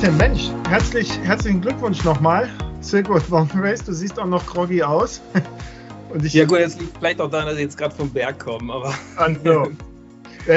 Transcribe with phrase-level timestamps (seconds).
[0.00, 2.48] Martin, Mensch, herzlich, herzlichen Glückwunsch nochmal.
[2.80, 5.20] Silkwood Mountain Race, du siehst auch noch groggy aus.
[6.22, 8.94] Ja gut, jetzt liegt vielleicht auch daran, dass ich jetzt gerade vom Berg komme, aber...
[9.16, 9.70] Also,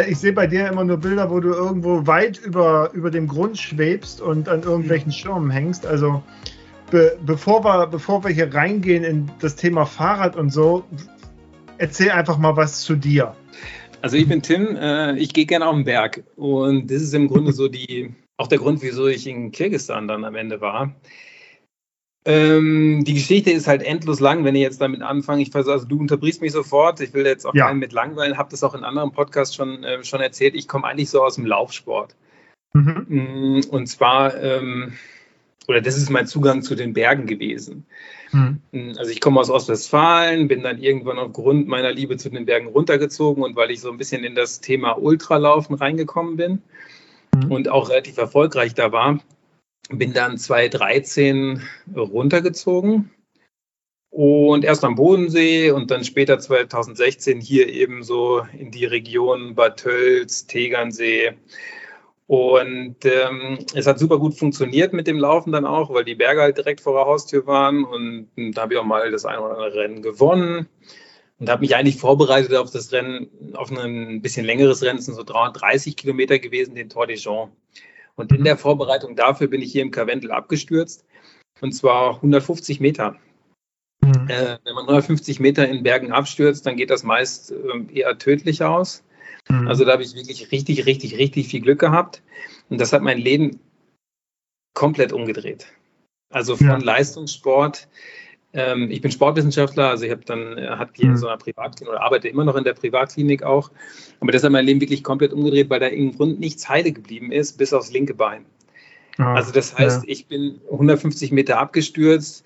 [0.09, 3.57] ich sehe bei dir immer nur Bilder, wo du irgendwo weit über, über dem Grund
[3.57, 5.13] schwebst und an irgendwelchen mhm.
[5.13, 5.85] Schirmen hängst.
[5.85, 6.23] Also
[6.89, 10.85] be, bevor, wir, bevor wir hier reingehen in das Thema Fahrrad und so,
[11.79, 13.35] erzähl einfach mal was zu dir.
[14.01, 17.27] Also ich bin Tim, äh, ich gehe gerne auf den Berg und das ist im
[17.27, 20.95] Grunde so die, auch der Grund, wieso ich in Kirgisistan dann am Ende war.
[22.25, 25.41] Ähm, die Geschichte ist halt endlos lang, wenn ich jetzt damit anfange.
[25.41, 27.01] Ich versuche, also du unterbrichst mich sofort.
[27.01, 27.67] Ich will jetzt auch ja.
[27.67, 28.37] keinen mit langweilen.
[28.37, 30.55] Habe das auch in anderen Podcasts schon, äh, schon erzählt.
[30.55, 32.15] Ich komme eigentlich so aus dem Laufsport.
[32.73, 33.05] Mhm.
[33.09, 34.93] Mm, und zwar, ähm,
[35.67, 37.85] oder das ist mein Zugang zu den Bergen gewesen.
[38.31, 38.61] Mhm.
[38.71, 42.67] Mm, also ich komme aus Ostwestfalen, bin dann irgendwann aufgrund meiner Liebe zu den Bergen
[42.67, 46.61] runtergezogen und weil ich so ein bisschen in das Thema Ultralaufen reingekommen bin
[47.35, 47.51] mhm.
[47.51, 49.19] und auch relativ erfolgreich da war,
[49.89, 51.61] bin dann 2013
[51.95, 53.11] runtergezogen
[54.09, 59.79] und erst am Bodensee und dann später 2016 hier eben so in die Region Bad
[59.79, 61.31] Tölz, Tegernsee.
[62.27, 66.41] Und ähm, es hat super gut funktioniert mit dem Laufen dann auch, weil die Berge
[66.41, 67.83] halt direkt vor der Haustür waren.
[67.83, 70.69] Und, und da habe ich auch mal das eine oder andere Rennen gewonnen
[71.43, 75.15] und habe mich eigentlich vorbereitet auf das Rennen, auf ein bisschen längeres Rennen, es sind
[75.15, 77.49] so 330 Kilometer gewesen, den Tour de Jean.
[78.15, 81.03] Und in der Vorbereitung dafür bin ich hier im Karwendel abgestürzt.
[81.59, 83.17] Und zwar 150 Meter.
[83.99, 84.29] Mhm.
[84.29, 88.63] Äh, wenn man 150 Meter in Bergen abstürzt, dann geht das meist äh, eher tödlich
[88.63, 89.03] aus.
[89.49, 89.67] Mhm.
[89.67, 92.23] Also da habe ich wirklich richtig, richtig, richtig viel Glück gehabt.
[92.69, 93.59] Und das hat mein Leben
[94.73, 95.67] komplett umgedreht.
[96.29, 96.77] Also von ja.
[96.77, 97.89] Leistungssport
[98.53, 101.17] ähm, ich bin Sportwissenschaftler, also ich habe dann äh, hat hier mhm.
[101.17, 103.71] so einer Privatklinik oder arbeite immer noch in der Privatklinik auch.
[104.19, 107.31] Aber das hat mein Leben wirklich komplett umgedreht, weil da im Grunde nichts heile geblieben
[107.31, 108.45] ist, bis aufs linke Bein.
[109.17, 110.09] Oh, also das heißt, ja.
[110.11, 112.45] ich bin 150 Meter abgestürzt.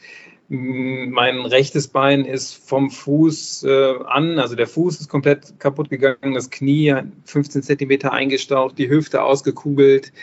[0.49, 6.35] Mein rechtes Bein ist vom Fuß äh, an, also der Fuß ist komplett kaputt gegangen,
[6.35, 6.95] das Knie
[7.25, 10.13] 15 Zentimeter eingestaucht, die Hüfte ausgekugelt,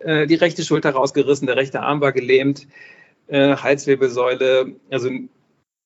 [0.00, 2.66] äh, die rechte Schulter rausgerissen, der rechte Arm war gelähmt
[3.32, 4.76] äh, Halswirbelsäule.
[4.90, 5.10] Also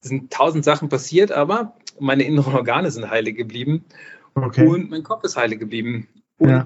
[0.01, 3.85] sind tausend Sachen passiert, aber meine inneren Organe sind heile geblieben
[4.35, 4.67] okay.
[4.67, 6.09] und mein Kopf ist heile geblieben.
[6.39, 6.65] Und ja.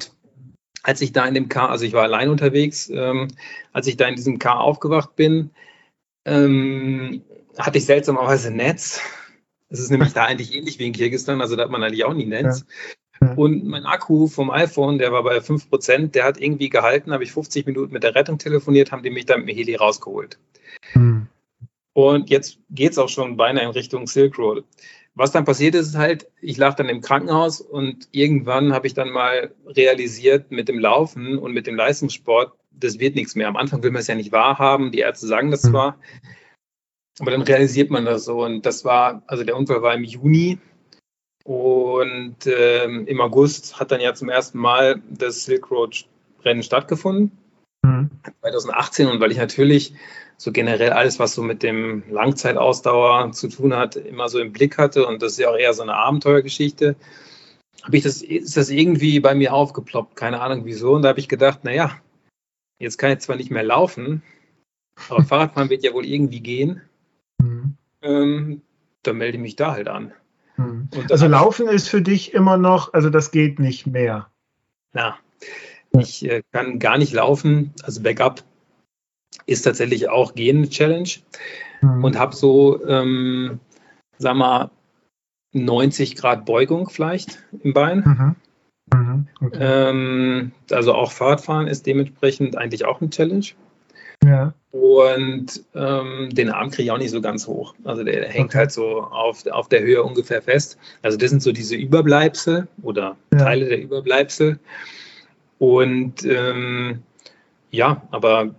[0.83, 3.29] als ich da in dem Car, also ich war allein unterwegs, ähm,
[3.73, 5.51] als ich da in diesem Car aufgewacht bin,
[6.25, 7.23] ähm,
[7.57, 9.01] hatte ich seltsamerweise Netz.
[9.69, 12.15] Es ist nämlich da eigentlich ähnlich wie in Kirgisistan, also da hat man eigentlich auch
[12.15, 12.65] nie Netz.
[13.21, 17.33] Und mein Akku vom iPhone, der war bei 5%, der hat irgendwie gehalten, habe ich
[17.33, 20.39] 50 Minuten mit der Rettung telefoniert, haben die mich dann mit dem Heli rausgeholt.
[20.93, 21.27] Hm.
[21.93, 24.65] Und jetzt geht es auch schon beinahe in Richtung Silk Road.
[25.15, 28.95] Was dann passiert ist, ist halt, ich lag dann im Krankenhaus und irgendwann habe ich
[28.95, 33.49] dann mal realisiert mit dem Laufen und mit dem Leistungssport, das wird nichts mehr.
[33.49, 35.71] Am Anfang will man es ja nicht wahrhaben, die Ärzte sagen das hm.
[35.73, 35.99] zwar,
[37.19, 38.45] aber dann realisiert man das so.
[38.45, 40.59] Und das war, also der Unfall war im Juni
[41.45, 46.07] und ähm, im August hat dann ja zum ersten Mal das Silk Road
[46.45, 47.37] Rennen stattgefunden.
[47.83, 48.11] Mhm.
[48.41, 49.95] 2018 und weil ich natürlich
[50.37, 54.79] so generell alles, was so mit dem Langzeitausdauer zu tun hat, immer so im Blick
[54.79, 56.97] hatte und das ist ja auch eher so eine Abenteuergeschichte,
[57.83, 60.93] habe ich das, ist das irgendwie bei mir aufgeploppt, keine Ahnung wieso.
[60.93, 61.97] Und da habe ich gedacht, naja,
[62.79, 64.23] jetzt kann ich zwar nicht mehr laufen,
[65.09, 66.83] aber Fahrradfahren wird ja wohl irgendwie gehen.
[67.41, 67.77] Mhm.
[68.03, 68.63] Ähm,
[69.03, 70.13] dann melde ich mich da halt an.
[70.61, 70.89] Mhm.
[71.11, 74.29] Also Laufen ist für dich immer noch, also das geht nicht mehr.
[74.93, 75.17] Na,
[75.99, 77.73] ich äh, kann gar nicht laufen.
[77.83, 78.43] Also Backup
[79.47, 81.09] ist tatsächlich auch Gehen-Challenge
[81.81, 82.05] mhm.
[82.05, 83.61] und habe so, ähm,
[84.19, 84.71] sag mal,
[85.53, 87.99] 90 Grad Beugung vielleicht im Bein.
[87.99, 88.37] Mhm.
[88.93, 89.29] Mhm.
[89.41, 89.59] Okay.
[89.61, 93.47] Ähm, also auch Fahrradfahren ist dementsprechend eigentlich auch eine Challenge.
[94.25, 94.55] Ja.
[94.73, 97.75] Und ähm, den Arm kriege ich auch nicht so ganz hoch.
[97.85, 98.59] Also der, der hängt okay.
[98.59, 100.79] halt so auf, auf der Höhe ungefähr fest.
[101.03, 103.39] Also das sind so diese Überbleibsel oder ja.
[103.39, 104.61] Teile der Überbleibsel.
[105.59, 107.03] Und ähm,
[107.71, 108.55] ja, aber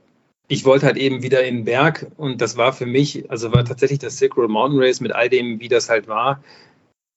[0.49, 3.63] ich wollte halt eben wieder in den Berg und das war für mich, also war
[3.63, 6.43] tatsächlich das Silk Road Mountain Race mit all dem, wie das halt war,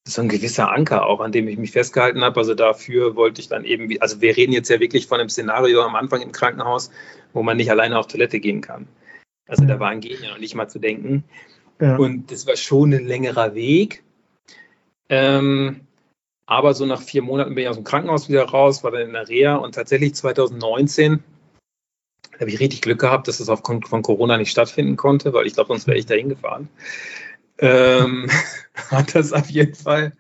[0.06, 2.38] so ein gewisser Anker auch, an dem ich mich festgehalten habe.
[2.38, 5.82] Also dafür wollte ich dann eben, also wir reden jetzt ja wirklich von einem Szenario
[5.82, 6.91] am Anfang im Krankenhaus,
[7.34, 8.88] wo man nicht alleine auf Toilette gehen kann.
[9.46, 11.25] Also da war ein Gehen ja noch nicht mal zu denken.
[11.81, 11.96] Ja.
[11.96, 14.02] Und das war schon ein längerer Weg.
[15.10, 15.81] Ähm,
[16.46, 19.12] aber so nach vier Monaten bin ich aus dem Krankenhaus wieder raus, war dann in
[19.12, 21.22] der Reha und tatsächlich 2019
[22.40, 25.54] habe ich richtig Glück gehabt, dass es aufgrund von Corona nicht stattfinden konnte, weil ich
[25.54, 26.69] glaube, sonst wäre ich da hingefahren.
[27.58, 28.28] Ähm,
[28.90, 30.12] hat das auf jeden Fall.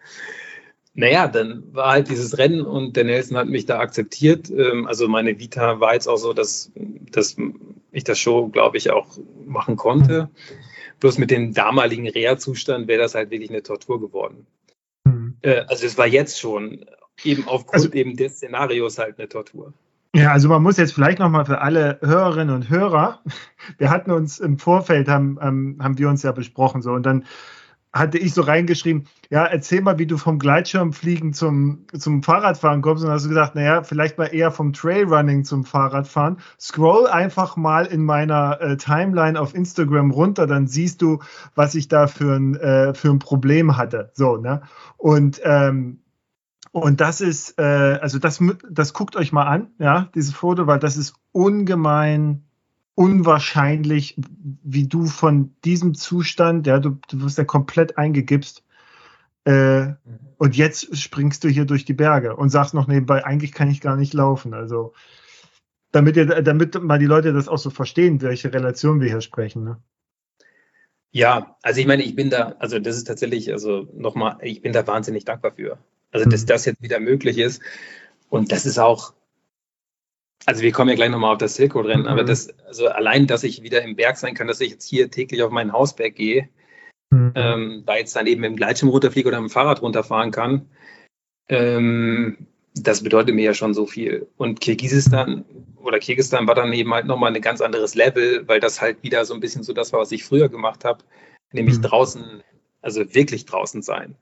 [0.94, 4.48] Naja, dann war halt dieses Rennen und der Nelson hat mich da akzeptiert.
[4.50, 7.36] Ähm, also meine Vita war jetzt auch so, dass, dass
[7.90, 10.30] ich das Show, glaube ich, auch machen konnte.
[11.00, 14.46] Bloß mit dem damaligen Reha-Zustand wäre das halt wirklich eine Tortur geworden.
[15.04, 15.36] Mhm.
[15.42, 16.86] Also es war jetzt schon
[17.22, 19.74] eben aufgrund also, eben des Szenarios halt eine Tortur.
[20.14, 23.20] Ja, also man muss jetzt vielleicht nochmal für alle Hörerinnen und Hörer,
[23.78, 27.24] wir hatten uns im Vorfeld, haben, haben wir uns ja besprochen so und dann
[27.94, 33.04] hatte ich so reingeschrieben, ja, erzähl mal, wie du vom Gleitschirmfliegen zum, zum Fahrradfahren kommst.
[33.04, 36.38] Und hast du gesagt, naja, vielleicht mal eher vom Trailrunning zum Fahrradfahren.
[36.60, 41.20] Scroll einfach mal in meiner äh, Timeline auf Instagram runter, dann siehst du,
[41.54, 44.10] was ich da für ein, äh, für ein Problem hatte.
[44.14, 44.62] So, ne?
[44.96, 46.00] Und ähm,
[46.72, 47.62] und das ist, äh,
[48.02, 52.42] also das, das guckt euch mal an, ja, dieses Foto, weil das ist ungemein
[52.94, 54.16] unwahrscheinlich,
[54.62, 58.62] wie du von diesem Zustand, ja, du, du wirst ja komplett eingegipst.
[59.44, 59.96] Äh, mhm.
[60.38, 63.80] Und jetzt springst du hier durch die Berge und sagst noch nebenbei, eigentlich kann ich
[63.80, 64.54] gar nicht laufen.
[64.54, 64.92] Also,
[65.92, 69.64] damit, ihr, damit mal die Leute das auch so verstehen, welche Relation wir hier sprechen.
[69.64, 69.78] Ne?
[71.12, 74.72] Ja, also ich meine, ich bin da, also das ist tatsächlich, also nochmal, ich bin
[74.72, 75.78] da wahnsinnig dankbar für.
[76.10, 76.46] Also, dass mhm.
[76.46, 77.62] das jetzt wieder möglich ist.
[78.28, 79.14] Und das ist auch,
[80.46, 82.08] also wir kommen ja gleich nochmal auf das Silko-Rennen, mhm.
[82.08, 85.10] aber das, also allein, dass ich wieder im Berg sein kann, dass ich jetzt hier
[85.10, 86.48] täglich auf meinen Hausberg gehe,
[87.10, 87.32] mhm.
[87.34, 90.68] ähm, da jetzt dann eben im Gleitschirm runterfliege oder mit dem Fahrrad runterfahren kann,
[91.48, 94.26] ähm, das bedeutet mir ja schon so viel.
[94.36, 95.44] Und Kirgisistan
[95.76, 99.24] oder Kirgisistan war dann eben halt nochmal ein ganz anderes Level, weil das halt wieder
[99.24, 101.04] so ein bisschen so das war, was ich früher gemacht habe,
[101.52, 101.82] nämlich mhm.
[101.82, 102.42] draußen,
[102.82, 104.16] also wirklich draußen sein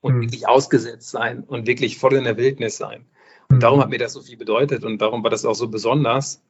[0.00, 0.20] und mhm.
[0.22, 3.06] wirklich ausgesetzt sein und wirklich voll in der Wildnis sein.
[3.50, 3.60] Und mhm.
[3.60, 6.42] darum hat mir das so viel bedeutet und darum war das auch so besonders.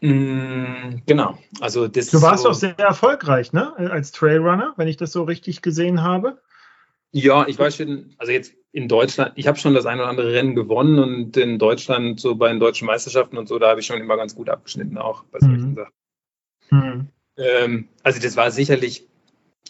[0.00, 4.98] Mhm, genau, also das Du warst so, auch sehr erfolgreich, ne, als Trailrunner, wenn ich
[4.98, 6.40] das so richtig gesehen habe.
[7.12, 10.32] Ja, ich weiß schon, also jetzt in Deutschland, ich habe schon das ein oder andere
[10.32, 13.86] Rennen gewonnen und in Deutschland, so bei den deutschen Meisterschaften und so, da habe ich
[13.86, 15.74] schon immer ganz gut abgeschnitten, auch bei solchen mhm.
[15.76, 15.92] Sachen.
[16.70, 17.08] Mhm.
[17.38, 19.06] Ähm, also das war sicherlich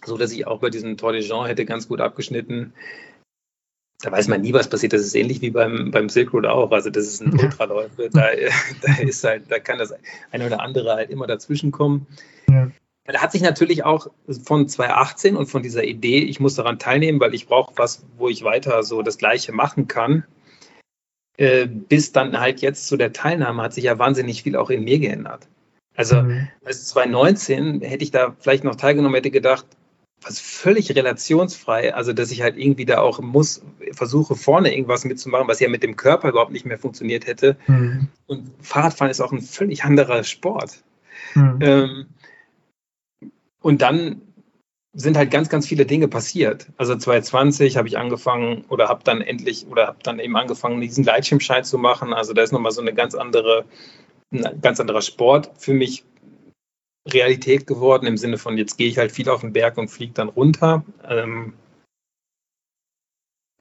[0.05, 2.75] so dass ich auch bei diesem Tour de Jean hätte ganz gut abgeschnitten.
[4.03, 4.93] Da weiß man nie, was passiert.
[4.93, 6.71] Das ist ähnlich wie beim, beim Silk Road auch.
[6.71, 8.11] Also das ist ein Ultraläufe.
[8.13, 8.29] Da,
[8.83, 9.95] da ist halt, da kann das
[10.31, 12.07] eine oder andere halt immer dazwischen kommen.
[12.49, 12.71] Ja.
[13.05, 14.09] Da hat sich natürlich auch
[14.45, 18.29] von 2018 und von dieser Idee, ich muss daran teilnehmen, weil ich brauche was, wo
[18.29, 20.25] ich weiter so das Gleiche machen kann,
[21.37, 24.85] äh, bis dann halt jetzt zu der Teilnahme hat sich ja wahnsinnig viel auch in
[24.85, 25.49] mir geändert.
[25.95, 26.49] Also mhm.
[26.65, 29.67] als 2019 hätte ich da vielleicht noch teilgenommen, hätte gedacht,
[30.23, 35.49] was völlig relationsfrei, also dass ich halt irgendwie da auch muss, versuche vorne irgendwas mitzumachen,
[35.49, 37.57] was ja mit dem Körper überhaupt nicht mehr funktioniert hätte.
[37.67, 38.09] Mhm.
[38.27, 40.83] Und Fahrradfahren ist auch ein völlig anderer Sport.
[41.35, 41.59] Mhm.
[41.61, 42.07] Ähm,
[43.61, 44.23] und dann
[44.93, 46.69] sind halt ganz, ganz viele Dinge passiert.
[46.79, 51.05] Also 2020 habe ich angefangen oder habe dann endlich oder habe dann eben angefangen, diesen
[51.05, 52.15] Gleitschirmschein zu machen.
[52.15, 53.67] Also da ist nochmal so eine ganz andere,
[54.33, 56.05] ein ganz anderer Sport für mich
[57.07, 60.13] Realität geworden, im Sinne von, jetzt gehe ich halt viel auf den Berg und fliege
[60.13, 60.85] dann runter.
[61.09, 61.55] Ähm,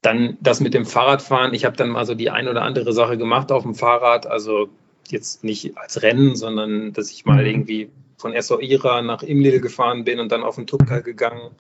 [0.02, 1.54] dann das mit dem Fahrradfahren.
[1.54, 4.28] Ich habe dann mal so die ein oder andere Sache gemacht auf dem Fahrrad.
[4.28, 4.70] Also
[5.10, 7.50] jetzt nicht als Rennen, sondern dass ich mal mhm.
[7.50, 11.52] irgendwie von Essaouira nach Imlil gefahren bin und dann auf den Tupka gegangen.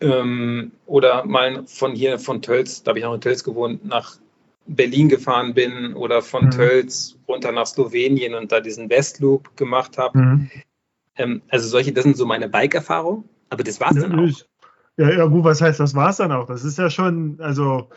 [0.00, 4.16] Ähm, oder mal von hier, von Tölz, da habe ich noch in Tölz gewohnt, nach
[4.66, 6.50] Berlin gefahren bin oder von mhm.
[6.50, 10.18] Tölz runter nach Slowenien und da diesen Westloop gemacht habe.
[10.18, 10.50] Mhm.
[11.16, 14.40] Ähm, also solche, das sind so meine Bike-Erfahrungen, aber das war es dann auch.
[14.96, 16.46] Ja, ja, gut, was heißt, das war es dann auch?
[16.46, 17.90] Das ist ja schon, also,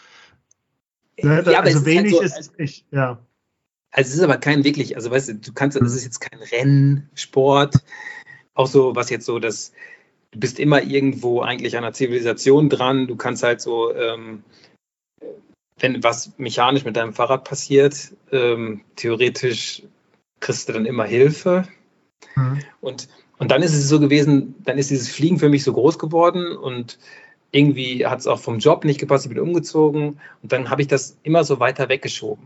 [1.21, 3.19] ne, ja, also wenig ist, halt so, ist ich, ja.
[3.91, 5.97] Also es ist aber kein wirklich, also weißt du, du kannst, das mhm.
[5.97, 7.75] ist jetzt kein Rennsport,
[8.55, 9.73] auch so, was jetzt so das,
[10.31, 14.43] du bist immer irgendwo eigentlich an der Zivilisation dran, du kannst halt so, ähm,
[15.79, 19.83] wenn was mechanisch mit deinem Fahrrad passiert, ähm, theoretisch
[20.39, 21.67] kriegst du dann immer Hilfe.
[22.35, 22.61] Mhm.
[22.81, 23.07] Und,
[23.37, 26.55] und dann ist es so gewesen, dann ist dieses Fliegen für mich so groß geworden
[26.55, 26.97] und
[27.51, 30.87] irgendwie hat es auch vom Job nicht gepasst, ich bin umgezogen und dann habe ich
[30.87, 32.45] das immer so weiter weggeschoben.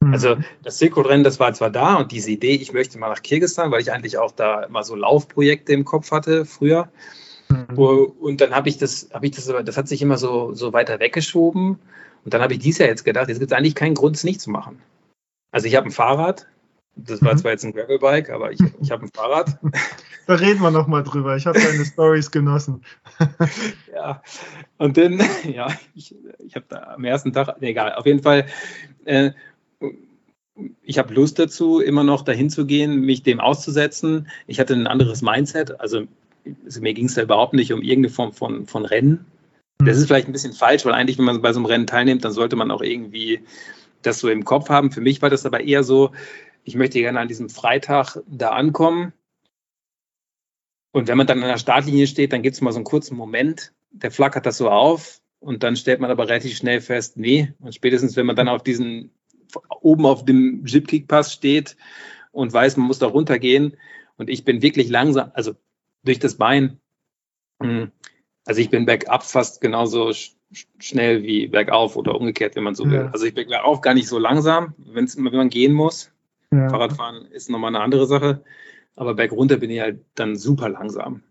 [0.00, 0.12] Mhm.
[0.12, 3.70] Also das Silko-Rennen, das war zwar da und diese Idee, ich möchte mal nach Kirgisistan,
[3.70, 6.88] weil ich eigentlich auch da immer so Laufprojekte im Kopf hatte früher.
[7.48, 7.78] Mhm.
[7.78, 10.98] Und dann habe ich das, habe ich das, das hat sich immer so, so weiter
[11.00, 11.78] weggeschoben.
[12.24, 14.24] Und dann habe ich dies Jahr jetzt gedacht, jetzt gibt es eigentlich keinen Grund, es
[14.24, 14.80] nicht zu machen.
[15.50, 16.46] Also ich habe ein Fahrrad,
[16.96, 17.38] das war mhm.
[17.38, 19.58] zwar jetzt ein Gravelbike, aber ich, ich habe ein Fahrrad.
[20.26, 21.36] Da reden wir nochmal drüber.
[21.36, 22.82] Ich habe deine Stories genossen.
[23.94, 24.22] ja,
[24.78, 28.46] und dann, ja, ich, ich habe da am ersten Tag, egal, auf jeden Fall,
[29.04, 29.32] äh,
[30.82, 34.28] ich habe Lust dazu, immer noch dahin zu gehen, mich dem auszusetzen.
[34.46, 36.06] Ich hatte ein anderes Mindset, also,
[36.64, 39.26] also mir ging es da überhaupt nicht um irgendeine Form von, von Rennen,
[39.78, 42.24] Das ist vielleicht ein bisschen falsch, weil eigentlich, wenn man bei so einem Rennen teilnimmt,
[42.24, 43.44] dann sollte man auch irgendwie
[44.02, 44.92] das so im Kopf haben.
[44.92, 46.12] Für mich war das aber eher so,
[46.62, 49.12] ich möchte gerne an diesem Freitag da ankommen.
[50.92, 53.16] Und wenn man dann an der Startlinie steht, dann gibt es mal so einen kurzen
[53.16, 57.52] Moment, der flackert das so auf und dann stellt man aber relativ schnell fest, nee.
[57.58, 59.10] Und spätestens, wenn man dann auf diesen,
[59.80, 61.76] oben auf dem Jip-Kick-Pass steht
[62.32, 63.76] und weiß, man muss da runtergehen
[64.16, 65.54] und ich bin wirklich langsam, also
[66.04, 66.80] durch das Bein,
[67.60, 67.90] hm,
[68.46, 70.12] also ich bin bergab fast genauso
[70.78, 72.90] schnell wie bergauf oder umgekehrt, wenn man so ja.
[72.90, 73.10] will.
[73.12, 76.12] Also ich bin bergauf gar nicht so langsam, wenn's, wenn man gehen muss.
[76.50, 76.68] Ja.
[76.68, 78.44] Fahrradfahren ist nochmal eine andere Sache.
[78.96, 81.22] Aber bergunter bin ich halt dann super langsam.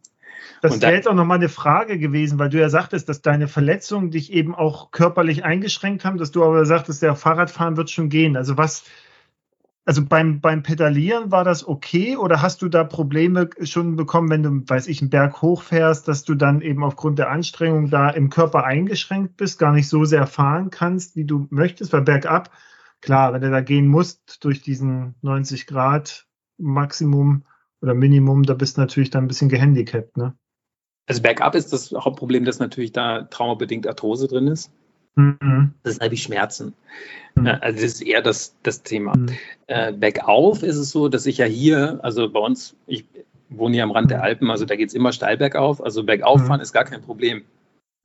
[0.62, 4.12] Das wäre jetzt auch nochmal eine Frage gewesen, weil du ja sagtest, dass deine Verletzungen
[4.12, 8.38] dich eben auch körperlich eingeschränkt haben, dass du aber sagtest, der Fahrradfahren wird schon gehen.
[8.38, 8.84] Also was,
[9.86, 14.44] also beim, beim Pedalieren war das okay oder hast du da Probleme schon bekommen, wenn
[14.44, 18.30] du, weiß ich, einen Berg hochfährst, dass du dann eben aufgrund der Anstrengung da im
[18.30, 22.52] Körper eingeschränkt bist, gar nicht so sehr fahren kannst, wie du möchtest, weil bergab,
[23.02, 27.44] klar, wenn du da gehen musst durch diesen 90 Grad Maximum
[27.82, 30.34] oder Minimum, da bist du natürlich dann ein bisschen gehandicapt, ne?
[31.06, 34.72] Also bergab ist das Hauptproblem, dass natürlich da traumabedingt Arthrose drin ist.
[35.16, 35.74] Mhm.
[35.84, 36.74] Das sind halt die Schmerzen.
[37.36, 37.48] Mhm.
[37.48, 39.16] Also das ist eher das, das Thema.
[39.16, 39.30] Mhm.
[39.68, 43.06] Äh, bergauf ist es so, dass ich ja hier, also bei uns, ich
[43.50, 44.24] wohne hier am Rand der mhm.
[44.24, 45.84] Alpen, also da geht es immer steil bergauf.
[45.84, 46.64] Also bergauf fahren mhm.
[46.64, 47.44] ist gar kein Problem.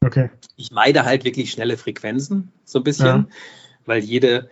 [0.01, 0.31] Okay.
[0.57, 3.27] Ich meide halt wirklich schnelle Frequenzen, so ein bisschen, ja.
[3.85, 4.49] weil jede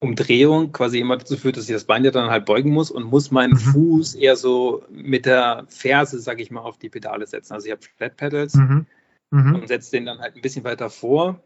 [0.00, 3.04] Umdrehung quasi immer dazu führt, dass ich das Bein ja dann halt beugen muss und
[3.04, 3.58] muss meinen mhm.
[3.58, 7.54] Fuß eher so mit der Ferse, sage ich mal, auf die Pedale setzen.
[7.54, 8.86] Also ich habe Flat Pedals mhm.
[9.30, 9.54] Mhm.
[9.56, 11.40] und setze den dann halt ein bisschen weiter vor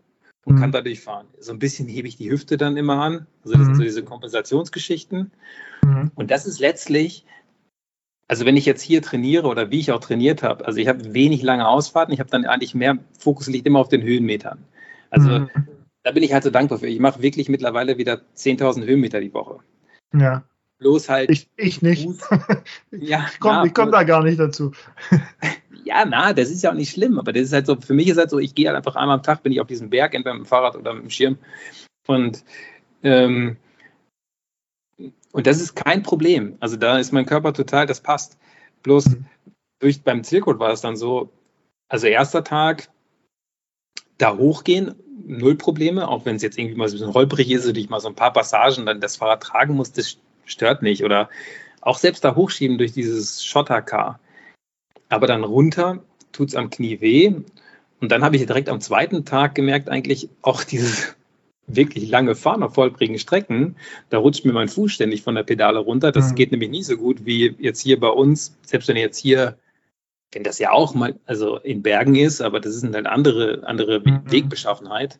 [0.44, 0.60] und mhm.
[0.60, 1.26] kann dadurch fahren.
[1.38, 3.26] So ein bisschen hebe ich die Hüfte dann immer an.
[3.44, 3.86] Also das sind so mhm.
[3.86, 5.32] diese Kompensationsgeschichten.
[5.84, 6.10] Mhm.
[6.14, 7.24] Und das ist letztlich,
[8.28, 11.14] also wenn ich jetzt hier trainiere oder wie ich auch trainiert habe, also ich habe
[11.14, 14.64] wenig lange Ausfahrten, ich habe dann eigentlich mehr Fokus liegt immer auf den Höhenmetern.
[15.10, 15.48] Also
[16.08, 16.86] da bin ich halt so dankbar für.
[16.86, 19.58] Ich mache wirklich mittlerweile wieder 10.000 Höhenmeter die Woche.
[20.14, 20.44] Ja.
[20.78, 21.30] Bloß halt.
[21.30, 22.08] Ich, ich nicht.
[22.90, 24.72] ja, ich komme komm da gar nicht dazu.
[25.88, 28.08] ja, na, das ist ja auch nicht schlimm, aber das ist halt so, für mich
[28.08, 30.14] ist halt so, ich gehe halt einfach einmal am Tag, bin ich auf diesem Berg,
[30.14, 31.38] entweder mit dem Fahrrad oder mit dem Schirm.
[32.06, 32.44] Und,
[33.02, 33.56] ähm,
[35.32, 36.56] und das ist kein Problem.
[36.60, 38.38] Also da ist mein Körper total, das passt.
[38.82, 39.24] Bloß mhm.
[39.78, 41.30] durch, beim Zielcode war es dann so,
[41.88, 42.88] also erster Tag,
[44.18, 44.94] da hochgehen
[45.26, 47.88] null Probleme, auch wenn es jetzt irgendwie mal so ein bisschen holprig ist und ich
[47.88, 51.04] mal so ein paar Passagen dann das Fahrrad tragen muss, das stört nicht.
[51.04, 51.28] Oder
[51.80, 54.20] auch selbst da hochschieben durch dieses Schottercar.
[55.08, 57.34] Aber dann runter tut es am Knie weh.
[58.00, 61.16] Und dann habe ich direkt am zweiten Tag gemerkt, eigentlich auch dieses
[61.66, 63.76] wirklich lange Fahren auf holprigen Strecken,
[64.08, 66.12] da rutscht mir mein Fuß ständig von der Pedale runter.
[66.12, 66.34] Das mhm.
[66.36, 68.56] geht nämlich nie so gut wie jetzt hier bei uns.
[68.62, 69.58] Selbst wenn jetzt hier
[70.32, 74.00] wenn das ja auch mal, also in Bergen ist, aber das ist eine andere, andere
[74.00, 74.30] mhm.
[74.30, 75.18] Wegbeschaffenheit,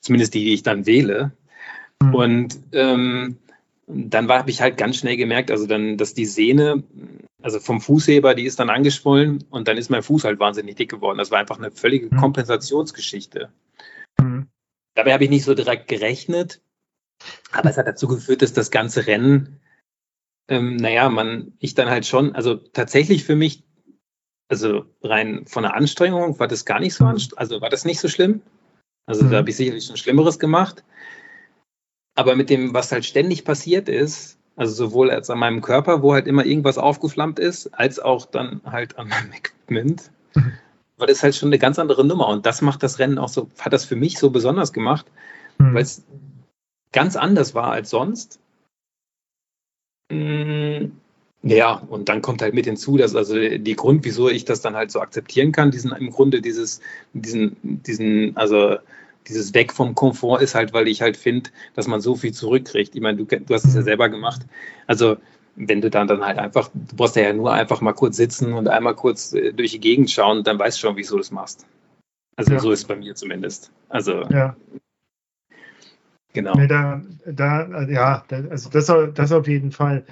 [0.00, 1.32] zumindest die, die ich dann wähle.
[2.02, 2.14] Mhm.
[2.14, 3.38] Und ähm,
[3.88, 6.84] dann habe ich halt ganz schnell gemerkt, also dann, dass die Sehne,
[7.42, 10.90] also vom Fußheber, die ist dann angeschwollen und dann ist mein Fuß halt wahnsinnig dick
[10.90, 11.18] geworden.
[11.18, 12.18] Das war einfach eine völlige mhm.
[12.18, 13.50] Kompensationsgeschichte.
[14.20, 14.48] Mhm.
[14.94, 16.60] Dabei habe ich nicht so direkt gerechnet,
[17.52, 19.60] aber es hat dazu geführt, dass das ganze Rennen,
[20.48, 23.64] ähm, naja, man, ich dann halt schon, also tatsächlich für mich
[24.48, 27.18] also rein von der Anstrengung war das gar nicht so mhm.
[27.36, 28.40] also war das nicht so schlimm.
[29.06, 29.30] Also mhm.
[29.30, 30.84] da habe ich sicherlich schon Schlimmeres gemacht.
[32.18, 36.14] Aber mit dem, was halt ständig passiert ist, also sowohl als an meinem Körper, wo
[36.14, 40.10] halt immer irgendwas aufgeflammt ist, als auch dann halt an meinem Equipment,
[40.96, 42.26] war das halt schon eine ganz andere Nummer.
[42.26, 45.06] Und das macht das Rennen auch so, hat das für mich so besonders gemacht,
[45.58, 45.74] mhm.
[45.74, 46.02] weil es
[46.90, 48.40] ganz anders war als sonst.
[50.10, 50.90] Mmh
[51.42, 54.74] ja, und dann kommt halt mit hinzu, dass also die Grund, wieso ich das dann
[54.74, 56.80] halt so akzeptieren kann, diesen im Grunde dieses,
[57.12, 58.76] diesen, diesen, also
[59.28, 62.94] dieses Weg vom Komfort ist halt, weil ich halt finde, dass man so viel zurückkriegt.
[62.94, 63.84] Ich meine, du, du hast es ja mhm.
[63.84, 64.42] selber gemacht.
[64.86, 65.16] Also
[65.56, 68.68] wenn du dann dann halt einfach, du brauchst ja nur einfach mal kurz sitzen und
[68.68, 71.66] einmal kurz äh, durch die Gegend schauen, dann weißt du schon, wieso du das machst.
[72.36, 72.60] Also ja.
[72.60, 73.72] so ist es bei mir zumindest.
[73.88, 74.56] Also ja.
[76.32, 76.54] Genau.
[76.54, 80.04] Nee, da, da, ja, also das, das auf jeden Fall.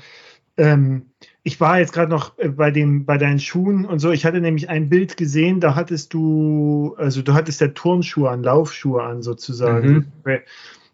[0.56, 1.10] Ähm,
[1.46, 4.10] ich war jetzt gerade noch äh, bei dem, bei deinen Schuhen und so.
[4.10, 8.42] Ich hatte nämlich ein Bild gesehen, da hattest du, also du hattest ja Turnschuhe an,
[8.42, 10.10] Laufschuhe an sozusagen.
[10.24, 10.38] Mhm.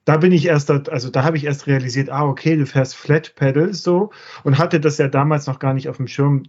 [0.04, 3.34] Da bin ich erst, also da habe ich erst realisiert, ah, okay, du fährst Flat
[3.34, 4.10] Pedals so
[4.44, 6.42] und hatte das ja damals noch gar nicht auf dem Schirm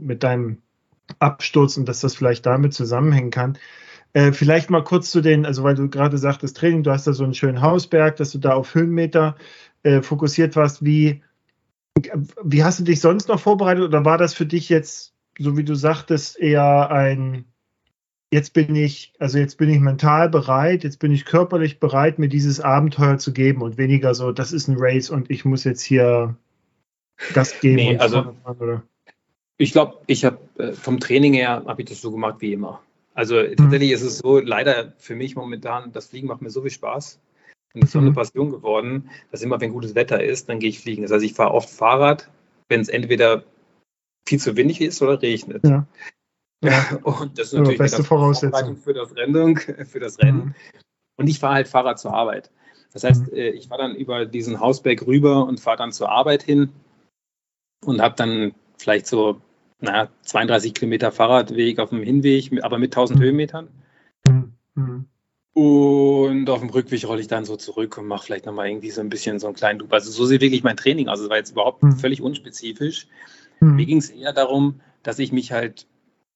[0.00, 0.58] mit deinem
[1.20, 3.56] Absturz und dass das vielleicht damit zusammenhängen kann.
[4.14, 7.12] Äh, vielleicht mal kurz zu den, also weil du gerade sagtest, Training, du hast da
[7.12, 9.36] so einen schönen Hausberg, dass du da auf Höhenmeter
[9.84, 10.84] äh, fokussiert warst.
[10.84, 11.22] Wie,
[12.42, 15.64] wie hast du dich sonst noch vorbereitet oder war das für dich jetzt, so wie
[15.64, 17.44] du sagtest, eher ein
[18.34, 22.28] jetzt bin ich, also jetzt bin ich mental bereit, jetzt bin ich körperlich bereit, mir
[22.28, 25.82] dieses Abenteuer zu geben und weniger so, das ist ein Race und ich muss jetzt
[25.82, 26.36] hier
[27.32, 27.76] das geben.
[27.76, 28.82] Nee, also, fahren,
[29.56, 32.80] ich glaube, ich habe äh, vom Training her habe ich das so gemacht wie immer.
[33.14, 33.54] Also mhm.
[33.54, 37.20] tatsächlich ist es so, leider für mich momentan, das Fliegen macht mir so viel Spaß.
[37.74, 38.14] Und es ist so eine mhm.
[38.14, 41.02] Passion geworden, dass immer, wenn gutes Wetter ist, dann gehe ich fliegen.
[41.02, 42.30] Das heißt, ich fahre oft Fahrrad,
[42.68, 43.44] wenn es entweder
[44.26, 45.64] viel zu windig ist oder regnet.
[45.64, 45.86] Ja.
[46.62, 46.96] Ja.
[47.02, 49.56] Und das ist natürlich ja, beste eine Voraussetzung für das Rennen.
[49.86, 50.44] Für das Rennen.
[50.46, 50.54] Mhm.
[51.16, 52.50] Und ich fahre halt Fahrrad zur Arbeit.
[52.92, 53.36] Das heißt, mhm.
[53.36, 56.70] Äh, ich fahre dann über diesen Hausberg rüber und fahre dann zur Arbeit hin
[57.84, 59.40] und habe dann vielleicht so
[59.80, 63.22] na, 32 Kilometer Fahrradweg auf dem Hinweg, aber mit 1000 mhm.
[63.22, 63.68] Höhenmetern.
[64.74, 65.06] Mhm.
[65.54, 69.00] Und auf dem Rückweg rolle ich dann so zurück und mache vielleicht nochmal irgendwie so
[69.00, 69.92] ein bisschen so einen kleinen Loop.
[69.92, 71.20] Also so sieht wirklich mein Training aus.
[71.20, 71.96] Es war jetzt überhaupt mhm.
[71.96, 73.06] völlig unspezifisch.
[73.60, 73.76] Mhm.
[73.76, 75.86] Mir ging es eher darum, dass ich mich halt,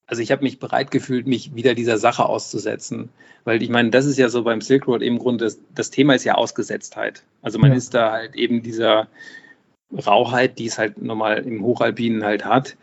[0.06, 3.08] also ich habe mich bereit gefühlt, mich wieder dieser Sache auszusetzen.
[3.44, 6.14] Weil ich meine, das ist ja so beim Silk Road im Grunde, das, das Thema
[6.14, 7.24] ist ja Ausgesetztheit.
[7.42, 7.76] Also man ja.
[7.76, 9.08] ist da halt eben dieser
[9.92, 12.76] Rauheit, die es halt normal im Hochalpinen halt hat,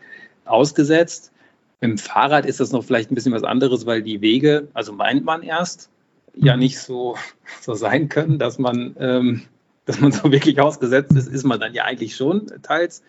[0.44, 1.32] ausgesetzt.
[1.80, 5.24] Im Fahrrad ist das noch vielleicht ein bisschen was anderes, weil die Wege, also meint
[5.24, 5.88] man erst,
[6.36, 7.16] ja nicht so,
[7.60, 9.42] so sein können, dass man, ähm,
[9.84, 13.02] dass man so wirklich ausgesetzt ist, ist man dann ja eigentlich schon teils.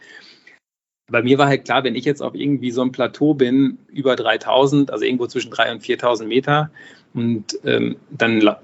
[1.10, 4.16] Bei mir war halt klar, wenn ich jetzt auf irgendwie so einem Plateau bin, über
[4.16, 6.72] 3000, also irgendwo zwischen 3.000 und 4000 Meter,
[7.14, 8.56] und ähm, dann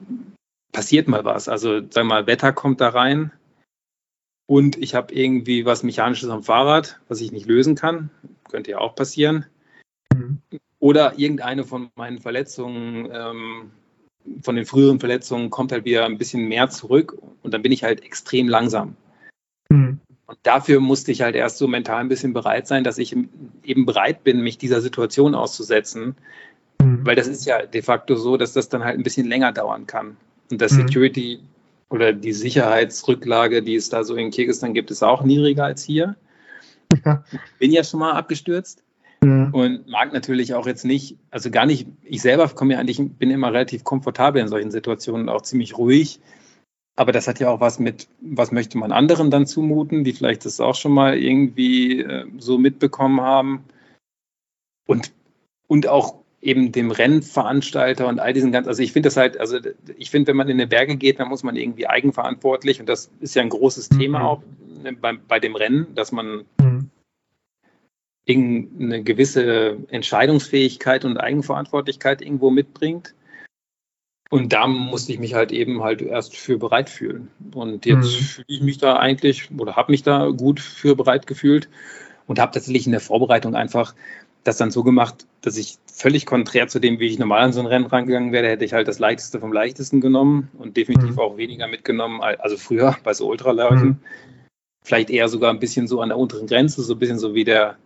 [0.73, 1.47] passiert mal was.
[1.47, 3.31] Also, sagen wir mal, Wetter kommt da rein,
[4.45, 8.09] und ich habe irgendwie was Mechanisches am Fahrrad, was ich nicht lösen kann.
[8.49, 9.45] Könnte ja auch passieren.
[10.13, 10.41] Mhm.
[10.79, 13.71] Oder irgendeine von meinen Verletzungen, ähm,
[14.41, 17.83] von den früheren Verletzungen, kommt halt wieder ein bisschen mehr zurück und dann bin ich
[17.83, 18.95] halt extrem langsam.
[19.69, 19.99] Mhm.
[20.25, 23.15] Und dafür musste ich halt erst so mental ein bisschen bereit sein, dass ich
[23.63, 26.15] eben bereit bin, mich dieser Situation auszusetzen.
[26.81, 27.05] Mhm.
[27.05, 29.85] Weil das ist ja de facto so, dass das dann halt ein bisschen länger dauern
[29.85, 30.17] kann.
[30.49, 30.87] Und das mhm.
[30.87, 31.39] Security
[31.89, 36.15] oder die Sicherheitsrücklage, die es da so in Kirgisistan gibt, ist auch niedriger als hier.
[37.05, 37.23] Ja.
[37.57, 38.82] Bin ja schon mal abgestürzt
[39.23, 39.49] ja.
[39.51, 43.31] und mag natürlich auch jetzt nicht, also gar nicht, ich selber komme ja eigentlich, bin
[43.31, 46.19] immer relativ komfortabel in solchen Situationen, auch ziemlich ruhig.
[46.95, 50.45] Aber das hat ja auch was mit, was möchte man anderen dann zumuten, die vielleicht
[50.45, 53.63] das auch schon mal irgendwie äh, so mitbekommen haben.
[54.85, 55.11] Und,
[55.67, 59.57] und auch eben dem Rennveranstalter und all diesen ganzen, also ich finde das halt, also
[59.97, 63.09] ich finde, wenn man in die Berge geht, dann muss man irgendwie eigenverantwortlich und das
[63.21, 63.99] ist ja ein großes mhm.
[63.99, 64.43] Thema auch
[64.83, 66.72] ne, bei, bei dem Rennen, dass man mhm.
[68.27, 73.13] Eine gewisse Entscheidungsfähigkeit und Eigenverantwortlichkeit irgendwo mitbringt.
[74.29, 77.27] Und da musste ich mich halt eben halt erst für bereit fühlen.
[77.53, 78.23] Und jetzt mhm.
[78.23, 81.69] fühle ich mich da eigentlich oder habe mich da gut für bereit gefühlt
[82.25, 83.93] und habe tatsächlich in der Vorbereitung einfach
[84.43, 87.59] das dann so gemacht, dass ich völlig konträr zu dem, wie ich normal an so
[87.59, 91.19] ein Rennen rangegangen wäre, hätte ich halt das Leichteste vom Leichtesten genommen und definitiv mhm.
[91.19, 93.87] auch weniger mitgenommen, also früher bei so Ultraläufen.
[93.87, 93.99] Mhm.
[94.83, 97.45] Vielleicht eher sogar ein bisschen so an der unteren Grenze, so ein bisschen so wie
[97.45, 97.77] der,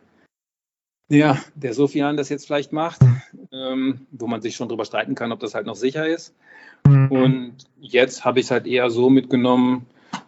[1.10, 3.22] ja, der Sofian das jetzt vielleicht macht, mhm.
[3.52, 6.34] ähm, wo man sich schon drüber streiten kann, ob das halt noch sicher ist.
[6.86, 7.12] Mhm.
[7.12, 9.86] Und jetzt habe ich es halt eher so mitgenommen,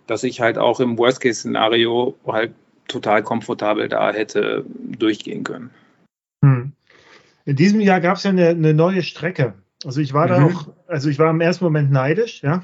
[0.07, 2.53] dass ich halt auch im Worst-Case-Szenario halt
[2.87, 5.69] total komfortabel da hätte durchgehen können.
[6.43, 6.71] Hm.
[7.45, 9.53] In diesem Jahr gab es ja eine, eine, neue Strecke.
[9.85, 10.29] Also ich war mhm.
[10.29, 12.63] da auch, also ich war im ersten Moment neidisch, ja.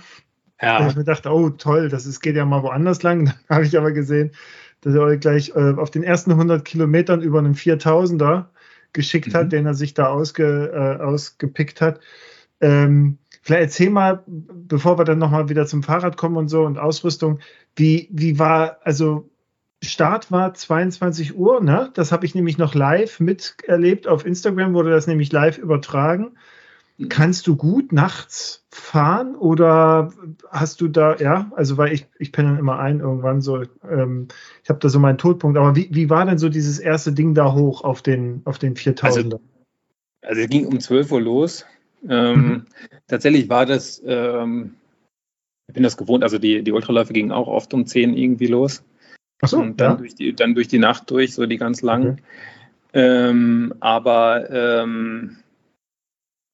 [0.62, 0.80] Ja.
[0.80, 3.26] Weil ich mir dachte, oh toll, das ist, geht ja mal woanders lang.
[3.48, 4.32] Dann habe ich aber gesehen,
[4.86, 8.46] dass er euch gleich äh, auf den ersten 100 Kilometern über einen 4000er
[8.94, 9.34] geschickt mhm.
[9.34, 12.00] hat, den er sich da ausge, äh, ausgepickt hat.
[12.62, 16.78] Ähm, vielleicht erzähl mal, bevor wir dann nochmal wieder zum Fahrrad kommen und so und
[16.78, 17.40] Ausrüstung,
[17.76, 19.28] wie, wie war, also
[19.84, 21.90] Start war 22 Uhr, ne?
[21.96, 24.08] Das habe ich nämlich noch live miterlebt.
[24.08, 26.38] Auf Instagram wurde das nämlich live übertragen.
[27.10, 30.14] Kannst du gut nachts fahren oder
[30.50, 34.30] hast du da, ja, also weil ich, ich penne dann immer ein irgendwann so, ähm,
[34.64, 37.34] ich habe da so meinen Todpunkt, aber wie, wie war denn so dieses erste Ding
[37.34, 39.44] da hoch auf den, auf den 4000 also,
[40.22, 41.66] also es ging um 12 Uhr los.
[42.08, 42.66] Ähm, mhm.
[43.08, 44.76] Tatsächlich war das, ähm,
[45.68, 48.84] ich bin das gewohnt, also die, die Ultraläufe gingen auch oft um 10 irgendwie los.
[49.42, 49.98] Ach so, und dann, ja.
[49.98, 52.12] durch die, dann durch die Nacht durch, so die ganz langen.
[52.12, 52.22] Okay.
[52.94, 55.38] Ähm, aber ähm,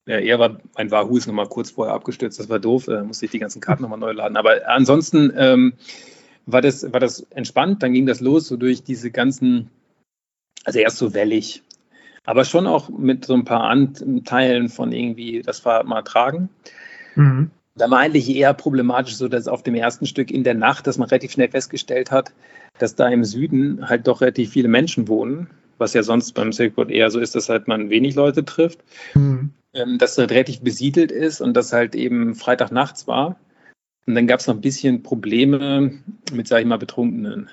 [0.06, 3.26] ja, er war, mein Wahoo ist nochmal kurz vorher abgestürzt, das war doof, äh, musste
[3.26, 4.36] ich die ganzen Karten nochmal neu laden.
[4.36, 5.74] Aber ansonsten ähm,
[6.46, 9.70] war, das, war das entspannt, dann ging das los, so durch diese ganzen,
[10.64, 11.62] also erst so wellig,
[12.24, 16.48] aber schon auch mit so ein paar Anteilen von irgendwie das Fahrrad mal tragen.
[17.14, 17.50] Mhm.
[17.74, 20.98] Da war eigentlich eher problematisch, so dass auf dem ersten Stück in der Nacht, dass
[20.98, 22.32] man relativ schnell festgestellt hat,
[22.78, 26.90] dass da im Süden halt doch relativ viele Menschen wohnen, was ja sonst beim Silkwood
[26.90, 28.80] eher so ist, dass halt man wenig Leute trifft.
[29.14, 29.52] Mhm.
[29.74, 33.36] Ähm, dass es relativ besiedelt ist und das halt eben Freitag nachts war.
[34.06, 35.92] Und dann gab es noch ein bisschen Probleme
[36.32, 37.48] mit, sag ich mal, Betrunkenen.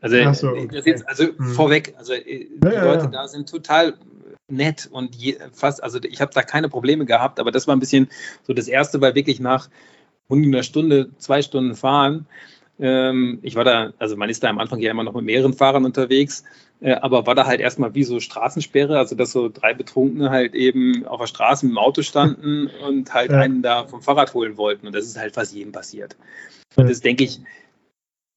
[0.00, 0.82] Also, so, okay.
[0.84, 1.52] jetzt, also hm.
[1.52, 3.10] vorweg, also äh, die ja, Leute ja.
[3.10, 3.94] da sind total
[4.48, 7.80] nett und je, fast, also ich habe da keine Probleme gehabt, aber das war ein
[7.80, 8.08] bisschen
[8.42, 9.70] so das erste, weil wirklich nach
[10.28, 12.26] einer Stunde, zwei Stunden fahren,
[13.42, 15.84] ich war da, also man ist da am Anfang ja immer noch mit mehreren Fahrern
[15.84, 16.42] unterwegs,
[16.80, 20.54] äh, aber war da halt erstmal wie so Straßensperre, also dass so drei Betrunkene halt
[20.54, 23.38] eben auf der Straße dem Auto standen und halt ja.
[23.38, 24.88] einen da vom Fahrrad holen wollten.
[24.88, 26.16] Und das ist halt fast jedem passiert.
[26.74, 27.40] Und das denke ich,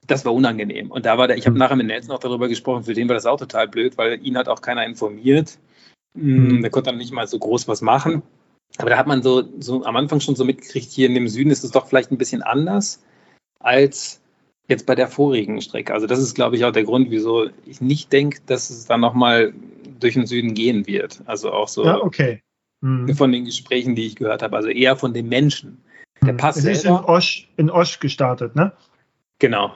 [0.05, 0.91] das war unangenehm.
[0.91, 1.59] Und da war der, ich habe mhm.
[1.59, 4.37] nachher mit Nelson auch darüber gesprochen, für den war das auch total blöd, weil ihn
[4.37, 5.57] hat auch keiner informiert.
[6.13, 6.61] Mhm.
[6.61, 8.21] Der konnte dann nicht mal so groß was machen.
[8.77, 11.49] Aber da hat man so, so am Anfang schon so mitgekriegt, hier in dem Süden
[11.49, 13.01] ist es doch vielleicht ein bisschen anders
[13.59, 14.21] als
[14.67, 15.93] jetzt bei der vorigen Strecke.
[15.93, 19.01] Also das ist, glaube ich, auch der Grund, wieso ich nicht denke, dass es dann
[19.01, 19.53] nochmal
[19.99, 21.21] durch den Süden gehen wird.
[21.25, 22.41] Also auch so ja, okay.
[22.81, 23.13] mhm.
[23.15, 24.55] von den Gesprächen, die ich gehört habe.
[24.55, 25.81] Also eher von den Menschen.
[26.21, 26.37] Der mhm.
[26.37, 28.71] Pass es ist in Osch, in Osch gestartet, ne?
[29.39, 29.65] Genau.
[29.65, 29.73] Und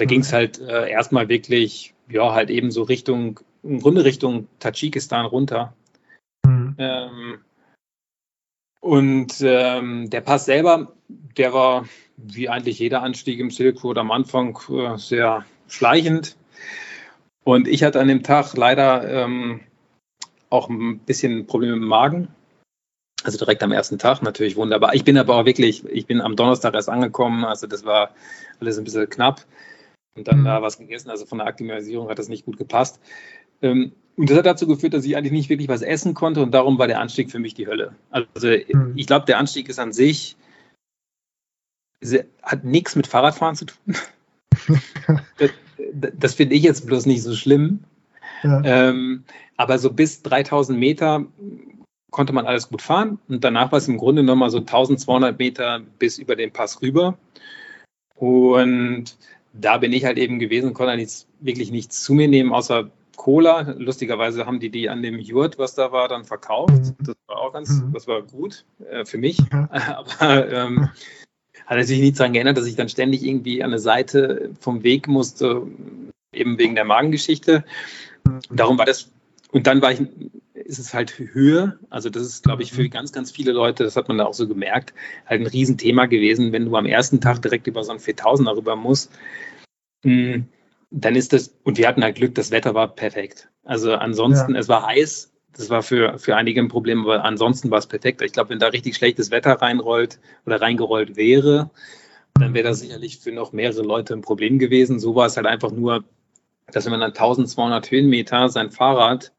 [0.00, 0.08] da mhm.
[0.08, 5.26] ging es halt äh, erstmal wirklich, ja, halt eben so Richtung, im Grunde Richtung Tadschikistan
[5.26, 5.74] runter.
[6.44, 6.74] Mhm.
[6.78, 7.38] Ähm,
[8.80, 14.10] und ähm, der Pass selber, der war wie eigentlich jeder Anstieg im Silk Road am
[14.10, 16.36] Anfang äh, sehr schleichend.
[17.44, 19.60] Und ich hatte an dem Tag leider ähm,
[20.50, 22.28] auch ein bisschen Probleme mit dem Magen.
[23.24, 24.94] Also direkt am ersten Tag natürlich wunderbar.
[24.94, 28.10] Ich bin aber auch wirklich, ich bin am Donnerstag erst angekommen, also das war
[28.60, 29.44] alles ein bisschen knapp.
[30.16, 30.44] Und dann mhm.
[30.44, 33.00] da was gegessen, also von der Akklimatisierung hat das nicht gut gepasst.
[33.62, 36.52] Ähm, und das hat dazu geführt, dass ich eigentlich nicht wirklich was essen konnte und
[36.52, 37.94] darum war der Anstieg für mich die Hölle.
[38.10, 38.92] Also mhm.
[38.96, 40.36] ich glaube, der Anstieg ist an sich
[42.42, 43.96] hat nichts mit Fahrradfahren zu tun.
[45.38, 45.50] das,
[46.14, 47.84] das finde ich jetzt bloß nicht so schlimm.
[48.42, 48.62] Ja.
[48.64, 49.24] Ähm,
[49.56, 51.24] aber so bis 3000 Meter
[52.10, 55.80] konnte man alles gut fahren und danach war es im Grunde nochmal so 1200 Meter
[55.98, 57.18] bis über den Pass rüber.
[58.14, 59.16] Und
[59.52, 63.74] da bin ich halt eben gewesen, konnte nichts, wirklich nichts zu mir nehmen, außer Cola.
[63.78, 66.72] Lustigerweise haben die die an dem Jurt, was da war, dann verkauft.
[66.72, 66.96] Mhm.
[67.00, 67.92] Das war auch ganz, mhm.
[67.92, 69.40] das war gut äh, für mich.
[69.50, 70.88] Aber ähm,
[71.66, 75.08] hat natürlich nichts daran geändert, dass ich dann ständig irgendwie an eine Seite vom Weg
[75.08, 75.66] musste,
[76.32, 77.64] eben wegen der Magengeschichte.
[78.24, 79.10] Und darum war das,
[79.50, 80.00] und dann war ich,
[80.54, 81.78] ist es halt Höhe.
[81.90, 84.34] Also das ist, glaube ich, für ganz, ganz viele Leute, das hat man da auch
[84.34, 84.94] so gemerkt,
[85.26, 88.76] halt ein Riesenthema gewesen, wenn du am ersten Tag direkt über so einen 4000er rüber
[88.76, 89.10] musst.
[90.04, 90.46] Hm,
[90.90, 93.48] dann ist das, und wir hatten halt Glück, das Wetter war perfekt.
[93.64, 94.60] Also ansonsten, ja.
[94.60, 98.20] es war heiß, das war für, für einige ein Problem, aber ansonsten war es perfekt.
[98.20, 101.70] Ich glaube, wenn da richtig schlechtes Wetter reinrollt oder reingerollt wäre,
[102.34, 105.00] dann wäre das sicherlich für noch mehrere Leute ein Problem gewesen.
[105.00, 106.04] So war es halt einfach nur,
[106.70, 109.32] dass wenn man dann 1200 Höhenmeter sein Fahrrad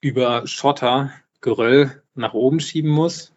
[0.00, 3.32] über Schotter, Geröll nach oben schieben muss,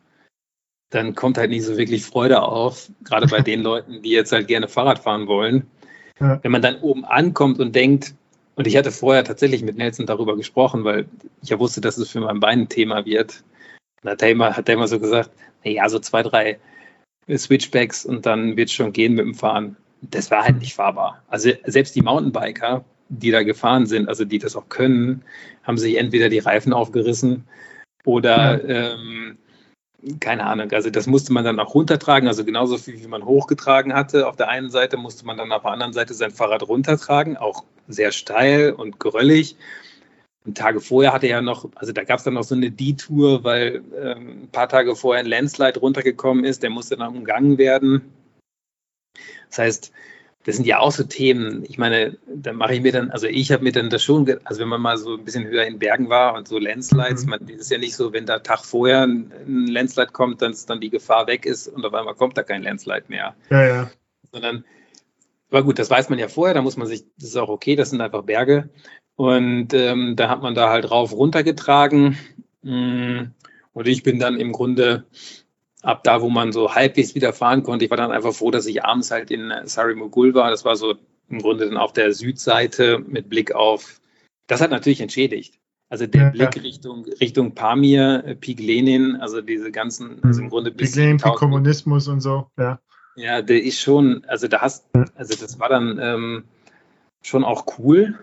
[0.89, 4.48] dann kommt halt nicht so wirklich Freude auf, gerade bei den Leuten, die jetzt halt
[4.48, 5.67] gerne Fahrrad fahren wollen.
[6.19, 6.39] Ja.
[6.43, 8.13] Wenn man dann oben ankommt und denkt,
[8.55, 11.07] und ich hatte vorher tatsächlich mit Nelson darüber gesprochen, weil
[11.41, 13.43] ich ja wusste, dass es für mein Bein ein Thema wird.
[14.03, 15.31] Und hat er immer, hat er immer so gesagt,
[15.63, 16.59] naja, so zwei, drei
[17.35, 19.77] Switchbacks und dann wird es schon gehen mit dem Fahren.
[20.01, 21.23] Das war halt nicht fahrbar.
[21.29, 25.23] Also selbst die Mountainbiker, die da gefahren sind, also die das auch können,
[25.63, 27.45] haben sich entweder die Reifen aufgerissen
[28.05, 29.37] oder ähm,
[30.19, 33.93] keine Ahnung, also das musste man dann auch runtertragen, also genauso viel, wie man hochgetragen
[33.93, 34.27] hatte.
[34.27, 37.63] Auf der einen Seite musste man dann auf der anderen Seite sein Fahrrad runtertragen, auch
[37.87, 39.55] sehr steil und geröllig.
[40.45, 42.69] Und Tage vorher hatte er ja noch, also da gab es dann noch so eine
[42.69, 47.57] Detour, weil ähm, ein paar Tage vorher ein Landslide runtergekommen ist, der musste dann umgangen
[47.57, 48.13] werden.
[49.49, 49.91] Das heißt,
[50.45, 51.63] das sind ja auch so Themen.
[51.67, 54.60] Ich meine, da mache ich mir dann, also ich habe mir dann das schon, also
[54.60, 57.29] wenn man mal so ein bisschen höher in Bergen war und so Landslides, mhm.
[57.29, 60.82] man, das ist ja nicht so, wenn da Tag vorher ein, Landslide kommt, dass dann
[60.82, 63.36] die Gefahr weg ist und auf einmal kommt da kein Landslide mehr.
[63.49, 63.91] Ja, ja.
[64.32, 64.65] Sondern,
[65.49, 67.75] aber gut, das weiß man ja vorher, da muss man sich, das ist auch okay,
[67.75, 68.69] das sind einfach Berge.
[69.15, 72.17] Und ähm, da hat man da halt rauf runtergetragen.
[72.63, 73.25] Mm,
[73.73, 75.06] und ich bin dann im Grunde
[75.84, 78.65] ab da, wo man so halbwegs wieder fahren konnte, ich war dann einfach froh, dass
[78.65, 80.50] ich abends halt in Sarimogul war.
[80.50, 80.96] Das war so
[81.30, 84.00] im Grunde dann auf der Südseite mit Blick auf,
[84.48, 85.60] das hat natürlich entschädigt.
[85.89, 86.62] Also der ja, Blick ja.
[86.62, 91.36] Richtung, Richtung Pamir, Pik Lenin, also diese ganzen, also im Grunde bis Pik Lenin, Pik
[91.36, 92.80] Kommunismus und so, ja.
[93.15, 96.43] Ja, der ist schon, also da hast, also das war dann ähm,
[97.22, 98.17] schon auch cool.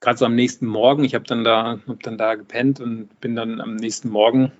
[0.00, 3.34] Gerade so am nächsten Morgen, ich habe dann da, hab dann da gepennt und bin
[3.34, 4.52] dann am nächsten Morgen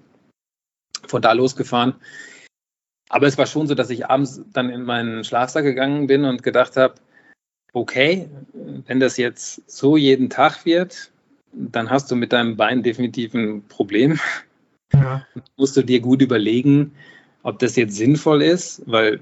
[1.06, 1.94] von da losgefahren.
[3.08, 6.42] Aber es war schon so, dass ich abends dann in meinen Schlafsack gegangen bin und
[6.44, 6.94] gedacht habe,
[7.72, 8.28] okay,
[8.86, 11.10] wenn das jetzt so jeden Tag wird,
[11.52, 14.20] dann hast du mit deinem Bein definitiv ein Problem.
[14.92, 15.26] Ja.
[15.56, 16.92] Musst du dir gut überlegen,
[17.42, 19.20] ob das jetzt sinnvoll ist, weil,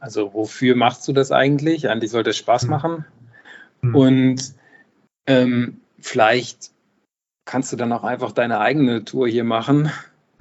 [0.00, 1.88] also wofür machst du das eigentlich?
[1.88, 2.70] Eigentlich sollte es Spaß mhm.
[2.70, 3.04] machen.
[3.80, 3.94] Mhm.
[3.94, 4.54] Und
[5.26, 6.70] ähm, vielleicht
[7.46, 9.90] kannst du dann auch einfach deine eigene Tour hier machen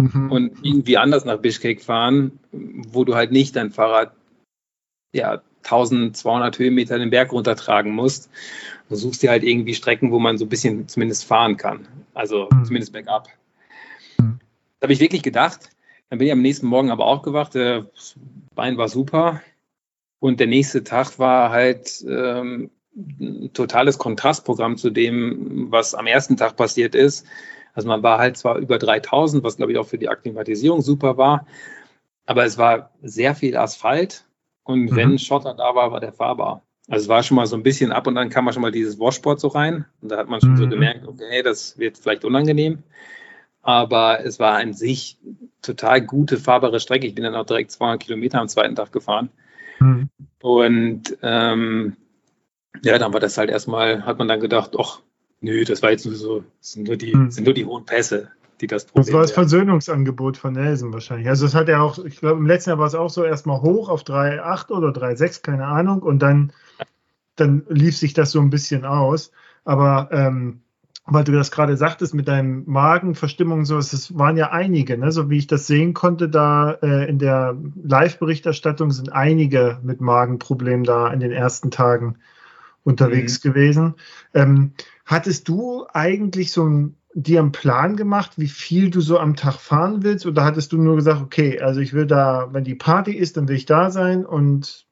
[0.01, 0.31] mhm.
[0.31, 4.13] und irgendwie anders nach Bischkek fahren, wo du halt nicht dein Fahrrad
[5.13, 8.29] ja 1200 Höhenmeter den Berg runtertragen musst.
[8.89, 11.87] Du suchst dir halt irgendwie Strecken, wo man so ein bisschen zumindest fahren kann.
[12.13, 12.65] Also mhm.
[12.65, 13.29] zumindest bergab.
[14.17, 14.39] Mhm.
[14.79, 15.69] Da habe ich wirklich gedacht.
[16.09, 17.55] Dann bin ich am nächsten Morgen aber aufgewacht.
[17.55, 17.89] Der
[18.53, 19.41] Bein war super.
[20.19, 26.37] Und der nächste Tag war halt ähm, ein totales Kontrastprogramm zu dem, was am ersten
[26.37, 27.25] Tag passiert ist.
[27.73, 31.17] Also man war halt zwar über 3000, was glaube ich auch für die Akklimatisierung super
[31.17, 31.45] war,
[32.25, 34.25] aber es war sehr viel Asphalt
[34.63, 34.95] und mhm.
[34.95, 36.63] wenn Schotter da war, war der fahrbar.
[36.87, 38.71] Also es war schon mal so ein bisschen ab und dann kam man schon mal
[38.71, 40.57] dieses Washboard so rein und da hat man schon mhm.
[40.57, 42.83] so gemerkt, okay, das wird vielleicht unangenehm.
[43.63, 45.19] Aber es war an sich
[45.61, 47.05] total gute, fahrbare Strecke.
[47.05, 49.29] Ich bin dann auch direkt 200 Kilometer am zweiten Tag gefahren.
[49.79, 50.09] Mhm.
[50.41, 51.95] Und ähm,
[52.83, 55.01] ja, dann war das halt erstmal, hat man dann gedacht, ach,
[55.41, 57.31] nö, das war jetzt nur so, sind nur die, mhm.
[57.31, 58.29] sind nur die hohen Pässe,
[58.61, 61.27] die das Problem Das war das Versöhnungsangebot von Nelson wahrscheinlich.
[61.27, 63.61] Also das hat er auch, ich glaube, im letzten Jahr war es auch so erstmal
[63.61, 66.01] hoch auf 3,8 oder 3,6, keine Ahnung.
[66.01, 66.53] Und dann,
[67.35, 69.31] dann lief sich das so ein bisschen aus.
[69.65, 70.61] Aber ähm,
[71.05, 75.11] weil du das gerade sagtest mit deinem Magenverstimmung so, es waren ja einige, ne?
[75.11, 80.83] so wie ich das sehen konnte, da äh, in der Live-Berichterstattung sind einige mit Magenproblemen
[80.83, 82.17] da in den ersten Tagen
[82.83, 83.49] unterwegs mhm.
[83.49, 83.95] gewesen.
[84.33, 84.73] Ähm,
[85.11, 89.55] hattest du eigentlich so ein, dir einen Plan gemacht, wie viel du so am Tag
[89.55, 90.25] fahren willst?
[90.25, 93.47] Oder hattest du nur gesagt, okay, also ich will da, wenn die Party ist, dann
[93.47, 94.87] will ich da sein und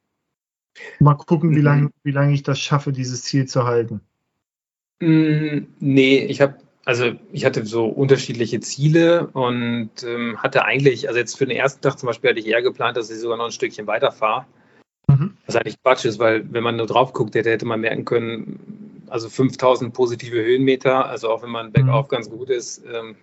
[1.00, 4.02] mal gucken, wie lange wie lang ich das schaffe, dieses Ziel zu halten?
[5.00, 6.56] Mm, nee, ich habe
[6.86, 11.82] also ich hatte so unterschiedliche Ziele und ähm, hatte eigentlich, also jetzt für den ersten
[11.82, 14.46] Tag zum Beispiel hatte ich eher geplant, dass ich sogar noch ein Stückchen weiterfahre.
[15.08, 15.38] Mhm.
[15.46, 18.79] Was eigentlich Quatsch ist, weil wenn man nur drauf guckt, hätte, hätte man merken können,
[19.10, 22.10] also 5000 positive Höhenmeter, also auch wenn man bergauf mhm.
[22.10, 23.16] ganz gut ist, ähm,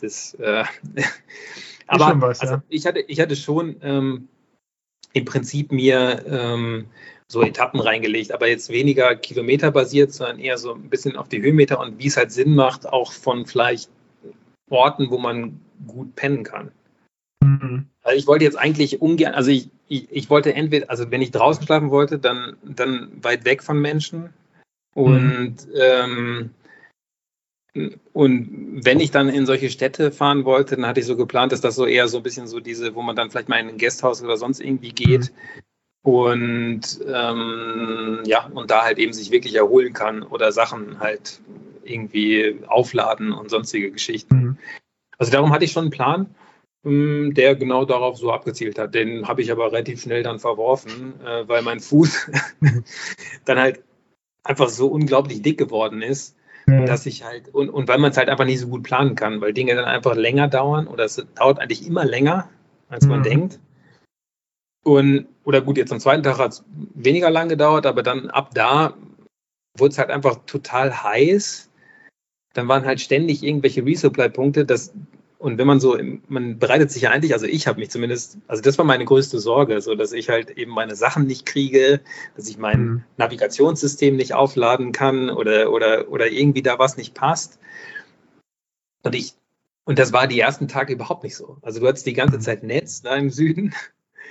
[0.00, 0.64] das, äh,
[1.86, 2.62] aber was, also ja.
[2.68, 4.28] ich, hatte, ich hatte schon ähm,
[5.12, 6.86] im Prinzip mir ähm,
[7.28, 11.80] so Etappen reingelegt, aber jetzt weniger kilometerbasiert, sondern eher so ein bisschen auf die Höhenmeter
[11.80, 13.90] und wie es halt Sinn macht, auch von vielleicht
[14.70, 16.70] Orten, wo man gut pennen kann.
[17.42, 17.86] Mhm.
[18.02, 21.30] Also ich wollte jetzt eigentlich ungern, also ich, ich, ich, wollte entweder, also wenn ich
[21.30, 24.30] draußen schlafen wollte, dann, dann weit weg von Menschen.
[24.94, 26.50] Und, mhm.
[27.74, 31.52] ähm, und wenn ich dann in solche Städte fahren wollte, dann hatte ich so geplant,
[31.52, 33.68] dass das so eher so ein bisschen so diese, wo man dann vielleicht mal in
[33.68, 35.62] ein Gasthaus oder sonst irgendwie geht, mhm.
[36.04, 41.40] Und ähm, ja, und da halt eben sich wirklich erholen kann oder Sachen halt
[41.82, 44.36] irgendwie aufladen und sonstige Geschichten.
[44.36, 44.58] Mhm.
[45.16, 46.34] Also darum hatte ich schon einen Plan,
[46.84, 48.94] ähm, der genau darauf so abgezielt hat.
[48.94, 52.30] Den habe ich aber relativ schnell dann verworfen, äh, weil mein Fuß
[53.46, 53.82] dann halt
[54.44, 56.86] einfach so unglaublich dick geworden ist, mhm.
[56.86, 59.40] dass ich halt, und, und weil man es halt einfach nicht so gut planen kann,
[59.40, 62.48] weil Dinge dann einfach länger dauern oder es dauert eigentlich immer länger,
[62.88, 63.24] als man mhm.
[63.24, 63.60] denkt.
[64.84, 68.50] Und, oder gut, jetzt am zweiten Tag hat es weniger lang gedauert, aber dann ab
[68.54, 68.94] da
[69.76, 71.70] wurde es halt einfach total heiß.
[72.52, 74.66] Dann waren halt ständig irgendwelche Resupply-Punkte.
[75.44, 78.62] Und wenn man so, man bereitet sich ja eigentlich, also ich habe mich zumindest, also
[78.62, 82.00] das war meine größte Sorge, so dass ich halt eben meine Sachen nicht kriege,
[82.36, 83.04] dass ich mein mhm.
[83.18, 87.58] Navigationssystem nicht aufladen kann oder, oder, oder irgendwie da was nicht passt.
[89.02, 89.34] Und ich,
[89.84, 91.58] und das war die ersten Tage überhaupt nicht so.
[91.62, 92.40] Also du hattest die ganze mhm.
[92.40, 93.74] Zeit Netz da im Süden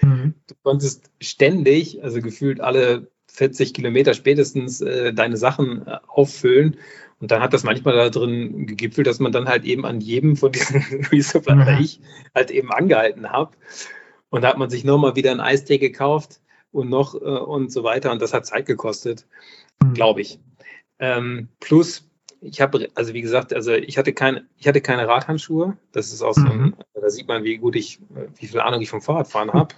[0.02, 0.34] Mhm.
[0.48, 6.78] Du konntest ständig, also gefühlt alle 40 Kilometer spätestens äh, deine Sachen äh, auffüllen.
[7.24, 10.36] Und dann hat das manchmal da drin gegipfelt, dass man dann halt eben an jedem
[10.36, 11.78] von diesen Resupply mhm.
[11.80, 12.02] ich
[12.36, 13.56] halt eben angehalten habe.
[14.30, 16.42] Und da hat man sich nochmal wieder ein Eistee gekauft
[16.74, 18.12] und noch äh, und so weiter.
[18.12, 19.26] Und das hat Zeit gekostet,
[19.82, 19.94] mhm.
[19.94, 20.42] glaube ich.
[21.00, 25.78] Ähm, plus, ich habe, also wie gesagt, also ich hatte keine, ich hatte keine Radhandschuhe.
[25.94, 26.76] Das ist auch so, ein, mhm.
[26.94, 28.02] da sieht man, wie gut ich,
[28.36, 29.76] wie viel Ahnung ich vom Fahrradfahren habe.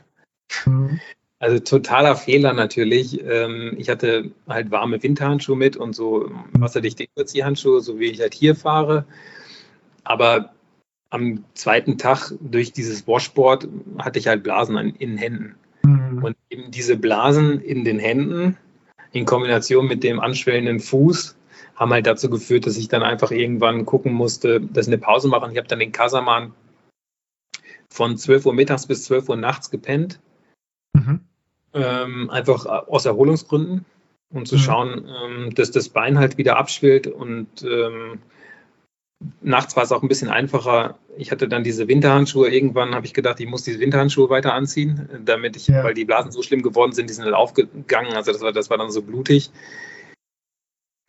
[0.65, 0.99] Mhm.
[1.39, 3.21] Also totaler Fehler natürlich.
[3.23, 8.33] Ähm, ich hatte halt warme Winterhandschuhe mit und so wasserdichte Überziehhandschuhe, so wie ich halt
[8.33, 9.05] hier fahre.
[10.03, 10.53] Aber
[11.09, 13.67] am zweiten Tag durch dieses Washboard
[13.99, 15.55] hatte ich halt Blasen in den Händen.
[15.83, 16.23] Mhm.
[16.23, 18.57] Und eben diese Blasen in den Händen
[19.11, 21.35] in Kombination mit dem anschwellenden Fuß
[21.75, 25.27] haben halt dazu geführt, dass ich dann einfach irgendwann gucken musste, dass ich eine Pause
[25.27, 25.45] mache.
[25.45, 26.53] Und ich habe dann den Kasaman
[27.89, 30.19] von 12 Uhr mittags bis 12 Uhr nachts gepennt
[30.95, 31.19] Mhm.
[31.73, 33.85] Ähm, einfach aus Erholungsgründen,
[34.29, 34.59] um zu mhm.
[34.59, 38.19] schauen, ähm, dass das Bein halt wieder abschwillt und ähm,
[39.41, 40.97] nachts war es auch ein bisschen einfacher.
[41.17, 42.49] Ich hatte dann diese Winterhandschuhe.
[42.49, 45.83] Irgendwann habe ich gedacht, ich muss diese Winterhandschuhe weiter anziehen, damit ich, ja.
[45.83, 48.13] weil die Blasen so schlimm geworden sind, die sind dann aufgegangen.
[48.13, 49.51] Also das war, das war dann so blutig.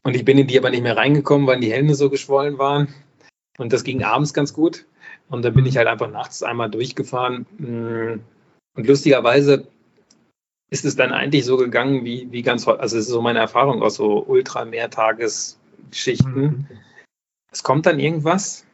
[0.02, 2.94] Und ich bin in die aber nicht mehr reingekommen, weil die Hände so geschwollen waren.
[3.58, 4.86] Und das ging abends ganz gut.
[5.28, 7.46] Und dann bin ich halt einfach nachts einmal durchgefahren.
[7.58, 9.66] Und lustigerweise
[10.70, 13.82] ist es dann eigentlich so gegangen, wie, wie ganz, also es ist so meine Erfahrung
[13.82, 16.42] aus so Ultra-Mehrtagesgeschichten.
[16.42, 16.66] Mhm
[17.56, 18.66] es kommt dann irgendwas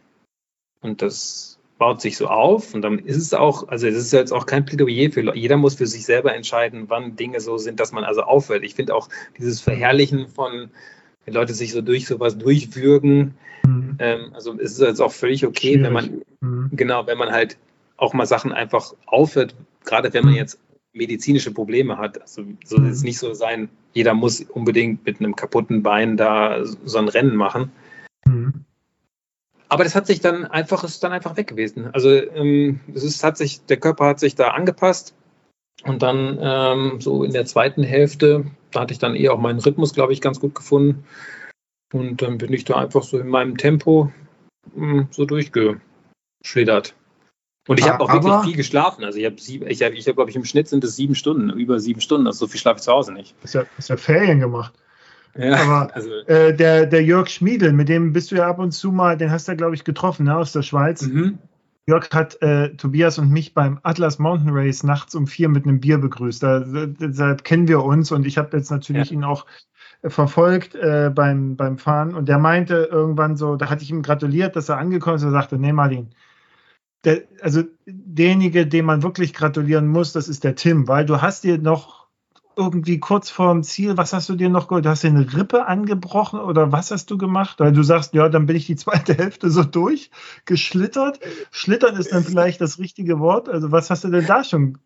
[0.81, 4.33] und das baut sich so auf und dann ist es auch, also es ist jetzt
[4.33, 7.93] auch kein Plädoyer für jeder muss für sich selber entscheiden, wann Dinge so sind, dass
[7.93, 8.65] man also aufhört.
[8.65, 10.71] Ich finde auch dieses Verherrlichen von,
[11.25, 13.97] wenn Leute sich so durch sowas durchwürgen, mhm.
[14.01, 15.85] ähm, also es ist jetzt auch völlig okay, Schwierig.
[15.85, 16.71] wenn man, mhm.
[16.73, 17.57] genau, wenn man halt
[17.97, 20.39] auch mal Sachen einfach aufhört, gerade wenn man mhm.
[20.39, 20.59] jetzt
[20.93, 22.21] medizinische Probleme hat.
[22.21, 23.07] Also soll es mhm.
[23.07, 27.73] nicht so sein, jeder muss unbedingt mit einem kaputten Bein da so ein Rennen machen.
[28.25, 28.65] Mhm.
[29.69, 31.89] Aber das hat sich dann einfach, ist dann einfach weg gewesen.
[31.95, 35.15] Also ähm, es ist, hat sich, der Körper hat sich da angepasst.
[35.85, 39.59] Und dann ähm, so in der zweiten Hälfte, da hatte ich dann eher auch meinen
[39.59, 41.05] Rhythmus, glaube ich, ganz gut gefunden.
[41.93, 44.13] Und dann bin ich da einfach so in meinem Tempo
[44.75, 46.95] mh, hm, so durchgeschlittert.
[47.69, 49.05] Und ich habe auch wirklich viel geschlafen.
[49.05, 51.51] Also ich habe, ich hab, ich hab, glaube ich, im Schnitt sind es sieben Stunden,
[51.51, 52.27] über sieben Stunden.
[52.27, 53.35] Also so viel schlafe ich zu Hause nicht.
[53.43, 54.75] Hast ja, hast ja Ferien gemacht.
[55.37, 58.73] Ja, Aber also, äh, der, der Jörg Schmiedel, mit dem bist du ja ab und
[58.73, 61.03] zu mal, den hast du ja, glaube ich, getroffen, ne, aus der Schweiz.
[61.03, 61.39] Mhm.
[61.87, 65.81] Jörg hat äh, Tobias und mich beim Atlas Mountain Race nachts um vier mit einem
[65.81, 66.43] Bier begrüßt.
[66.43, 69.17] Da, deshalb kennen wir uns und ich habe jetzt natürlich ja.
[69.17, 69.47] ihn auch
[70.03, 74.03] äh, verfolgt äh, beim, beim Fahren und der meinte irgendwann so, da hatte ich ihm
[74.03, 76.11] gratuliert, dass er angekommen ist und sagte, nee Martin,
[77.05, 81.45] der, also derjenige, dem man wirklich gratulieren muss, das ist der Tim, weil du hast
[81.45, 82.03] dir noch
[82.57, 84.87] irgendwie kurz vorm Ziel, was hast du dir noch geholt?
[84.87, 87.61] Hast du eine Rippe angebrochen oder was hast du gemacht?
[87.61, 91.21] Weil du sagst, ja, dann bin ich die zweite Hälfte so durchgeschlittert.
[91.51, 93.49] Schlittern ist dann vielleicht das richtige Wort.
[93.49, 94.79] Also was hast du denn da schon?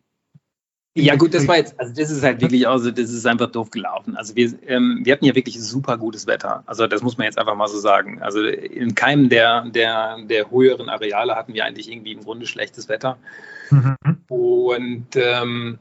[1.03, 3.69] Ja gut, das war jetzt, also das ist halt wirklich, also das ist einfach doof
[3.69, 4.15] gelaufen.
[4.17, 6.63] Also wir, ähm, wir hatten ja wirklich super gutes Wetter.
[6.65, 8.21] Also das muss man jetzt einfach mal so sagen.
[8.21, 12.89] Also in keinem der, der, der höheren Areale hatten wir eigentlich irgendwie im Grunde schlechtes
[12.89, 13.17] Wetter.
[13.69, 13.95] Mhm.
[14.27, 15.79] Und ähm,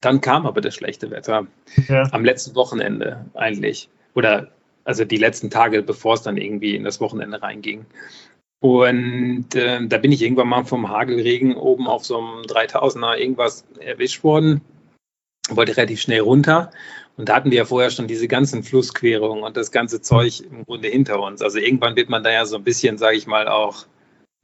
[0.00, 1.46] dann kam aber das schlechte Wetter.
[1.88, 2.08] Ja.
[2.12, 3.88] Am letzten Wochenende eigentlich.
[4.14, 4.48] Oder
[4.84, 7.86] also die letzten Tage, bevor es dann irgendwie in das Wochenende reinging.
[8.62, 13.64] Und äh, da bin ich irgendwann mal vom Hagelregen oben auf so einem 3000er irgendwas
[13.80, 14.60] erwischt worden.
[15.50, 16.70] Wollte relativ schnell runter.
[17.16, 20.64] Und da hatten wir ja vorher schon diese ganzen Flussquerungen und das ganze Zeug im
[20.64, 21.42] Grunde hinter uns.
[21.42, 23.84] Also irgendwann wird man da ja so ein bisschen, sage ich mal, auch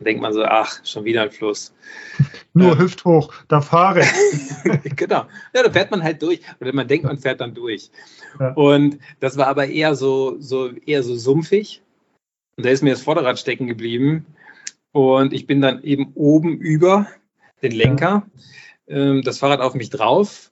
[0.00, 1.72] denkt man so, ach, schon wieder ein Fluss.
[2.54, 4.96] Nur ähm, hüfthoch, da fahre ich.
[4.96, 5.26] genau.
[5.54, 6.40] Ja, da fährt man halt durch.
[6.60, 7.92] Oder man denkt, man fährt dann durch.
[8.40, 8.52] Ja.
[8.54, 11.82] Und das war aber eher so, so, eher so sumpfig.
[12.58, 14.26] Und da ist mir das Vorderrad stecken geblieben.
[14.90, 17.06] Und ich bin dann eben oben über
[17.62, 18.26] den Lenker,
[18.88, 20.50] ähm, das Fahrrad auf mich drauf.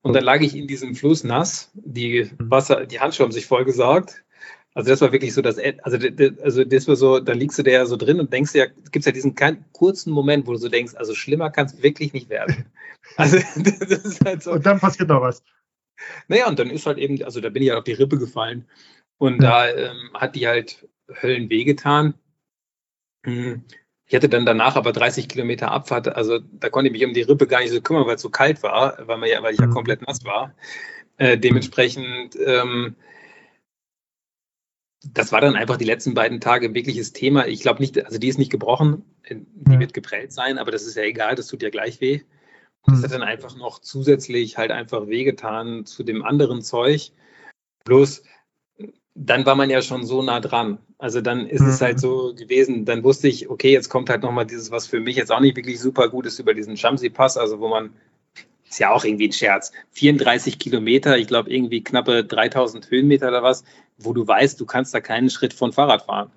[0.00, 1.70] Und dann lag ich in diesem Fluss nass.
[1.74, 2.50] Die mhm.
[2.50, 4.24] Wasser, die Handschuhe haben sich vollgesaugt.
[4.72, 5.98] Also das war wirklich so das, also,
[6.42, 9.04] also das war so, da liegst du da ja so drin und denkst ja, gibt
[9.04, 9.34] ja diesen
[9.72, 12.66] kurzen Moment, wo du so denkst, also schlimmer kann es wirklich nicht werden.
[13.16, 14.52] Also das ist halt so.
[14.52, 15.42] Und dann passiert noch was.
[16.28, 18.66] Naja, und dann ist halt eben, also da bin ich halt auf die Rippe gefallen
[19.18, 19.66] und ja.
[19.66, 22.14] da ähm, hat die halt Höllen wehgetan.
[23.24, 23.64] Hm.
[24.06, 27.22] Ich hatte dann danach aber 30 Kilometer Abfahrt, also da konnte ich mich um die
[27.22, 29.60] Rippe gar nicht so kümmern, weil es so kalt war, weil, man ja, weil ich
[29.60, 29.72] ja mhm.
[29.72, 30.54] komplett nass war.
[31.16, 32.96] Äh, dementsprechend ähm,
[35.04, 37.46] das war dann einfach die letzten beiden Tage wirkliches Thema.
[37.46, 40.96] Ich glaube nicht, also die ist nicht gebrochen, die wird geprellt sein, aber das ist
[40.96, 42.20] ja egal, das tut ja gleich weh.
[42.84, 43.04] Das hm.
[43.04, 47.12] hat dann einfach noch zusätzlich halt einfach wehgetan zu dem anderen Zeug.
[47.84, 48.22] Bloß
[49.14, 50.78] dann war man ja schon so nah dran.
[50.98, 51.98] Also dann ist es halt hm.
[51.98, 55.32] so gewesen, dann wusste ich, okay, jetzt kommt halt nochmal dieses, was für mich jetzt
[55.32, 57.90] auch nicht wirklich super gut ist, über diesen Shamsi-Pass, also wo man,
[58.68, 63.42] ist ja auch irgendwie ein Scherz, 34 Kilometer, ich glaube irgendwie knappe 3000 Höhenmeter oder
[63.42, 63.64] was,
[63.98, 66.30] wo du weißt, du kannst da keinen Schritt von Fahrrad fahren.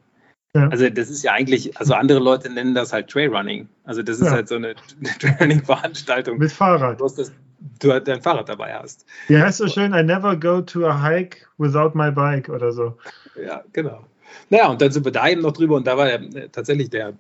[0.53, 0.69] Ja.
[0.69, 3.67] Also das ist ja eigentlich, also andere Leute nennen das halt Trailrunning.
[3.84, 4.32] Also das ist ja.
[4.32, 4.76] halt so eine
[5.19, 6.38] Trailrunning-Veranstaltung.
[6.38, 6.99] Mit Fahrrad.
[6.99, 7.32] Du, das,
[7.80, 9.06] du halt dein Fahrrad dabei hast.
[9.28, 12.97] Wie heißt so schön, I never go to a hike without my bike oder so.
[13.36, 14.06] Ja, genau.
[14.49, 17.14] Naja, und dann sind wir da eben noch drüber und da war der, tatsächlich der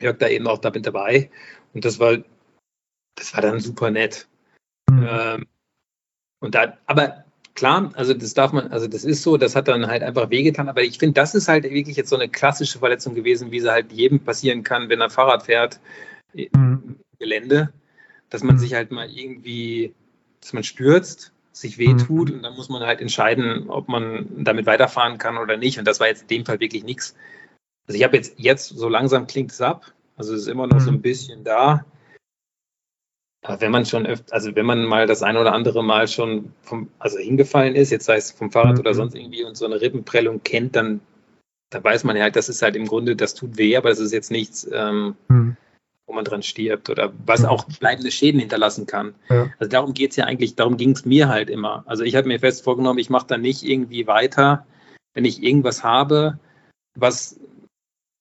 [0.00, 1.30] Jörg da eben auch damit dabei.
[1.74, 2.18] Und das war,
[3.16, 4.26] das war dann super nett.
[4.90, 5.06] Mhm.
[5.08, 5.46] Ähm,
[6.40, 9.86] und da, aber klar, also das darf man, also das ist so, das hat dann
[9.86, 13.14] halt einfach wehgetan, aber ich finde, das ist halt wirklich jetzt so eine klassische Verletzung
[13.14, 15.80] gewesen, wie sie halt jedem passieren kann, wenn er Fahrrad fährt
[16.34, 16.50] mhm.
[16.52, 17.72] im Gelände,
[18.32, 18.60] dass man mhm.
[18.60, 19.94] sich halt mal irgendwie,
[20.40, 22.36] dass man stürzt, sich wehtut mhm.
[22.36, 25.78] und dann muss man halt entscheiden, ob man damit weiterfahren kann oder nicht.
[25.78, 27.14] Und das war jetzt in dem Fall wirklich nichts.
[27.86, 29.92] Also ich habe jetzt, jetzt so langsam klingt es ab.
[30.16, 31.02] Also es ist immer noch so ein mhm.
[31.02, 31.84] bisschen da.
[33.44, 36.52] Aber wenn man schon öfter, also wenn man mal das ein oder andere Mal schon
[36.62, 38.80] vom, also hingefallen ist, jetzt sei es vom Fahrrad mhm.
[38.80, 41.00] oder sonst irgendwie und so eine Rippenprellung kennt, dann
[41.68, 43.98] da weiß man ja halt, das ist halt im Grunde, das tut weh, aber das
[43.98, 45.56] ist jetzt nichts, ähm, mhm.
[46.12, 49.14] Wo man dran stirbt oder was auch bleibende Schäden hinterlassen kann.
[49.30, 49.50] Ja.
[49.58, 51.84] Also darum geht es ja eigentlich, darum ging es mir halt immer.
[51.86, 54.66] Also ich habe mir fest vorgenommen, ich mache da nicht irgendwie weiter,
[55.14, 56.38] wenn ich irgendwas habe,
[56.98, 57.40] was,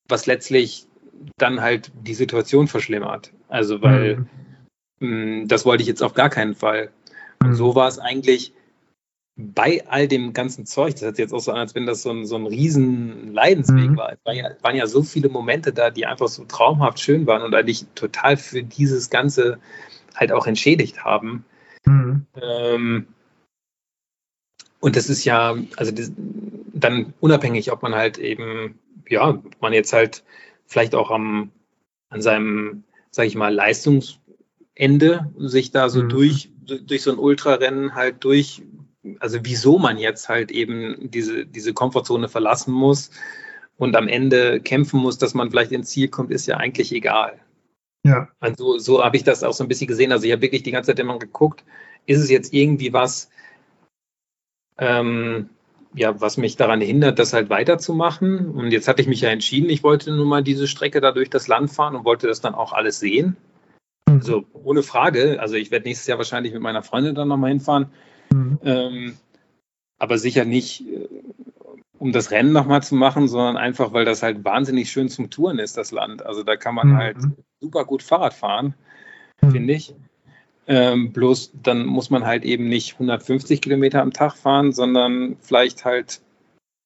[0.08, 0.88] was letztlich
[1.38, 3.34] dann halt die Situation verschlimmert.
[3.50, 4.26] Also weil
[5.00, 5.42] mhm.
[5.42, 6.92] mh, das wollte ich jetzt auf gar keinen Fall.
[7.42, 7.56] Und mhm.
[7.56, 8.54] so war es eigentlich
[9.42, 12.12] bei all dem ganzen Zeug, das hat jetzt auch so an, als wenn das so
[12.12, 13.98] ein, so ein riesen Leidensweg mhm.
[13.98, 14.14] war.
[14.14, 17.42] Es waren ja, waren ja so viele Momente da, die einfach so traumhaft schön waren
[17.42, 19.60] und eigentlich total für dieses Ganze
[20.16, 21.46] halt auch entschädigt haben.
[21.86, 22.26] Mhm.
[22.42, 23.08] Ähm,
[24.80, 26.12] und das ist ja, also das,
[26.74, 30.24] dann unabhängig, ob man halt eben, ja, man jetzt halt
[30.66, 31.52] vielleicht auch am,
[32.10, 36.10] an seinem, sag ich mal, Leistungsende sich da so mhm.
[36.10, 38.64] durch, durch so ein Ultrarennen halt durch
[39.20, 43.12] also wieso man jetzt halt eben diese, diese Komfortzone verlassen muss
[43.78, 47.40] und am Ende kämpfen muss, dass man vielleicht ins Ziel kommt, ist ja eigentlich egal.
[48.04, 48.30] Ja.
[48.40, 50.12] Also so habe ich das auch so ein bisschen gesehen.
[50.12, 51.64] Also ich habe wirklich die ganze Zeit immer geguckt,
[52.06, 53.30] ist es jetzt irgendwie was,
[54.78, 55.50] ähm,
[55.94, 58.50] ja, was mich daran hindert, das halt weiterzumachen.
[58.52, 61.30] Und jetzt hatte ich mich ja entschieden, ich wollte nun mal diese Strecke da durch
[61.30, 63.36] das Land fahren und wollte das dann auch alles sehen.
[64.08, 64.16] Mhm.
[64.16, 65.40] Also ohne Frage.
[65.40, 67.88] Also ich werde nächstes Jahr wahrscheinlich mit meiner Freundin dann nochmal hinfahren.
[68.32, 68.60] Mhm.
[68.64, 69.18] Ähm,
[70.00, 71.08] aber sicher nicht, äh,
[72.00, 75.60] um das Rennen nochmal zu machen, sondern einfach, weil das halt wahnsinnig schön zum Touren
[75.60, 76.26] ist, das Land.
[76.26, 76.98] Also da kann man mhm.
[76.98, 77.18] halt
[77.60, 78.74] super gut Fahrrad fahren,
[79.42, 79.52] mhm.
[79.52, 79.94] finde ich.
[80.68, 85.86] Ähm, bloß dann muss man halt eben nicht 150 Kilometer am Tag fahren, sondern vielleicht
[85.86, 86.22] halt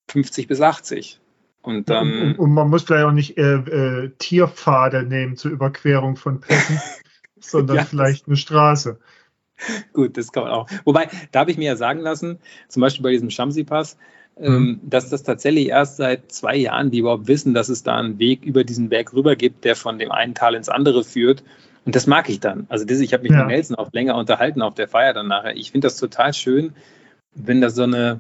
[0.10, 1.20] 50 bis 80.
[1.62, 2.22] Und dann.
[2.22, 6.80] Und, und man muss vielleicht auch nicht äh, äh, Tierpfade nehmen zur Überquerung von Pässen,
[7.40, 9.00] sondern ja, vielleicht eine Straße.
[9.94, 10.68] Gut, das kann man auch.
[10.84, 13.98] Wobei, da habe ich mir ja sagen lassen, zum Beispiel bei diesem Shamsi-Pass,
[14.38, 14.80] ähm, mhm.
[14.84, 18.44] dass das tatsächlich erst seit zwei Jahren, die überhaupt wissen, dass es da einen Weg
[18.44, 21.44] über diesen Berg rüber gibt, der von dem einen Tal ins andere führt.
[21.86, 22.66] Und das mag ich dann.
[22.68, 23.40] Also das, ich habe mich ja.
[23.40, 25.56] mit Nelson auch länger unterhalten auf der Feier dann nachher.
[25.56, 26.74] Ich finde das total schön,
[27.34, 28.20] wenn da so eine,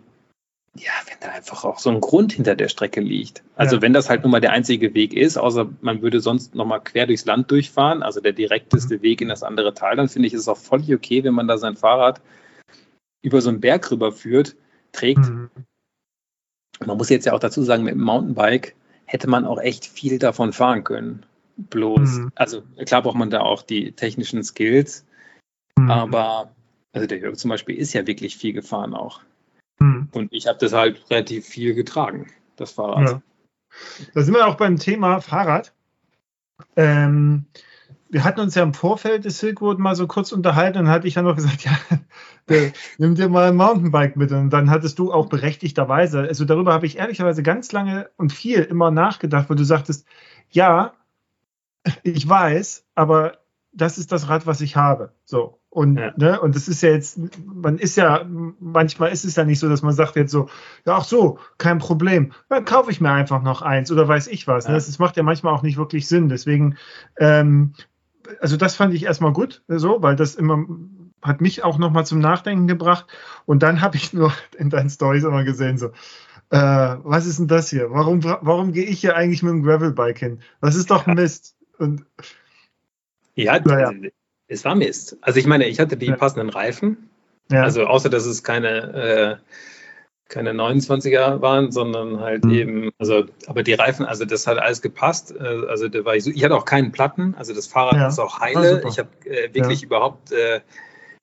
[0.78, 3.43] ja, wenn da einfach auch so ein Grund hinter der Strecke liegt.
[3.55, 3.82] Also ja.
[3.82, 7.07] wenn das halt nun mal der einzige Weg ist, außer man würde sonst nochmal quer
[7.07, 9.01] durchs Land durchfahren, also der direkteste mhm.
[9.01, 11.57] Weg in das andere Tal, dann finde ich es auch völlig okay, wenn man da
[11.57, 12.21] sein Fahrrad
[13.21, 14.55] über so einen Berg rüberführt,
[14.91, 15.30] trägt.
[15.30, 15.49] Mhm.
[16.86, 20.19] Man muss jetzt ja auch dazu sagen, mit dem Mountainbike hätte man auch echt viel
[20.19, 21.26] davon fahren können.
[21.57, 22.32] Bloß, mhm.
[22.36, 25.05] also klar braucht man da auch die technischen Skills,
[25.78, 25.89] mhm.
[25.89, 26.51] aber
[26.91, 29.21] also der Jörg zum Beispiel ist ja wirklich viel gefahren auch.
[29.80, 30.09] Hm.
[30.13, 33.09] Und ich habe das halt relativ viel getragen, das Fahrrad.
[33.09, 33.21] Ja.
[34.13, 35.73] Da sind wir auch beim Thema Fahrrad.
[36.76, 37.45] Ähm,
[38.09, 41.07] wir hatten uns ja im Vorfeld des Silk Road mal so kurz unterhalten und hatte
[41.07, 41.63] ich dann noch gesagt,
[42.49, 44.32] ja, nimm dir mal ein Mountainbike mit.
[44.32, 48.61] Und dann hattest du auch berechtigterweise, also darüber habe ich ehrlicherweise ganz lange und viel
[48.61, 50.07] immer nachgedacht, weil du sagtest,
[50.49, 50.93] ja,
[52.03, 53.39] ich weiß, aber
[53.73, 55.11] das ist das Rad, was ich habe.
[55.26, 55.59] So.
[55.76, 56.13] Und, ja.
[56.15, 58.26] ne, und das ist ja jetzt, man ist ja,
[58.61, 60.47] manchmal ist es ja nicht so, dass man sagt jetzt so,
[60.86, 64.47] ja, ach so, kein Problem, dann kaufe ich mir einfach noch eins oder weiß ich
[64.47, 64.67] was.
[64.67, 64.69] Ne?
[64.69, 64.78] Ja.
[64.78, 64.86] Ne?
[64.86, 66.30] Das, macht ja manchmal auch nicht wirklich Sinn.
[66.30, 66.78] Deswegen,
[67.19, 67.73] ähm,
[68.39, 70.65] also das fand ich erstmal gut, so, weil das immer
[71.21, 73.07] hat mich auch nochmal zum Nachdenken gebracht.
[73.45, 75.88] Und dann habe ich nur in deinen Stories immer gesehen, so,
[76.51, 77.91] äh, was ist denn das hier?
[77.91, 80.39] Warum, warum gehe ich hier eigentlich mit dem Gravelbike hin?
[80.61, 81.57] Das ist doch Mist.
[81.80, 82.05] Und,
[83.36, 83.91] ja, naja
[84.48, 85.18] es war Mist.
[85.22, 86.16] Also ich meine, ich hatte die ja.
[86.16, 87.10] passenden Reifen.
[87.52, 87.64] Ja.
[87.64, 89.36] Also außer dass es keine, äh,
[90.28, 92.52] keine 29er waren, sondern halt mhm.
[92.52, 95.34] eben, also, aber die Reifen, also das hat alles gepasst.
[95.38, 98.08] Äh, also da war ich so, ich hatte auch keinen Platten, also das Fahrrad ja.
[98.08, 98.84] ist auch heile.
[98.88, 100.62] Ich habe äh, wirklich überhaupt, äh,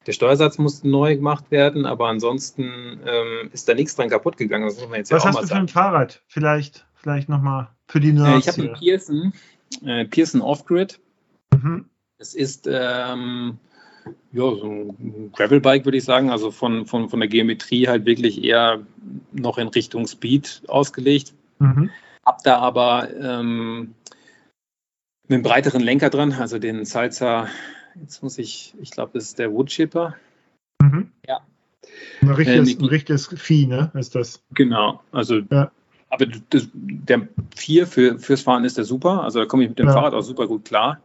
[0.06, 4.64] der Steuersatz musste neu gemacht werden, aber ansonsten ähm, ist da nichts dran kaputt gegangen.
[4.64, 6.22] Das muss man jetzt Was ja auch hast mal du für ein Fahrrad?
[6.26, 8.34] Vielleicht, vielleicht nochmal für die Nerds.
[8.34, 9.32] Äh, ich habe einen Pearson,
[9.84, 11.00] äh, Pearson Off-Grid.
[11.52, 11.86] Mhm.
[12.22, 13.58] Es ist ähm,
[14.30, 18.44] ja, so ein Gravelbike, würde ich sagen, also von, von, von der Geometrie halt wirklich
[18.44, 18.86] eher
[19.32, 21.34] noch in Richtung Speed ausgelegt.
[21.58, 21.90] Mhm.
[22.24, 23.94] Hab da aber ähm,
[25.28, 27.48] einen breiteren Lenker dran, also den Salsa,
[28.00, 30.14] jetzt muss ich, ich glaube, das ist der Woodchipper.
[30.80, 31.10] Mhm.
[31.26, 31.40] Ja.
[32.20, 33.90] Ein richtiges, äh, ein richtiges Vieh, ne?
[33.94, 34.44] Ist das?
[34.54, 35.72] Genau, also ja.
[36.08, 39.80] aber das, der 4 für, fürs Fahren ist der super, also da komme ich mit
[39.80, 39.92] dem ja.
[39.92, 41.00] Fahrrad auch super gut klar.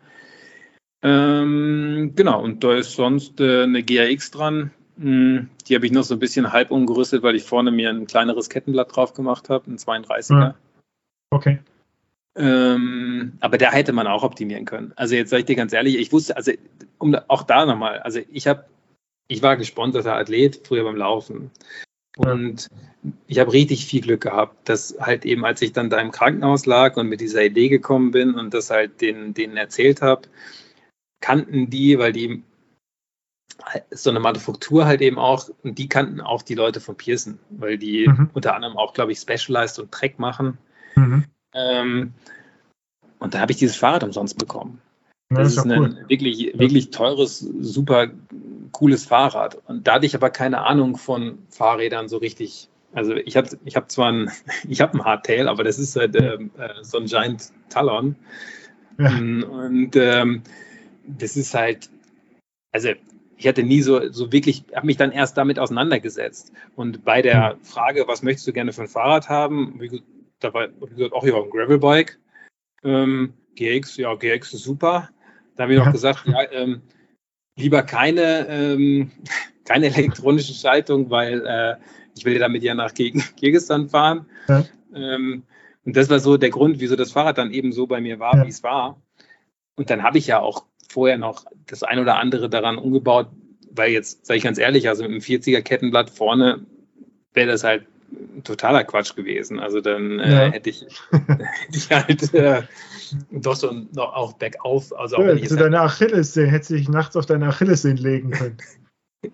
[1.07, 4.71] Ähm, genau, und da ist sonst äh, eine GRX dran.
[4.99, 8.07] Hm, die habe ich noch so ein bisschen halb umgerüstet, weil ich vorne mir ein
[8.07, 10.55] kleineres Kettenblatt drauf gemacht habe, ein 32er.
[11.29, 11.59] Okay.
[12.35, 14.91] Ähm, aber da hätte man auch optimieren können.
[14.97, 16.51] Also jetzt sage ich dir ganz ehrlich, ich wusste, also
[16.97, 18.65] um auch da nochmal, also ich habe,
[19.29, 21.51] ich war gesponserter Athlet früher beim Laufen.
[22.17, 22.67] Und
[23.27, 26.65] ich habe richtig viel Glück gehabt, dass halt eben, als ich dann da im Krankenhaus
[26.65, 30.27] lag und mit dieser Idee gekommen bin und das halt denen, denen erzählt habe,
[31.19, 32.43] kannten die, weil die
[33.91, 37.77] so eine Manufaktur halt eben auch, und die kannten auch die Leute von Pearson, weil
[37.77, 38.29] die mhm.
[38.33, 40.57] unter anderem auch, glaube ich, Specialized und Trek machen.
[40.95, 41.23] Mhm.
[41.53, 42.13] Ähm,
[43.19, 44.81] und da habe ich dieses Fahrrad umsonst bekommen.
[45.29, 46.05] Das, das ist, ist ein cool.
[46.07, 48.07] wirklich, wirklich teures, super
[48.71, 49.55] cooles Fahrrad.
[49.67, 52.69] Und da hatte ich aber keine Ahnung von Fahrrädern so richtig.
[52.93, 54.31] Also ich habe ich hab zwar ein,
[54.69, 58.15] ich hab ein Hardtail, aber das ist halt äh, äh, so ein Giant Talon.
[58.97, 59.09] Ja.
[59.09, 60.43] Mm, und ähm,
[61.07, 61.89] das ist halt,
[62.71, 62.89] also
[63.37, 66.51] ich hatte nie so, so wirklich, habe mich dann erst damit auseinandergesetzt.
[66.75, 67.63] Und bei der hm.
[67.63, 69.79] Frage, was möchtest du gerne für ein Fahrrad haben,
[70.39, 72.19] da war, wie gesagt, auch hier ein Gravelbike.
[72.83, 75.09] Ähm, GX, ja, GX ist super.
[75.55, 76.81] Da habe ich noch gesagt, ja, ähm,
[77.55, 79.11] lieber keine, ähm,
[79.65, 81.75] keine elektronische Schaltung, weil äh,
[82.15, 84.25] ich will damit ja nach Kirgisistan fahren.
[84.47, 84.65] Ja.
[84.93, 85.43] Ähm,
[85.85, 88.35] und das war so der Grund, wieso das Fahrrad dann eben so bei mir war,
[88.35, 88.45] ja.
[88.45, 89.01] wie es war.
[89.75, 93.27] Und dann habe ich ja auch vorher noch das ein oder andere daran umgebaut,
[93.71, 96.65] weil jetzt, sage ich ganz ehrlich, also mit einem 40er Kettenblatt vorne
[97.33, 97.85] wäre das halt
[98.43, 99.59] totaler Quatsch gewesen.
[99.59, 100.51] Also dann äh, ja.
[100.51, 102.63] hätte, ich, hätte ich halt äh,
[103.31, 104.97] doch so noch auch bergauf.
[104.97, 108.57] Also auch ja, zu deiner halt, Achillessehne, hätte ich nachts auf deine Achillessehne legen können.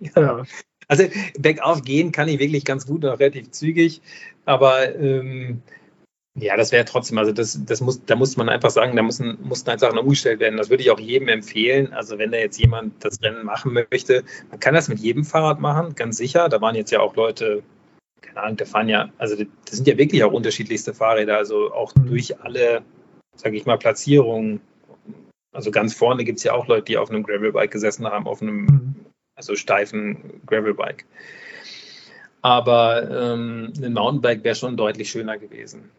[0.16, 0.42] ja.
[0.88, 1.04] Also
[1.38, 4.02] bergauf gehen kann ich wirklich ganz gut, auch relativ zügig,
[4.44, 5.62] aber ähm,
[6.36, 9.38] ja, das wäre trotzdem, also das, das muss, da muss man einfach sagen, da müssen,
[9.42, 10.56] mussten halt Sachen umgestellt werden.
[10.56, 11.92] Das würde ich auch jedem empfehlen.
[11.92, 15.60] Also wenn da jetzt jemand das Rennen machen möchte, man kann das mit jedem Fahrrad
[15.60, 16.48] machen, ganz sicher.
[16.48, 17.62] Da waren jetzt ja auch Leute,
[18.20, 21.94] keine Ahnung, da fahren ja, also das sind ja wirklich auch unterschiedlichste Fahrräder, also auch
[21.94, 22.06] mhm.
[22.06, 22.82] durch alle,
[23.36, 24.60] sage ich mal, Platzierungen.
[25.52, 28.42] Also ganz vorne gibt es ja auch Leute, die auf einem Gravelbike gesessen haben, auf
[28.42, 28.94] einem mhm.
[29.36, 31.06] also steifen Gravelbike.
[32.42, 35.90] Aber ähm, ein Mountainbike wäre schon deutlich schöner gewesen.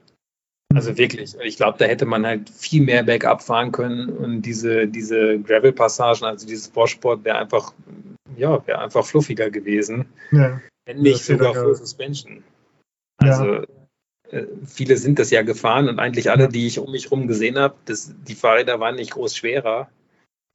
[0.73, 4.87] Also wirklich, ich glaube, da hätte man halt viel mehr Backup fahren können und diese,
[4.87, 7.73] diese Gravel-Passagen, also dieses Sportsport wäre einfach,
[8.35, 10.05] ja, wäre einfach fluffiger gewesen.
[10.31, 10.59] Ja.
[10.85, 12.43] Wenn nicht sogar Full Suspension.
[13.17, 13.63] Also ja.
[14.31, 17.57] äh, viele sind das ja gefahren und eigentlich alle, die ich um mich herum gesehen
[17.57, 19.89] habe, die Fahrräder waren nicht groß schwerer.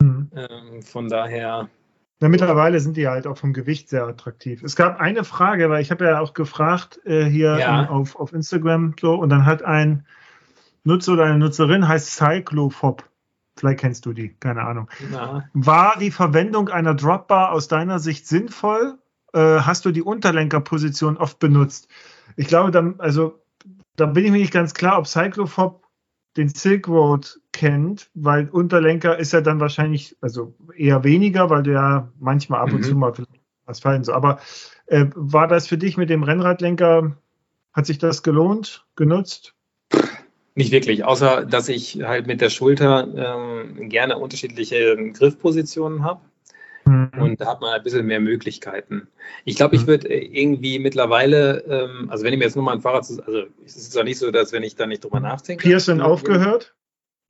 [0.02, 0.30] Mhm.
[0.34, 1.68] Ähm, von daher.
[2.20, 4.62] Ja, mittlerweile sind die halt auch vom Gewicht sehr attraktiv.
[4.62, 7.88] Es gab eine Frage, weil ich habe ja auch gefragt äh, hier ja.
[7.88, 10.04] auf, auf Instagram so und dann hat ein
[10.84, 13.04] Nutzer oder eine Nutzerin heißt Cyclophob.
[13.56, 14.88] Vielleicht kennst du die, keine Ahnung.
[15.12, 15.44] Ja.
[15.54, 18.98] War die Verwendung einer Dropbar aus deiner Sicht sinnvoll?
[19.32, 21.88] Äh, hast du die Unterlenkerposition oft benutzt?
[22.36, 23.40] Ich glaube, da, also,
[23.96, 25.86] da bin ich mir nicht ganz klar, ob Cyclophob
[26.36, 31.72] den Silk Road kennt, weil Unterlenker ist ja dann wahrscheinlich, also eher weniger, weil du
[31.72, 32.84] ja manchmal ab und mhm.
[32.84, 33.12] zu mal
[33.66, 34.12] was fallen so.
[34.12, 34.40] Aber
[34.86, 37.16] äh, war das für dich mit dem Rennradlenker,
[37.72, 39.54] hat sich das gelohnt, genutzt?
[40.54, 46.20] Nicht wirklich, außer dass ich halt mit der Schulter ähm, gerne unterschiedliche Griffpositionen habe.
[46.90, 47.22] Mhm.
[47.22, 49.06] Und da hat man ein bisschen mehr Möglichkeiten.
[49.44, 49.86] Ich glaube, ich mhm.
[49.86, 53.76] würde irgendwie mittlerweile, ähm, also wenn ich mir jetzt nur mal ein Fahrrad, also es
[53.76, 55.62] ist ja nicht so, dass wenn ich da nicht drüber nachdenke.
[55.62, 56.74] Pearson aufgehört?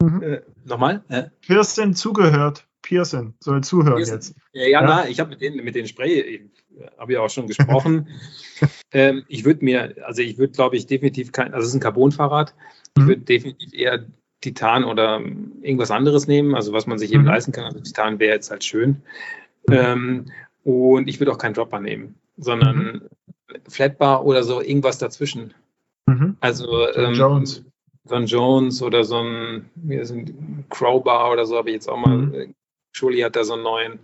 [0.02, 0.22] Mhm.
[0.22, 1.04] Äh, nochmal?
[1.08, 1.24] Äh?
[1.46, 2.66] Pearson zugehört.
[2.82, 4.14] Pearson soll zuhören Pearson.
[4.14, 4.34] jetzt.
[4.52, 4.82] Ja, ja, ja?
[4.82, 6.48] Na, ich habe mit denen, mit denen Spray,
[6.96, 8.08] habe ja auch schon gesprochen.
[8.92, 11.80] ähm, ich würde mir, also ich würde, glaube ich, definitiv kein, also es ist ein
[11.80, 12.54] Carbon-Fahrrad.
[12.96, 13.08] Ich mhm.
[13.08, 14.06] würde definitiv eher
[14.40, 15.20] Titan oder
[15.61, 17.28] irgendwas anderes nehmen, also was man sich eben mhm.
[17.28, 17.64] leisten kann.
[17.64, 19.02] Also Titan wäre jetzt halt schön.
[19.68, 20.26] Ähm,
[20.64, 23.02] und ich würde auch keinen Dropper nehmen, sondern mhm.
[23.68, 25.54] Flatbar oder so, irgendwas dazwischen.
[26.06, 26.36] Mhm.
[26.40, 27.64] Also ähm, Jones.
[28.04, 32.16] so ein Jones oder so ein, ein Crowbar oder so, habe ich jetzt auch mal.
[32.16, 32.54] Mhm.
[32.92, 33.98] Schuli hat da so einen neuen.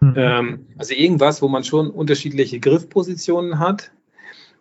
[0.00, 0.14] Mhm.
[0.16, 3.90] Ähm, also irgendwas, wo man schon unterschiedliche Griffpositionen hat.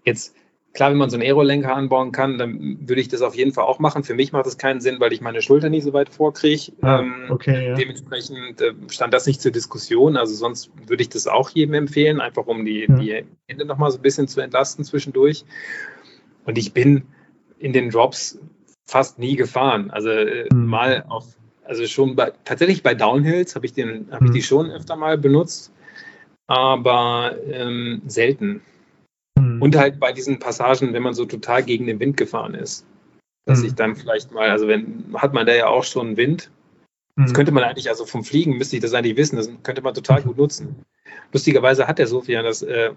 [0.05, 0.35] Jetzt
[0.77, 3.63] Klar, wenn man so einen Aerolenker anbauen kann, dann würde ich das auf jeden Fall
[3.63, 4.03] auch machen.
[4.03, 6.71] Für mich macht das keinen Sinn, weil ich meine Schulter nicht so weit vorkriege.
[6.81, 7.73] Ah, ähm, okay, ja.
[7.73, 10.17] Dementsprechend äh, stand das nicht zur Diskussion.
[10.17, 12.95] Also sonst würde ich das auch jedem empfehlen, einfach um die, ja.
[12.95, 15.45] die Hände nochmal so ein bisschen zu entlasten zwischendurch.
[16.45, 17.05] Und ich bin
[17.57, 18.39] in den Drops
[18.85, 19.89] fast nie gefahren.
[19.89, 20.67] Also äh, mhm.
[20.67, 21.25] mal auf,
[21.63, 24.29] also schon bei, tatsächlich bei Downhills habe ich den, habe mhm.
[24.29, 25.73] ich die schon öfter mal benutzt,
[26.45, 28.61] aber ähm, selten.
[29.57, 29.61] Mhm.
[29.61, 32.85] Und halt bei diesen Passagen, wenn man so total gegen den Wind gefahren ist,
[33.45, 33.65] dass mhm.
[33.65, 36.51] ich dann vielleicht mal, also wenn, hat man da ja auch schon Wind.
[37.15, 37.35] Das mhm.
[37.35, 40.21] könnte man eigentlich, also vom Fliegen müsste ich das eigentlich wissen, das könnte man total
[40.21, 40.75] gut nutzen.
[41.33, 42.91] Lustigerweise hat der Sofian das äh,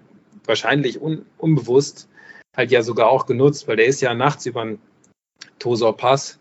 [0.45, 2.07] wahrscheinlich un, unbewusst
[2.55, 4.79] halt ja sogar auch genutzt, weil der ist ja nachts über den
[5.59, 6.39] Tosor Pass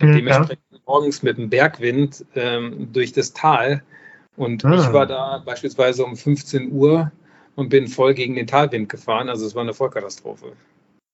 [0.00, 0.12] ja.
[0.12, 3.82] dementsprechend morgens mit dem Bergwind ähm, durch das Tal.
[4.36, 4.74] Und ah.
[4.74, 7.12] ich war da beispielsweise um 15 Uhr
[7.56, 9.28] und bin voll gegen den Talwind gefahren.
[9.28, 10.52] Also es war eine Vollkatastrophe.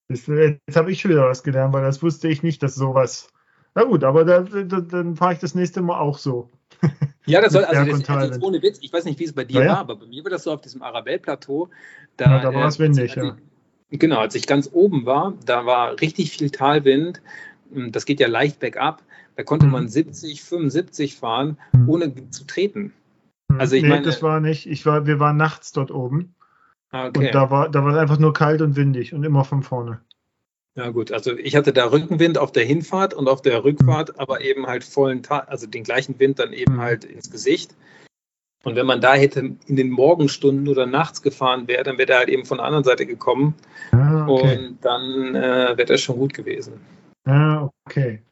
[0.08, 3.28] Jetzt, jetzt habe ich schon wieder was gelernt, weil das wusste ich nicht, dass sowas.
[3.74, 6.48] Na gut, aber da, da, dann fahre ich das nächste Mal auch so.
[7.26, 9.62] Ja, das soll, also das, also ohne Witz, ich weiß nicht, wie es bei dir
[9.62, 11.68] ja, war, aber bei mir war das so auf diesem Arabell-Plateau.
[12.16, 13.36] Da, ja, da war es äh, windig, ja.
[13.90, 17.20] Genau, als ich ganz oben war, da war richtig viel Talwind.
[17.72, 19.02] Hm, das geht ja leicht bergab.
[19.36, 19.72] Da konnte mhm.
[19.72, 21.88] man 70, 75 fahren, mhm.
[21.88, 22.92] ohne zu treten.
[23.50, 23.60] Mhm.
[23.60, 24.66] Also ich nee, meine, das war nicht.
[24.66, 26.34] Ich war, wir waren nachts dort oben.
[26.90, 27.26] Ah, okay.
[27.26, 30.00] Und da war, da war es einfach nur kalt und windig und immer von vorne.
[30.76, 34.14] Ja gut, also ich hatte da Rückenwind auf der Hinfahrt und auf der Rückfahrt, mhm.
[34.18, 36.80] aber eben halt vollen Tag, also den gleichen Wind dann eben mhm.
[36.80, 37.74] halt ins Gesicht.
[38.62, 42.18] Und wenn man da hätte in den Morgenstunden oder nachts gefahren wäre, dann wäre er
[42.18, 43.54] halt eben von der anderen Seite gekommen.
[43.92, 44.58] Ah, okay.
[44.58, 46.74] Und dann äh, wäre das schon gut gewesen.
[47.24, 48.22] Ah, okay.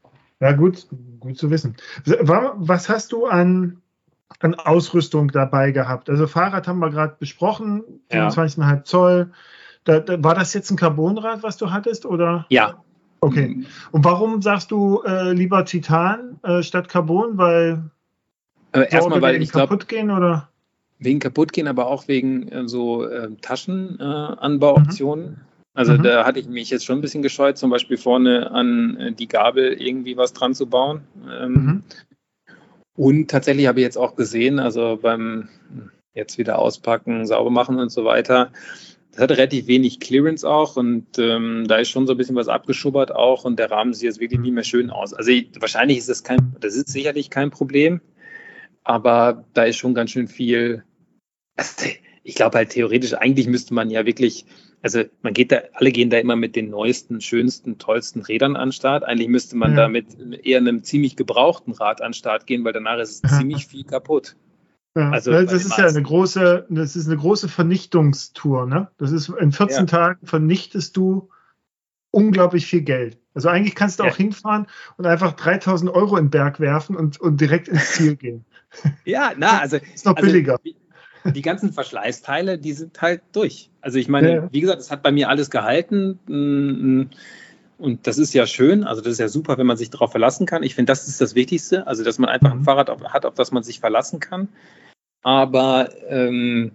[0.40, 0.86] Ja, gut,
[1.18, 1.76] gut zu wissen.
[2.04, 3.80] Was hast du an,
[4.40, 6.10] an Ausrüstung dabei gehabt?
[6.10, 8.84] Also Fahrrad haben wir gerade besprochen, 25,5 ja.
[8.84, 9.32] Zoll.
[9.84, 12.46] Da, da, war das jetzt ein Carbonrad, was du hattest, oder?
[12.50, 12.82] Ja.
[13.20, 13.64] Okay.
[13.90, 17.36] Und warum sagst du äh, lieber Titan äh, statt Carbon?
[17.36, 17.90] Weil
[18.72, 19.68] äh, erstmal, weil ich glaube.
[19.68, 20.48] kaputt gehen oder?
[20.98, 25.30] Wegen kaputt gehen, aber auch wegen äh, so äh, Taschenanbauoptionen.
[25.30, 25.36] Mhm.
[25.74, 26.02] Also mhm.
[26.02, 29.28] da hatte ich mich jetzt schon ein bisschen gescheut, zum Beispiel vorne an äh, die
[29.28, 31.02] Gabel irgendwie was dran zu bauen.
[31.30, 31.82] Ähm, mhm.
[32.98, 35.48] Und tatsächlich habe ich jetzt auch gesehen, also beim
[36.14, 38.52] jetzt wieder auspacken, sauber machen und so weiter,
[39.12, 42.48] das hat relativ wenig Clearance auch und ähm, da ist schon so ein bisschen was
[42.48, 45.14] abgeschubbert auch und der Rahmen sieht jetzt wirklich nicht mehr schön aus.
[45.14, 48.00] Also ich, wahrscheinlich ist das kein, das ist sicherlich kein Problem
[48.88, 50.82] aber da ist schon ganz schön viel.
[51.56, 51.86] Also
[52.22, 54.46] ich glaube halt theoretisch, eigentlich müsste man ja wirklich,
[54.82, 58.68] also man geht da, alle gehen da immer mit den neuesten, schönsten, tollsten Rädern an
[58.68, 59.04] den Start.
[59.04, 59.76] Eigentlich müsste man ja.
[59.76, 60.06] da mit
[60.44, 63.84] eher einem ziemlich gebrauchten Rad an den Start gehen, weil danach ist es ziemlich viel
[63.84, 64.36] kaputt.
[64.96, 68.90] Ja, also das ist ja eine große, das ist eine große Vernichtungstour, ne?
[68.98, 69.84] Das ist in 14 ja.
[69.84, 71.28] Tagen vernichtest du
[72.10, 73.18] unglaublich viel Geld.
[73.34, 74.10] Also eigentlich kannst du ja.
[74.10, 74.66] auch hinfahren
[74.96, 78.44] und einfach 3000 Euro in den Berg werfen und, und direkt ins Ziel gehen.
[79.04, 79.78] Ja, na, also.
[79.94, 80.58] Ist noch also, billiger.
[81.32, 83.70] Die ganzen Verschleißteile, die sind halt durch.
[83.80, 84.48] Also ich meine, ja.
[84.52, 86.18] wie gesagt, es hat bei mir alles gehalten.
[86.26, 87.10] Mm, mm,
[87.78, 88.84] und das ist ja schön.
[88.84, 90.62] Also das ist ja super, wenn man sich darauf verlassen kann.
[90.62, 91.86] Ich finde, das ist das Wichtigste.
[91.86, 92.64] Also, dass man einfach ein mhm.
[92.64, 94.48] Fahrrad hat, auf das man sich verlassen kann.
[95.22, 96.72] Aber ähm,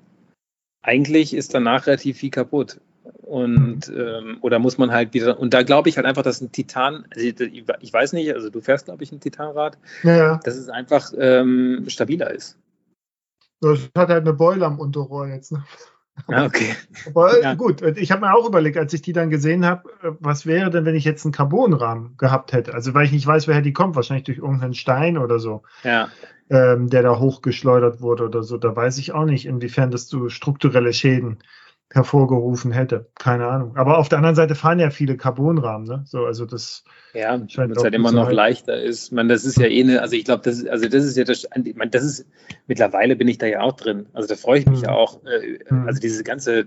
[0.81, 2.79] eigentlich ist danach relativ viel kaputt.
[3.21, 6.51] Und ähm, oder muss man halt wieder, und da glaube ich halt einfach, dass ein
[6.51, 10.39] Titan, also ich weiß nicht, also du fährst, glaube ich, ein Titanrad, ja.
[10.43, 12.57] dass es einfach ähm, stabiler ist.
[13.71, 15.51] Das hat halt eine Beule am Unterrohr jetzt.
[15.51, 15.63] Ne?
[16.27, 16.75] Ah, okay.
[17.07, 17.53] Aber ja.
[17.55, 20.69] gut, ich habe mir auch überlegt, als ich die dann gesehen habe, äh, was wäre
[20.69, 22.73] denn, wenn ich jetzt einen Carbonrahmen gehabt hätte?
[22.73, 26.09] Also weil ich nicht weiß, woher die kommt, wahrscheinlich durch irgendeinen Stein oder so, ja.
[26.49, 28.57] ähm, der da hochgeschleudert wurde oder so.
[28.57, 31.39] Da weiß ich auch nicht, inwiefern das so strukturelle Schäden
[31.91, 33.09] hervorgerufen hätte.
[33.15, 33.77] Keine Ahnung.
[33.77, 36.03] Aber auf der anderen Seite fahren ja viele Carbonrahmen, ne?
[36.05, 38.35] So, also das ja, weil es halt immer noch halten.
[38.35, 39.11] leichter ist.
[39.11, 41.23] Man, das ist ja eh eine, also ich glaube, das ist, also das ist ja
[41.23, 42.25] das, man, das ist,
[42.65, 44.07] mittlerweile bin ich da ja auch drin.
[44.13, 44.85] Also da freue ich mich mhm.
[44.85, 45.23] ja auch.
[45.23, 45.87] Äh, mhm.
[45.87, 46.65] Also diese ganze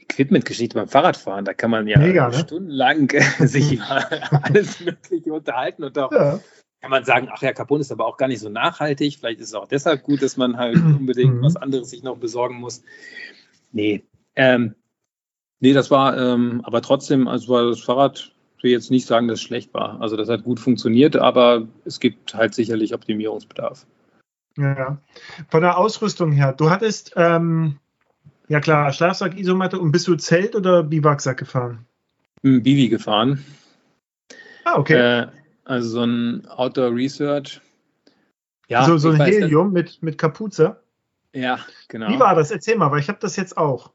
[0.00, 2.34] Equipment-Geschichte beim Fahrradfahren, da kann man ja Mega, ne?
[2.34, 4.06] stundenlang sich über
[4.42, 6.40] alles Mögliche unterhalten und auch ja.
[6.82, 9.16] kann man sagen, ach ja, Carbon ist aber auch gar nicht so nachhaltig.
[9.18, 11.42] Vielleicht ist es auch deshalb gut, dass man halt unbedingt mhm.
[11.42, 12.82] was anderes sich noch besorgen muss.
[13.74, 14.04] Nee.
[14.36, 14.74] Ähm,
[15.60, 19.28] nee, das war, ähm, aber trotzdem, also war das Fahrrad, ich will jetzt nicht sagen,
[19.28, 20.00] dass es schlecht war.
[20.00, 23.84] Also das hat gut funktioniert, aber es gibt halt sicherlich Optimierungsbedarf.
[24.56, 24.98] Ja,
[25.50, 27.78] von der Ausrüstung her, du hattest, ähm,
[28.48, 31.84] ja klar, Schlafsack, Isomatte und bist du Zelt oder Biwaksack gefahren?
[32.42, 33.44] Bivi gefahren.
[34.64, 35.22] Ah, okay.
[35.22, 35.26] Äh,
[35.64, 37.60] also so ein Outdoor Research.
[38.68, 40.83] Ja, so, so ein Helium mit, mit Kapuze?
[41.34, 41.58] Ja,
[41.88, 42.08] genau.
[42.08, 42.50] Wie war das?
[42.50, 43.92] Erzähl mal, weil ich habe das jetzt auch.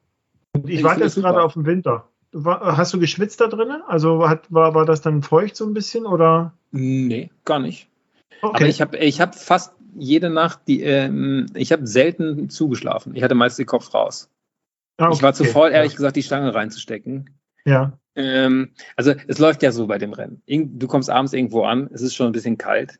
[0.54, 2.08] Und ich, ich warte jetzt gerade auf den Winter.
[2.32, 3.82] War, hast du geschwitzt da drinnen?
[3.88, 6.54] Also hat, war, war das dann feucht so ein bisschen oder?
[6.72, 7.88] Nee, gar nicht.
[8.42, 8.56] Okay.
[8.56, 13.16] Aber ich habe ich hab fast jede Nacht, die, ähm, ich habe selten zugeschlafen.
[13.16, 14.30] Ich hatte meist den Kopf raus.
[14.98, 15.16] Ah, okay.
[15.16, 15.98] Ich war zu voll, ehrlich ja.
[15.98, 17.30] gesagt, die Stange reinzustecken.
[17.66, 17.94] Ja.
[18.16, 20.42] Ähm, also es läuft ja so bei dem Rennen.
[20.46, 23.00] Du kommst abends irgendwo an, es ist schon ein bisschen kalt.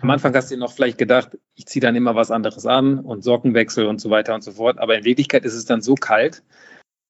[0.00, 3.00] Am Anfang hast du dir noch vielleicht gedacht, ich ziehe dann immer was anderes an
[3.00, 4.78] und Sockenwechsel und so weiter und so fort.
[4.78, 6.42] Aber in Wirklichkeit ist es dann so kalt,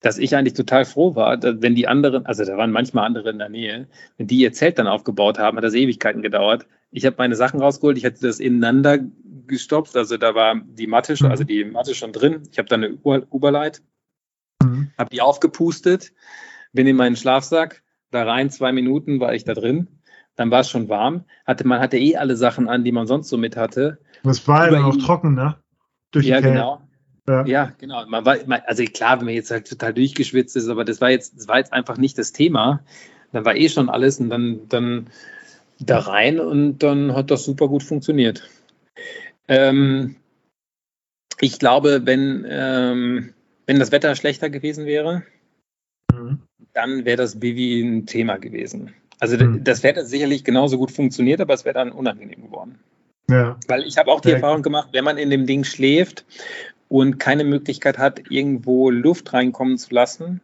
[0.01, 3.39] dass ich eigentlich total froh war, wenn die anderen, also da waren manchmal andere in
[3.39, 6.67] der Nähe, wenn die ihr Zelt dann aufgebaut haben, hat das Ewigkeiten gedauert.
[6.91, 8.99] Ich habe meine Sachen rausgeholt, ich hatte das ineinander
[9.47, 12.45] gestopft, also da war die Matte schon, also die Matte schon drin.
[12.51, 13.83] Ich habe dann eine Uberleit,
[14.63, 14.91] mhm.
[14.97, 16.13] habe die aufgepustet,
[16.73, 20.00] bin in meinen Schlafsack, da rein zwei Minuten war ich da drin
[20.41, 21.27] dann war es schon warm.
[21.45, 23.99] Hatte, man hatte eh alle Sachen an, die man sonst so mit hatte.
[24.25, 25.57] Das war ja noch trocken, ne?
[26.13, 26.81] Durch ja, genau.
[27.29, 27.45] Ja.
[27.45, 27.73] ja.
[27.77, 28.07] genau.
[28.07, 31.37] Man war, also klar, wenn man jetzt halt total durchgeschwitzt ist, aber das war jetzt,
[31.37, 32.83] das war jetzt einfach nicht das Thema.
[33.33, 35.09] Dann war eh schon alles und dann, dann
[35.79, 38.49] da rein und dann hat das super gut funktioniert.
[39.47, 40.17] Ähm,
[41.39, 43.35] ich glaube, wenn, ähm,
[43.67, 45.23] wenn das Wetter schlechter gewesen wäre,
[46.11, 46.41] mhm.
[46.73, 48.95] dann wäre das Bivi ein Thema gewesen.
[49.21, 49.63] Also mhm.
[49.63, 52.81] das wäre sicherlich genauso gut funktioniert, aber es wäre dann unangenehm geworden.
[53.31, 53.57] Ja.
[53.69, 54.33] Weil ich habe auch die.
[54.33, 56.25] Erfahrung gemacht, wenn man in dem Ding schläft
[56.89, 60.41] und keine Möglichkeit hat, irgendwo Luft reinkommen zu lassen,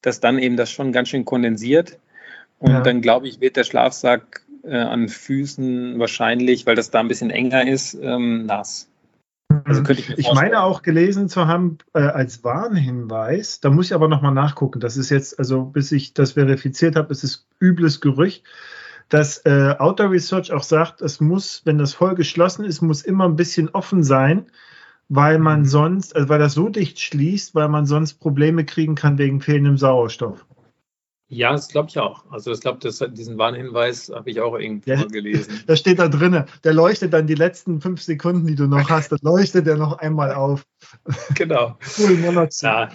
[0.00, 1.98] dass dann eben das schon ganz schön kondensiert.
[2.58, 2.80] Und ja.
[2.80, 7.30] dann, glaube ich, wird der Schlafsack äh, an Füßen wahrscheinlich, weil das da ein bisschen
[7.30, 8.88] enger ist, ähm, nass.
[9.64, 13.94] Also könnte ich, ich meine auch gelesen zu haben äh, als Warnhinweis, da muss ich
[13.94, 14.80] aber nochmal nachgucken.
[14.80, 18.44] Das ist jetzt, also bis ich das verifiziert habe, ist es übles Gerücht,
[19.08, 23.26] dass äh, Outer Research auch sagt, es muss, wenn das voll geschlossen ist, muss immer
[23.26, 24.46] ein bisschen offen sein,
[25.08, 25.66] weil man mhm.
[25.66, 29.76] sonst, also weil das so dicht schließt, weil man sonst Probleme kriegen kann wegen fehlendem
[29.76, 30.44] Sauerstoff.
[31.34, 32.24] Ja, das glaube ich auch.
[32.30, 35.60] Also ich glaube, diesen Warnhinweis habe ich auch irgendwo ja, gelesen.
[35.66, 39.10] Da steht da drin, der leuchtet dann die letzten fünf Sekunden, die du noch hast,
[39.10, 40.64] dann leuchtet der noch einmal auf.
[41.34, 41.76] Genau.
[41.98, 42.18] cool,
[42.60, 42.88] ja.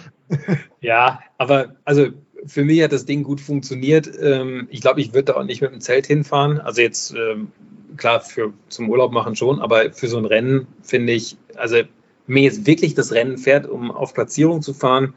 [0.80, 2.06] ja, aber also
[2.46, 4.10] für mich hat das Ding gut funktioniert.
[4.20, 6.60] Ähm, ich glaube, ich würde da auch nicht mit dem Zelt hinfahren.
[6.60, 7.52] Also jetzt ähm,
[7.98, 11.82] klar, für zum Urlaub machen schon, aber für so ein Rennen finde ich, also
[12.26, 15.14] mir jetzt wirklich das Rennen fährt, um auf Platzierung zu fahren,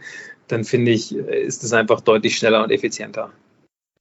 [0.48, 3.32] dann finde ich, ist es einfach deutlich schneller und effizienter.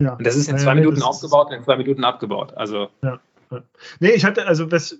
[0.00, 0.14] Ja.
[0.14, 2.54] Und das ist in zwei ja, Minuten aufgebaut und in zwei Minuten abgebaut.
[2.54, 2.88] Also.
[3.02, 3.20] Ja.
[4.00, 4.98] Nee, ich hatte, also das,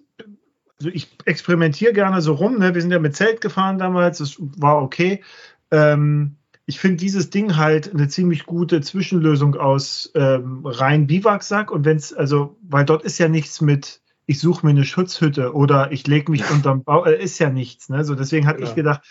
[0.79, 2.59] also ich experimentiere gerne so rum.
[2.59, 2.75] Ne?
[2.75, 5.23] Wir sind ja mit Zelt gefahren damals, das war okay.
[5.71, 6.37] Ähm,
[6.67, 11.97] ich finde dieses Ding halt eine ziemlich gute Zwischenlösung aus ähm, rein Biwaksack und wenn
[11.97, 16.07] es, also, weil dort ist ja nichts mit, ich suche mir eine Schutzhütte oder ich
[16.07, 17.89] lege mich unterm Bau, äh, ist ja nichts.
[17.89, 18.05] Ne?
[18.05, 18.69] So, deswegen hatte ja.
[18.69, 19.03] ich gedacht,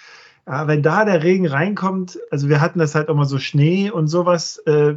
[0.47, 3.91] ja, wenn da der Regen reinkommt, also wir hatten das halt auch mal so Schnee
[3.91, 4.95] und sowas, äh,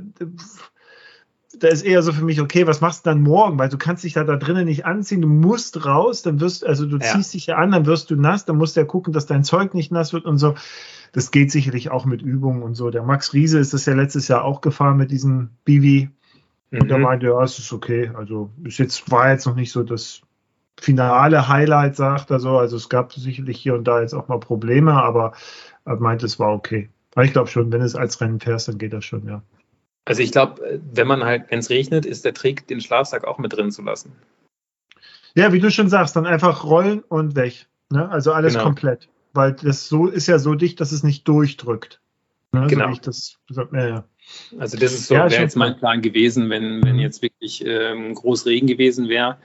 [1.58, 3.58] da ist eher so für mich, okay, was machst du dann morgen?
[3.58, 6.86] Weil du kannst dich da, da drinnen nicht anziehen, du musst raus, dann wirst, also
[6.86, 7.12] du ja.
[7.12, 9.44] ziehst dich ja an, dann wirst du nass, dann musst du ja gucken, dass dein
[9.44, 10.54] Zeug nicht nass wird und so.
[11.12, 12.90] Das geht sicherlich auch mit Übungen und so.
[12.90, 16.10] Der Max Riese ist das ja letztes Jahr auch gefahren mit diesem Bivi.
[16.70, 16.80] Mhm.
[16.80, 17.04] Und der mhm.
[17.04, 18.10] meinte, ja, es ist okay.
[18.14, 20.22] Also ist jetzt, war jetzt noch nicht so das
[20.80, 22.58] finale Highlight, sagt er so.
[22.58, 25.32] Also es gab sicherlich hier und da jetzt auch mal Probleme, aber
[25.84, 26.90] er meinte, es war okay.
[27.14, 29.42] Aber ich glaube schon, wenn es als Rennen fährst, dann geht das schon, ja.
[30.04, 33.38] Also ich glaube, wenn man halt, wenn es regnet, ist der Trick, den Schlafsack auch
[33.38, 34.12] mit drin zu lassen.
[35.34, 37.66] Ja, wie du schon sagst, dann einfach rollen und weg.
[37.90, 38.08] Ne?
[38.10, 38.64] Also alles genau.
[38.64, 39.08] komplett.
[39.32, 42.00] Weil das so ist ja so dicht, dass es nicht durchdrückt.
[42.52, 42.66] Ne?
[42.68, 42.92] Genau.
[42.92, 43.38] So das,
[43.72, 44.04] ja, ja.
[44.58, 47.00] Also das ist so, ja, wäre jetzt mein Plan gewesen, wenn, wenn mhm.
[47.00, 49.38] jetzt wirklich ähm, groß Regen gewesen wäre,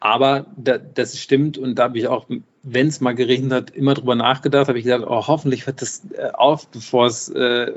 [0.00, 2.26] aber da, das stimmt und da habe ich auch,
[2.62, 6.02] wenn es mal geregnet hat, immer drüber nachgedacht, habe ich gedacht, oh, hoffentlich hört das
[6.12, 7.72] äh, auf, bevor es äh,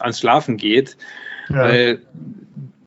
[0.00, 0.96] ans Schlafen geht.
[1.50, 1.64] Ja.
[1.64, 2.02] Weil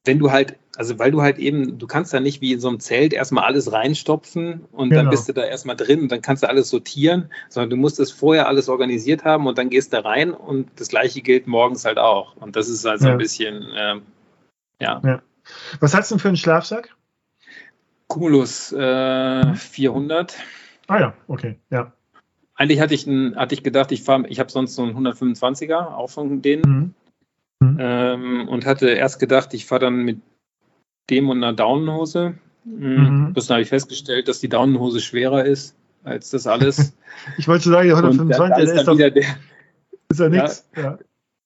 [0.04, 2.70] wenn du halt, also weil du halt eben, du kannst da nicht wie in so
[2.70, 5.04] einem Zelt erstmal alles reinstopfen und genau.
[5.04, 8.00] dann bist du da erstmal drin und dann kannst du alles sortieren, sondern du musst
[8.00, 11.86] es vorher alles organisiert haben und dann gehst du rein und das gleiche gilt morgens
[11.86, 12.36] halt auch.
[12.38, 13.12] Und das ist also ja.
[13.12, 13.96] ein bisschen, äh,
[14.80, 15.02] ja.
[15.04, 15.22] ja.
[15.80, 16.96] Was hast du denn für einen Schlafsack?
[18.14, 20.36] Cumulus äh, 400.
[20.88, 21.94] Ah ja, okay, ja.
[22.56, 26.10] Eigentlich hatte ich, ein, hatte ich gedacht, ich ich habe sonst so einen 125er, auch
[26.10, 26.94] von denen.
[27.60, 27.68] Mhm.
[27.68, 27.78] Mhm.
[27.80, 30.20] Ähm, und hatte erst gedacht, ich fahre dann mit
[31.10, 32.36] dem und einer Daunenhose.
[32.66, 33.28] Mhm.
[33.28, 33.34] mhm.
[33.34, 36.94] Bis dann habe ich festgestellt, dass die Daunenhose schwerer ist als das alles.
[37.38, 40.70] ich wollte sagen, der 125 ist, ist, doch, der, ist ja nichts.
[40.76, 41.00] Ja,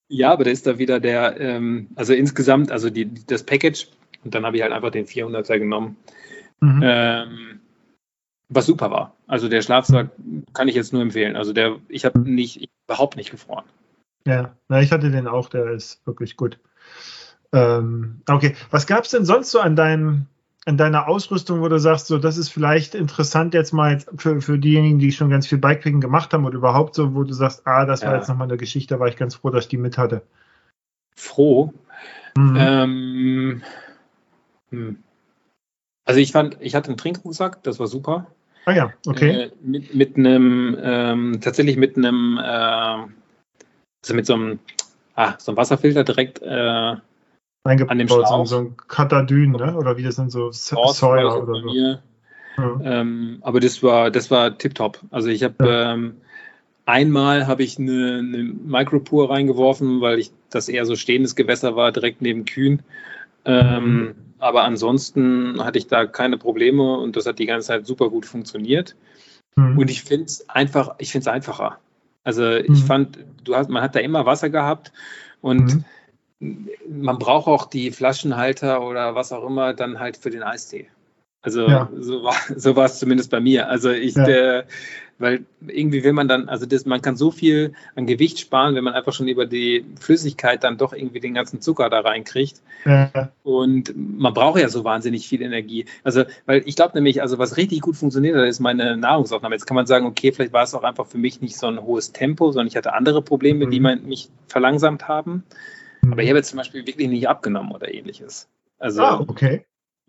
[0.08, 3.88] ja, aber da ist da wieder der, ähm, also insgesamt, also die, das Package,
[4.24, 5.98] und dann habe ich halt einfach den 400er genommen.
[6.62, 6.82] Mhm.
[6.84, 7.60] Ähm,
[8.50, 9.16] was super war.
[9.28, 10.10] Also der Schlafsack
[10.54, 11.36] kann ich jetzt nur empfehlen.
[11.36, 12.36] Also der, ich habe mhm.
[12.36, 13.66] nicht, ich, überhaupt nicht gefroren.
[14.28, 16.60] Ja, na, ich hatte den auch, der ist wirklich gut.
[17.54, 20.26] Ähm, okay, was gab es denn sonst so an deinem,
[20.66, 24.58] an deiner Ausrüstung, wo du sagst, so, das ist vielleicht interessant jetzt mal für, für
[24.58, 27.86] diejenigen, die schon ganz viel Bikepacking gemacht haben oder überhaupt so, wo du sagst, ah,
[27.86, 28.18] das war ja.
[28.18, 30.24] jetzt nochmal eine Geschichte, da war ich ganz froh, dass ich die mit hatte.
[31.16, 31.72] Froh?
[32.36, 32.58] Mhm.
[32.60, 33.62] Ähm,
[34.72, 34.98] hm.
[36.06, 38.28] Also ich fand, ich hatte einen Trinkrucksack, das war super.
[38.66, 39.30] Ah ja, okay.
[39.30, 44.60] Äh, mit, mit einem, ähm, tatsächlich mit einem, äh, also mit so einem,
[45.16, 46.96] ah, so einem Wasserfilter direkt äh,
[47.66, 48.46] an dem Schlauch.
[48.46, 49.76] So, ein Katadyn, ne?
[49.76, 51.70] oder wie das sind so Säure oder so.
[51.70, 52.00] Ja.
[52.84, 55.00] Ähm, aber das war, das war tipptopp.
[55.12, 55.94] Also ich habe ja.
[55.94, 56.18] ähm,
[56.86, 61.92] einmal habe ich eine, eine Micropur reingeworfen, weil ich das eher so stehendes Gewässer war,
[61.92, 62.82] direkt neben Kühen.
[63.44, 68.10] Ähm, aber ansonsten hatte ich da keine Probleme und das hat die ganze Zeit super
[68.10, 68.96] gut funktioniert.
[69.56, 69.78] Mhm.
[69.78, 71.80] Und ich finde es einfach, ich finde es einfacher.
[72.24, 72.76] Also ich mhm.
[72.76, 74.92] fand, du hast, man hat da immer Wasser gehabt
[75.42, 75.84] und
[76.40, 76.70] mhm.
[76.90, 80.90] man braucht auch die Flaschenhalter oder was auch immer dann halt für den Eistee.
[81.46, 81.90] Also ja.
[81.96, 83.70] so war so war es zumindest bei mir.
[83.70, 84.26] Also ich, ja.
[84.26, 84.66] der,
[85.20, 88.84] weil irgendwie will man dann, also das, man kann so viel an Gewicht sparen, wenn
[88.84, 92.64] man einfach schon über die Flüssigkeit dann doch irgendwie den ganzen Zucker da reinkriegt.
[92.84, 93.32] Ja.
[93.44, 95.86] Und man braucht ja so wahnsinnig viel Energie.
[96.04, 99.54] Also, weil ich glaube nämlich, also was richtig gut funktioniert hat, ist meine Nahrungsaufnahme.
[99.54, 101.80] Jetzt kann man sagen, okay, vielleicht war es auch einfach für mich nicht so ein
[101.80, 103.72] hohes Tempo, sondern ich hatte andere Probleme, mhm.
[103.72, 105.44] die man, mich verlangsamt haben.
[106.02, 106.14] Mhm.
[106.14, 108.50] Aber ich habe jetzt zum Beispiel wirklich nicht abgenommen oder ähnliches.
[108.80, 109.64] Also, ah, okay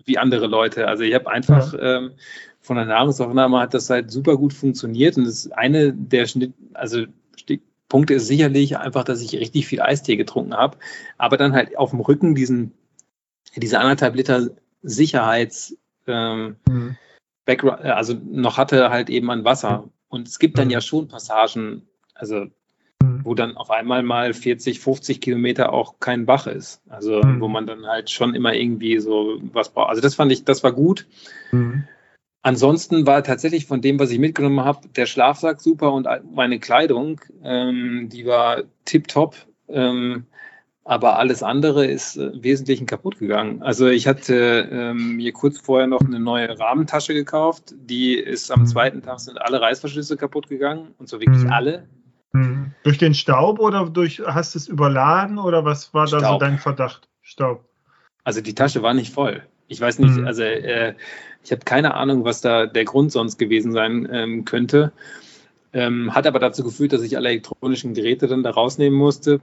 [0.05, 0.89] wie andere Leute.
[0.89, 1.99] Also ich habe einfach ja.
[1.99, 2.13] ähm,
[2.61, 6.53] von der Nahrungsaufnahme hat das halt super gut funktioniert und das ist eine der Schnitt,
[6.75, 7.05] also
[7.89, 10.77] Punkte ist sicherlich einfach, dass ich richtig viel Eistee getrunken habe,
[11.19, 12.73] aber dann halt auf dem Rücken diesen
[13.55, 14.51] diese anderthalb Liter
[14.83, 15.77] Sicherheits
[16.07, 16.97] ähm, mhm.
[17.45, 19.89] Background, also noch hatte halt eben an Wasser.
[20.09, 20.73] Und es gibt dann mhm.
[20.73, 22.47] ja schon Passagen, also
[23.27, 26.81] wo dann auf einmal mal 40, 50 Kilometer auch kein Bach ist.
[26.89, 27.41] Also mhm.
[27.41, 29.91] wo man dann halt schon immer irgendwie so was braucht.
[29.91, 31.07] Also das fand ich, das war gut.
[31.51, 31.85] Mhm.
[32.43, 37.21] Ansonsten war tatsächlich von dem, was ich mitgenommen habe, der Schlafsack super und meine Kleidung,
[37.43, 39.35] ähm, die war tipptopp.
[39.69, 40.27] Ähm,
[40.85, 43.61] aber alles andere ist äh, im Wesentlichen kaputt gegangen.
[43.61, 47.75] Also ich hatte ähm, mir kurz vorher noch eine neue Rahmentasche gekauft.
[47.77, 48.67] Die ist am mhm.
[48.67, 51.51] zweiten Tag sind alle Reißverschlüsse kaputt gegangen und so wirklich mhm.
[51.51, 51.89] alle.
[52.37, 52.73] Hm.
[52.83, 56.21] Durch den Staub oder durch hast du es überladen oder was war Staub.
[56.21, 57.09] da so dein Verdacht?
[57.23, 57.65] Staub.
[58.25, 59.43] Also die Tasche war nicht voll.
[59.69, 60.27] Ich weiß nicht, hm.
[60.27, 60.95] also äh,
[61.43, 64.93] ich habe keine Ahnung, was da der Grund sonst gewesen sein ähm, könnte.
[65.73, 69.41] Ähm, hat aber dazu geführt, dass ich alle elektronischen Geräte dann da rausnehmen musste.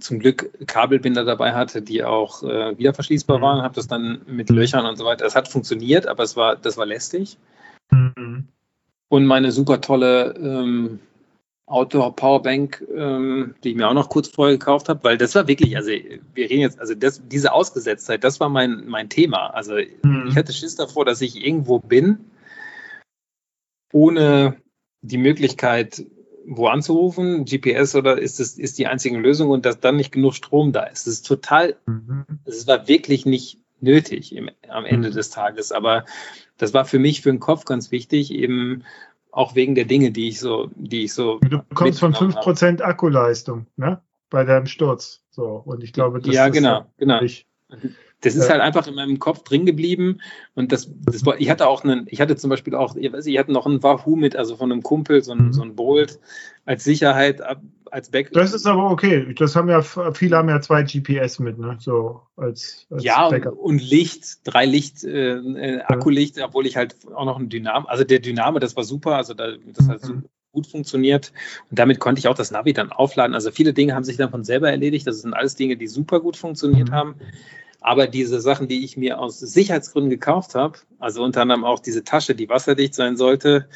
[0.00, 3.42] Zum Glück Kabelbinder dabei hatte, die auch äh, wieder verschließbar mhm.
[3.42, 5.24] waren, habe das dann mit Löchern und so weiter.
[5.24, 7.38] Es hat funktioniert, aber es war, das war lästig.
[7.90, 8.48] Mhm.
[9.08, 11.00] Und meine super tolle ähm,
[11.68, 15.46] Outdoor Powerbank, ähm, die ich mir auch noch kurz vorher gekauft habe, weil das war
[15.48, 19.48] wirklich, also wir reden jetzt, also das, diese Ausgesetztheit, das war mein, mein Thema.
[19.48, 20.28] Also mhm.
[20.28, 22.30] ich hatte Schiss davor, dass ich irgendwo bin,
[23.92, 24.56] ohne
[25.02, 26.04] die Möglichkeit,
[26.46, 30.34] wo anzurufen, GPS oder ist es ist die einzige Lösung und dass dann nicht genug
[30.34, 31.06] Strom da ist.
[31.06, 32.24] Das ist total, mhm.
[32.44, 35.14] es war wirklich nicht nötig im, am Ende mhm.
[35.14, 36.04] des Tages, aber
[36.56, 38.84] das war für mich für den Kopf ganz wichtig, eben
[39.30, 41.38] auch wegen der Dinge, die ich so, die ich so.
[41.40, 42.84] Du kommst von 5% habe.
[42.84, 44.00] Akkuleistung, ne?
[44.30, 45.22] Bei deinem Sturz.
[45.30, 45.62] So.
[45.64, 47.22] Und ich glaube, das ja, genau, genau.
[47.22, 47.46] Ich,
[48.20, 50.20] das ist halt einfach in meinem Kopf drin geblieben
[50.54, 53.26] und das, das war, ich hatte auch einen, ich hatte zum Beispiel auch, ich weiß,
[53.26, 55.52] ich hatte noch einen Wahoo mit, also von einem Kumpel, so ein, mhm.
[55.52, 56.18] so ein Bolt
[56.64, 57.40] als Sicherheit,
[57.90, 58.32] als Backup.
[58.32, 59.34] Das ist aber okay.
[59.34, 61.76] Das haben ja, viele haben ja zwei GPS mit, ne?
[61.80, 63.54] So als, als Ja, Backup.
[63.54, 68.04] und Licht, drei Licht, äh, äh, Akkulicht, obwohl ich halt auch noch ein Dynamo, also
[68.04, 70.24] der Dynamo, das war super, also da, das hat mhm.
[70.52, 71.32] gut funktioniert
[71.70, 73.34] und damit konnte ich auch das Navi dann aufladen.
[73.34, 75.06] Also viele Dinge haben sich dann von selber erledigt.
[75.06, 76.94] Das sind alles Dinge, die super gut funktioniert mhm.
[76.94, 77.14] haben.
[77.80, 82.02] Aber diese Sachen, die ich mir aus Sicherheitsgründen gekauft habe, also unter anderem auch diese
[82.02, 83.68] Tasche, die wasserdicht sein sollte,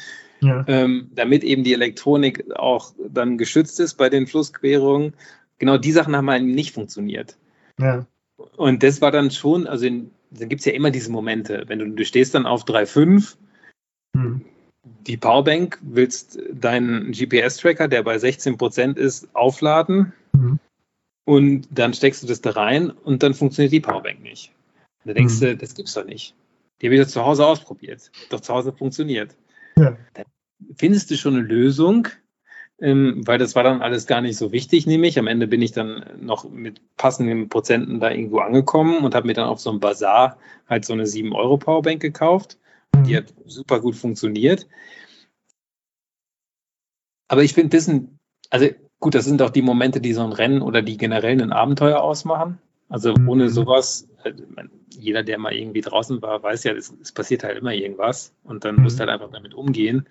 [0.43, 0.65] ja.
[0.67, 5.13] ähm, damit eben die Elektronik auch dann geschützt ist bei den Flussquerungen.
[5.57, 7.37] Genau die Sachen haben halt nicht funktioniert.
[7.79, 8.05] Ja.
[8.57, 11.79] Und das war dann schon, also in, dann gibt es ja immer diese Momente, wenn
[11.79, 13.35] du, du stehst dann auf 3,5,
[14.15, 14.41] hm.
[15.07, 20.59] die Powerbank, willst deinen GPS-Tracker, der bei 16 Prozent ist, aufladen hm.
[21.25, 24.51] und dann steckst du das da rein und dann funktioniert die Powerbank nicht.
[25.03, 25.39] Und da denkst hm.
[25.41, 26.35] du, das gibt's doch nicht.
[26.81, 28.11] Die habe ich doch zu Hause ausprobiert.
[28.29, 29.35] Doch zu Hause funktioniert.
[29.77, 29.97] Ja.
[30.13, 30.25] Dann
[30.77, 32.07] findest du schon eine Lösung,
[32.79, 35.71] ähm, weil das war dann alles gar nicht so wichtig, nämlich am Ende bin ich
[35.71, 39.79] dann noch mit passenden Prozenten da irgendwo angekommen und habe mir dann auf so einem
[39.79, 42.57] Bazar halt so eine 7 Euro Powerbank gekauft.
[43.05, 44.67] Die hat super gut funktioniert.
[47.27, 48.19] Aber ich bin ein bisschen,
[48.51, 48.67] also
[48.99, 52.01] gut, das sind auch die Momente, die so ein Rennen oder die generell ein Abenteuer
[52.01, 52.59] ausmachen.
[52.89, 53.49] Also ohne mhm.
[53.49, 54.07] sowas,
[54.89, 58.65] jeder, der mal irgendwie draußen war, weiß ja, es, es passiert halt immer irgendwas und
[58.65, 58.83] dann mhm.
[58.83, 60.07] musst du halt einfach damit umgehen.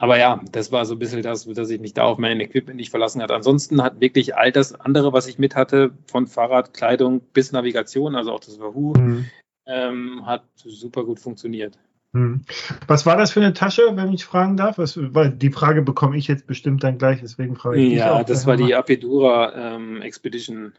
[0.00, 2.76] Aber ja, das war so ein bisschen das, dass ich mich da auf mein Equipment
[2.76, 3.30] nicht verlassen hat.
[3.30, 8.16] Ansonsten hat wirklich all das andere, was ich mit hatte, von Fahrrad, Kleidung bis Navigation,
[8.16, 9.26] also auch das Wahoo, mhm.
[9.66, 11.78] ähm, hat super gut funktioniert.
[12.12, 12.42] Mhm.
[12.86, 14.78] Was war das für eine Tasche, wenn ich fragen darf?
[14.78, 17.98] Was, weil die Frage bekomme ich jetzt bestimmt dann gleich, deswegen frage ich dich.
[17.98, 20.72] Ja, das war die Apedura ähm, Expedition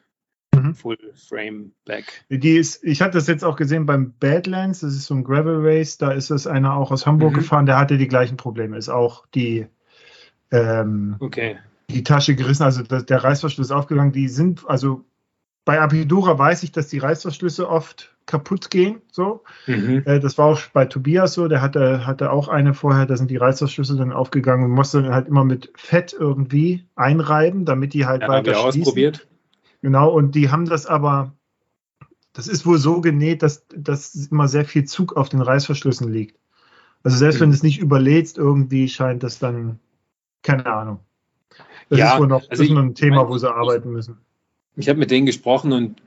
[0.53, 0.75] mhm.
[0.75, 2.25] Full Frame Back.
[2.29, 5.59] Die ist, ich hatte das jetzt auch gesehen beim Badlands, das ist so ein Gravel
[5.59, 7.37] Race, da ist es einer auch aus Hamburg mhm.
[7.37, 8.77] gefahren, der hatte die gleichen Probleme.
[8.77, 9.67] Ist auch die,
[10.51, 11.57] ähm, okay.
[11.89, 14.11] die Tasche gerissen, also das, der Reißverschluss aufgegangen.
[14.11, 15.05] Die sind, also
[15.65, 19.01] bei Apidura weiß ich, dass die Reißverschlüsse oft kaputt gehen.
[19.11, 19.43] So.
[19.67, 20.03] Mhm.
[20.05, 23.29] Äh, das war auch bei Tobias so, der hatte, hatte auch eine vorher, da sind
[23.29, 28.05] die Reißverschlüsse dann aufgegangen und musste dann halt immer mit Fett irgendwie einreiben, damit die
[28.05, 29.27] halt ja, weiter haben wir ausprobiert.
[29.81, 31.33] Genau, und die haben das aber,
[32.33, 36.37] das ist wohl so genäht, dass, dass immer sehr viel Zug auf den Reißverschlüssen liegt.
[37.03, 37.41] Also selbst mhm.
[37.41, 39.79] wenn du es nicht überlädst, irgendwie scheint das dann,
[40.43, 40.99] keine Ahnung.
[41.89, 44.17] Das ja, ist wohl noch, also ist ein Thema, wo sie arbeiten müssen.
[44.75, 46.01] Ich habe mit denen gesprochen und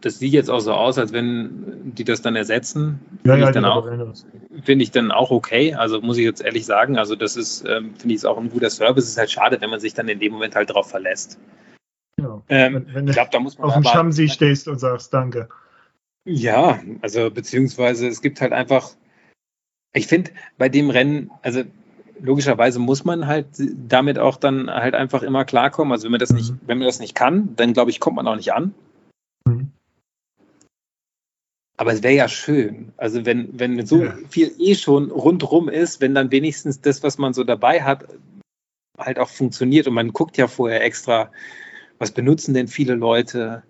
[0.00, 3.00] das sieht jetzt auch so aus, als wenn die das dann ersetzen.
[3.24, 3.86] Ja, ja, ich dann auch,
[4.64, 5.74] finde ich dann auch okay.
[5.74, 8.50] Also muss ich jetzt ehrlich sagen, also das ist, ähm, finde ich, ist auch ein
[8.50, 9.04] guter Service.
[9.04, 11.38] Es ist halt schade, wenn man sich dann in dem Moment halt darauf verlässt.
[12.22, 12.42] Ja.
[12.48, 15.48] Ähm, wenn, wenn ich glaube, da muss man auf dem Schamsee stehst und sagst Danke.
[16.24, 18.90] Ja, also beziehungsweise es gibt halt einfach,
[19.92, 21.62] ich finde bei dem Rennen, also
[22.20, 23.46] logischerweise muss man halt
[23.88, 25.92] damit auch dann halt einfach immer klarkommen.
[25.92, 26.60] Also wenn man das nicht, mhm.
[26.66, 28.74] wenn man das nicht kann, dann glaube ich, kommt man auch nicht an.
[29.46, 29.72] Mhm.
[31.76, 34.14] Aber es wäre ja schön, also wenn, wenn so ja.
[34.28, 38.04] viel eh schon rundrum ist, wenn dann wenigstens das, was man so dabei hat,
[38.98, 39.86] halt auch funktioniert.
[39.86, 41.32] Und man guckt ja vorher extra,
[42.00, 43.62] was benutzen denn viele Leute?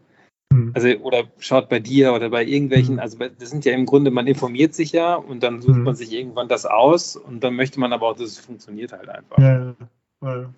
[0.52, 0.72] Mhm.
[0.74, 3.00] Also, oder schaut bei dir oder bei irgendwelchen, mhm.
[3.00, 5.84] also das sind ja im Grunde, man informiert sich ja und dann sucht mhm.
[5.84, 9.08] man sich irgendwann das aus und dann möchte man aber auch, dass es funktioniert halt
[9.08, 9.38] einfach.
[9.38, 9.74] Ja,
[10.22, 10.54] ja.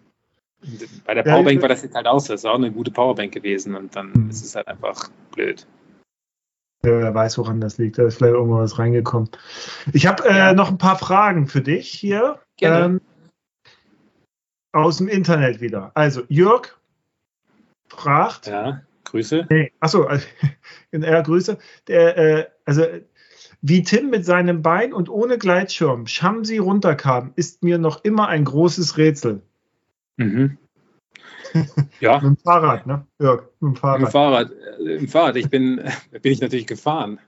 [1.04, 3.32] Bei der Powerbank war das jetzt halt auch so, das ist auch eine gute Powerbank
[3.32, 4.30] gewesen und dann mhm.
[4.30, 5.66] ist es halt einfach blöd.
[6.84, 7.98] Ja, wer weiß, woran das liegt.
[7.98, 9.28] Da ist vielleicht irgendwo was reingekommen.
[9.92, 10.52] Ich habe äh, ja.
[10.52, 12.40] noch ein paar Fragen für dich hier.
[12.60, 13.00] Ähm,
[14.72, 15.90] aus dem Internet wieder.
[15.94, 16.76] Also, Jörg
[17.96, 18.46] fragt.
[18.46, 18.82] Ja.
[19.04, 19.46] Grüße.
[19.50, 20.26] Nee, achso, also,
[20.92, 21.58] ja, Grüße.
[21.88, 22.84] Der, äh, also,
[23.60, 28.44] wie Tim mit seinem Bein und ohne Gleitschirm Schamsi runterkam, ist mir noch immer ein
[28.44, 29.42] großes Rätsel.
[30.16, 30.58] Mhm.
[32.00, 32.14] Ja.
[32.14, 33.06] mit dem Fahrrad, ne?
[33.20, 34.00] Ja, mit dem Fahrrad.
[34.00, 34.50] Mit dem Fahrrad.
[34.80, 35.36] Äh, Im Fahrrad.
[35.36, 35.76] Ich bin,
[36.22, 37.20] bin ich natürlich gefahren.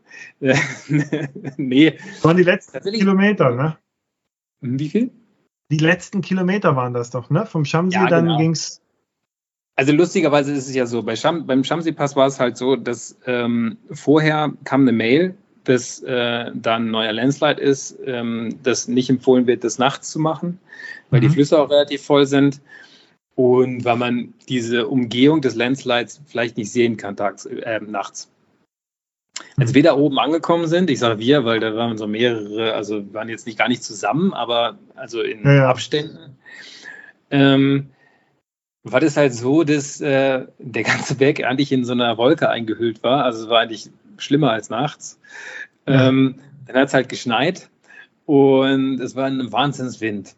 [1.58, 1.90] nee.
[1.90, 3.76] Das waren die letzten Kilometer, ne?
[4.60, 5.10] Wie viel?
[5.70, 7.44] Die letzten Kilometer waren das doch, ne?
[7.44, 8.38] Vom Schamsi ja, dann genau.
[8.38, 8.80] ging es
[9.76, 13.18] also lustigerweise ist es ja so, bei Sham, beim Shamsi-Pass war es halt so, dass
[13.26, 19.10] ähm, vorher kam eine Mail, dass äh, da ein neuer Landslide ist, ähm, dass nicht
[19.10, 20.58] empfohlen wird, das nachts zu machen,
[21.10, 21.24] weil mhm.
[21.24, 22.60] die Flüsse auch relativ voll sind
[23.34, 28.30] und weil man diese Umgehung des Landslides vielleicht nicht sehen kann tags, äh, nachts.
[29.56, 33.12] Als wir da oben angekommen sind, ich sage wir, weil da waren so mehrere, also
[33.12, 35.68] waren jetzt nicht gar nicht zusammen, aber also in ja, ja.
[35.68, 36.36] Abständen.
[37.30, 37.90] Ähm,
[38.84, 43.02] war das halt so, dass äh, der ganze Berg eigentlich in so einer Wolke eingehüllt
[43.02, 43.24] war.
[43.24, 45.18] Also es war eigentlich schlimmer als nachts.
[45.86, 46.08] Ja.
[46.08, 47.70] Ähm, dann hat es halt geschneit
[48.26, 50.36] und es war ein Wahnsinnswind.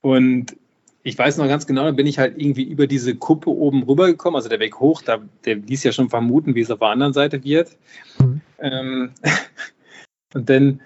[0.00, 0.56] Und
[1.02, 4.36] ich weiß noch ganz genau, da bin ich halt irgendwie über diese Kuppe oben rübergekommen,
[4.36, 7.12] also der Weg hoch, da, der ließ ja schon vermuten, wie es auf der anderen
[7.12, 7.76] Seite wird.
[8.18, 8.40] Mhm.
[8.58, 9.12] Ähm,
[10.34, 10.80] und dann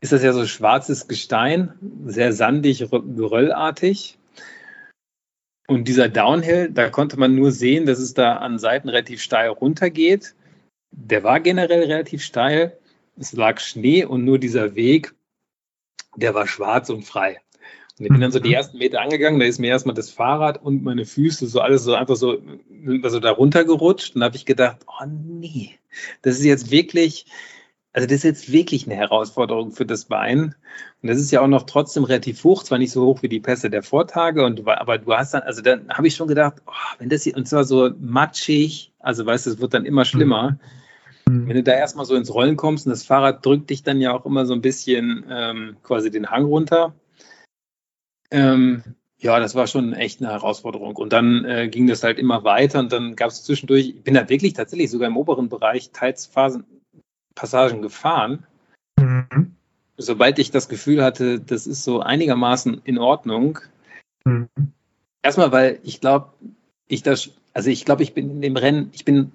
[0.00, 1.72] ist das ja so schwarzes Gestein,
[2.06, 4.18] sehr sandig, geröllartig.
[5.66, 9.48] Und dieser Downhill, da konnte man nur sehen, dass es da an Seiten relativ steil
[9.48, 10.34] runtergeht.
[10.92, 12.78] Der war generell relativ steil.
[13.18, 15.14] Es lag Schnee und nur dieser Weg,
[16.16, 17.40] der war schwarz und frei.
[17.98, 18.54] Und ich bin dann so die mhm.
[18.54, 21.94] ersten Meter angegangen, da ist mir erstmal das Fahrrad und meine Füße so alles so
[21.94, 22.42] einfach so,
[23.02, 24.14] also da runtergerutscht.
[24.14, 25.78] Und da habe ich gedacht, oh nee,
[26.20, 27.26] das ist jetzt wirklich,
[27.96, 30.54] also das ist jetzt wirklich eine Herausforderung für das Bein.
[31.00, 33.40] Und das ist ja auch noch trotzdem relativ hoch, zwar nicht so hoch wie die
[33.40, 36.72] Pässe der Vortage, und, aber du hast dann, also dann habe ich schon gedacht, oh,
[36.98, 40.58] wenn das hier, und zwar so matschig, also weißt du, es wird dann immer schlimmer.
[41.26, 41.48] Mhm.
[41.48, 44.12] Wenn du da erstmal so ins Rollen kommst und das Fahrrad drückt dich dann ja
[44.12, 46.94] auch immer so ein bisschen ähm, quasi den Hang runter.
[48.30, 48.82] Ähm,
[49.16, 50.96] ja, das war schon echt eine Herausforderung.
[50.96, 54.12] Und dann äh, ging das halt immer weiter und dann gab es zwischendurch, ich bin
[54.12, 56.64] da wirklich tatsächlich sogar im oberen Bereich teils Phasen,
[57.36, 58.44] Passagen gefahren.
[58.98, 59.52] Mhm.
[59.96, 63.60] Sobald ich das Gefühl hatte, das ist so einigermaßen in Ordnung.
[64.24, 64.48] Mhm.
[65.22, 66.32] Erstmal, weil ich glaube,
[66.88, 69.30] ich das, also ich glaube, ich bin in dem Rennen, ich bin,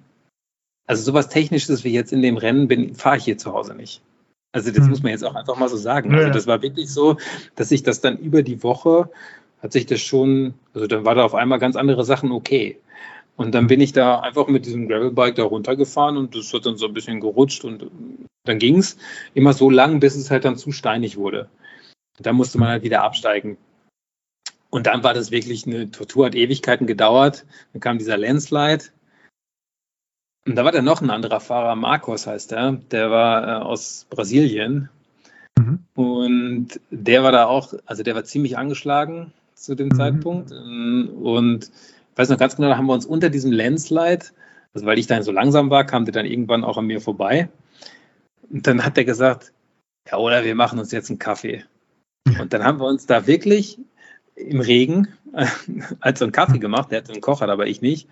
[0.86, 4.02] also sowas Technisches wie jetzt in dem Rennen bin, fahre ich hier zu Hause nicht.
[4.52, 4.90] Also das mhm.
[4.90, 6.14] muss man jetzt auch einfach mal so sagen.
[6.14, 7.16] Also das war wirklich so,
[7.56, 9.08] dass ich das dann über die Woche
[9.62, 12.78] hat sich das schon, also dann war da auf einmal ganz andere Sachen okay.
[13.36, 16.76] Und dann bin ich da einfach mit diesem Gravelbike da runtergefahren und das hat dann
[16.76, 17.90] so ein bisschen gerutscht und
[18.44, 18.98] dann ging es
[19.34, 21.48] immer so lang, bis es halt dann zu steinig wurde.
[22.18, 23.56] Dann musste man halt wieder absteigen.
[24.70, 27.44] Und dann war das wirklich eine Tortur, hat Ewigkeiten gedauert.
[27.72, 28.84] Dann kam dieser Landslide.
[30.46, 34.06] Und da war dann noch ein anderer Fahrer, Marcos heißt er, der war äh, aus
[34.10, 34.88] Brasilien.
[35.58, 35.84] Mhm.
[35.94, 39.96] Und der war da auch, also der war ziemlich angeschlagen zu dem mhm.
[39.96, 40.50] Zeitpunkt.
[40.50, 41.70] Und
[42.12, 44.26] ich weiß noch ganz genau, da haben wir uns unter diesem Landslide
[44.74, 47.48] Also weil ich dann so langsam war, kam der dann irgendwann auch an mir vorbei.
[48.50, 49.52] Und dann hat er gesagt,
[50.10, 51.64] ja, oder wir machen uns jetzt einen Kaffee.
[52.38, 53.78] Und dann haben wir uns da wirklich
[54.34, 55.08] im Regen
[56.00, 56.90] als so einen Kaffee gemacht.
[56.90, 58.08] Der hatte einen Kocher, aber ich nicht.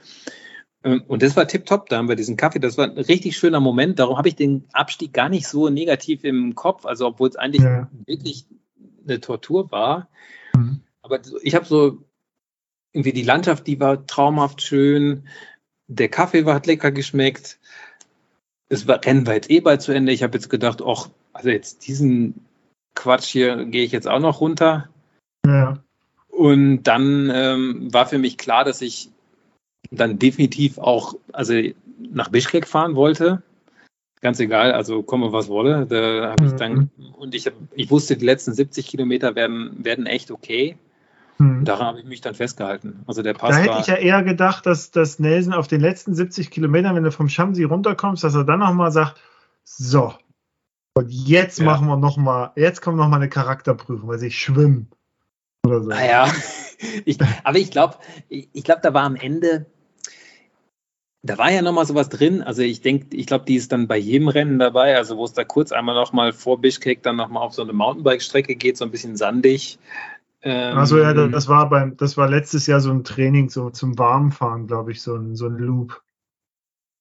[0.83, 3.61] Ähm, und das war tipptopp, da haben wir diesen Kaffee, das war ein richtig schöner
[3.61, 3.99] Moment.
[3.99, 7.63] Darum habe ich den Abstieg gar nicht so negativ im Kopf, also obwohl es eigentlich
[7.63, 7.91] ja.
[8.07, 8.47] wirklich
[9.05, 10.09] eine Tortur war.
[10.55, 10.81] Mhm.
[11.03, 11.99] Aber ich habe so
[12.93, 15.25] irgendwie die Landschaft, die war traumhaft schön.
[15.87, 17.59] Der Kaffee war, hat lecker geschmeckt.
[18.69, 20.13] Es war Rennen war jetzt eh bald zu Ende.
[20.13, 22.47] Ich habe jetzt gedacht, ach, also jetzt diesen
[22.95, 24.89] Quatsch hier gehe ich jetzt auch noch runter.
[25.47, 25.83] Ja.
[26.29, 29.11] Und dann ähm, war für mich klar, dass ich
[29.91, 31.55] dann definitiv auch also
[31.99, 33.43] nach Bischkek fahren wollte.
[34.21, 35.87] Ganz egal, also komme was wolle.
[35.87, 37.15] Da habe ich dann, mhm.
[37.15, 40.77] und ich, ich wusste, die letzten 70 Kilometer werden, werden echt okay.
[41.41, 41.65] Mhm.
[41.65, 43.03] Daran habe ich mich dann festgehalten.
[43.07, 46.15] Also der Pass da hätte ich ja eher gedacht, dass, dass Nelson auf den letzten
[46.15, 49.19] 70 Kilometern, wenn du vom Schamsi runterkommst, dass er dann nochmal sagt,
[49.65, 50.13] so,
[50.95, 51.65] und jetzt ja.
[51.65, 54.87] machen wir nochmal, jetzt kommt nochmal eine Charakterprüfung, weil ich schwimme.
[55.65, 55.89] Oder so.
[55.89, 56.33] Naja, ah
[57.07, 57.97] ich, aber ich glaube,
[58.29, 59.65] ich, ich glaube, da war am Ende,
[61.23, 62.43] da war ja nochmal sowas drin.
[62.43, 64.95] Also ich denke, ich glaube, die ist dann bei jedem Rennen dabei.
[64.95, 68.57] Also wo es da kurz einmal nochmal vor Bischkek dann nochmal auf so eine Mountainbike-Strecke
[68.57, 69.79] geht, so ein bisschen sandig.
[70.43, 73.99] Ähm, also ja, das war beim, das war letztes Jahr so ein Training so zum
[73.99, 76.03] Warmfahren, glaube ich, so ein, so ein Loop.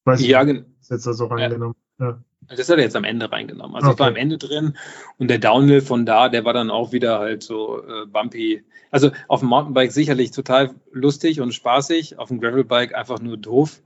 [0.05, 0.65] Weiß ja, genau.
[0.89, 1.75] Jetzt da so reingenommen.
[1.99, 2.07] Ja.
[2.09, 2.23] ja.
[2.55, 3.75] Das hat er jetzt am Ende reingenommen.
[3.75, 3.93] Also okay.
[3.93, 4.75] ich war am Ende drin
[5.17, 8.63] und der Downhill von da, der war dann auch wieder halt so äh, bumpy.
[8.91, 13.81] Also auf dem Mountainbike sicherlich total lustig und spaßig, auf dem Gravelbike einfach nur doof.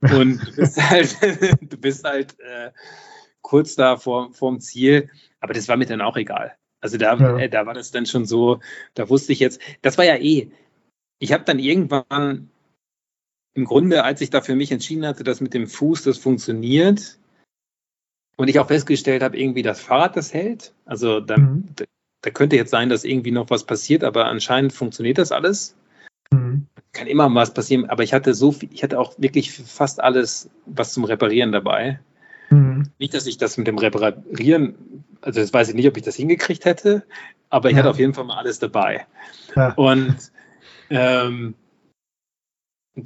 [0.00, 1.16] Und du bist halt,
[1.72, 2.70] du bist halt äh,
[3.40, 6.54] kurz da vor, vorm Ziel, aber das war mir dann auch egal.
[6.80, 7.38] Also da, ja.
[7.38, 8.60] äh, da war das dann schon so,
[8.94, 10.50] da wusste ich jetzt, das war ja eh.
[11.18, 12.50] Ich habe dann irgendwann
[13.54, 17.18] im Grunde, als ich da für mich entschieden hatte, dass mit dem Fuß das funktioniert,
[18.38, 20.72] und ich auch festgestellt habe, irgendwie das Fahrrad das hält.
[20.86, 21.64] Also da, mhm.
[22.22, 25.74] da, könnte jetzt sein, dass irgendwie noch was passiert, aber anscheinend funktioniert das alles.
[26.32, 26.66] Mhm.
[26.92, 30.48] Kann immer was passieren, aber ich hatte so viel, ich hatte auch wirklich fast alles
[30.66, 31.98] was zum Reparieren dabei.
[32.50, 32.84] Mhm.
[32.98, 36.16] Nicht, dass ich das mit dem Reparieren, also das weiß ich nicht, ob ich das
[36.16, 37.04] hingekriegt hätte,
[37.50, 37.80] aber ich ja.
[37.80, 39.06] hatte auf jeden Fall mal alles dabei.
[39.56, 39.72] Ja.
[39.74, 40.16] Und
[40.90, 41.54] ähm,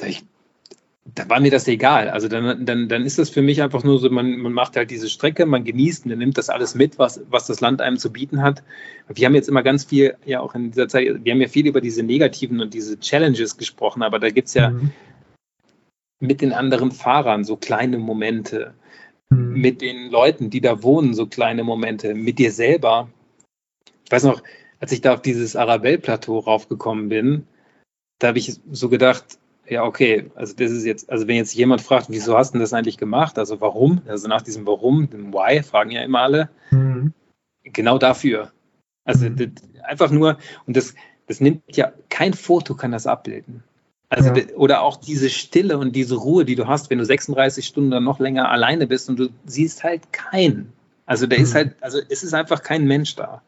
[0.04, 0.24] ich,
[1.04, 2.08] da war mir das egal.
[2.08, 4.90] Also dann, dann, dann ist das für mich einfach nur so, man, man macht halt
[4.90, 7.98] diese Strecke, man genießt und dann nimmt das alles mit, was, was das Land einem
[7.98, 8.62] zu bieten hat.
[9.08, 11.66] Wir haben jetzt immer ganz viel, ja auch in dieser Zeit, wir haben ja viel
[11.66, 14.90] über diese negativen und diese Challenges gesprochen, aber da gibt es ja mhm.
[16.20, 18.74] mit den anderen Fahrern so kleine Momente,
[19.32, 19.60] mhm.
[19.60, 23.08] mit den Leuten, die da wohnen, so kleine Momente, mit dir selber.
[24.04, 24.42] Ich weiß noch,
[24.80, 27.46] als ich da auf dieses Arabelle-Plateau raufgekommen bin,
[28.18, 31.80] da habe ich so gedacht, ja, okay, also das ist jetzt, also wenn jetzt jemand
[31.80, 35.62] fragt, wieso hast du das eigentlich gemacht, also warum, also nach diesem Warum, dem Why,
[35.62, 37.12] fragen ja immer alle, mhm.
[37.62, 38.52] genau dafür.
[39.04, 39.54] Also mhm.
[39.82, 40.94] einfach nur, und das,
[41.26, 43.62] das nimmt ja, kein Foto kann das abbilden.
[44.12, 44.44] Also, ja.
[44.56, 48.04] oder auch diese Stille und diese Ruhe, die du hast, wenn du 36 Stunden dann
[48.04, 50.72] noch länger alleine bist und du siehst halt keinen.
[51.06, 51.42] Also, da mhm.
[51.42, 53.40] ist halt, also, es ist einfach kein Mensch da.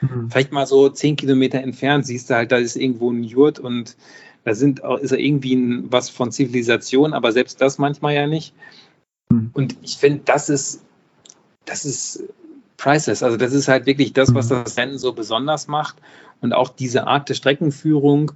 [0.00, 0.28] Mhm.
[0.28, 3.96] Vielleicht mal so zehn Kilometer entfernt siehst du halt, da ist irgendwo ein Jurt und
[4.44, 8.52] da sind, ist irgendwie ein, was von Zivilisation, aber selbst das manchmal ja nicht.
[9.28, 9.50] Mhm.
[9.52, 10.82] Und ich finde, das ist,
[11.66, 12.24] das ist
[12.78, 13.22] priceless.
[13.22, 14.64] Also das ist halt wirklich das, was hm.
[14.64, 15.96] das Rennen so besonders macht.
[16.40, 18.32] Und auch diese Art der Streckenführung.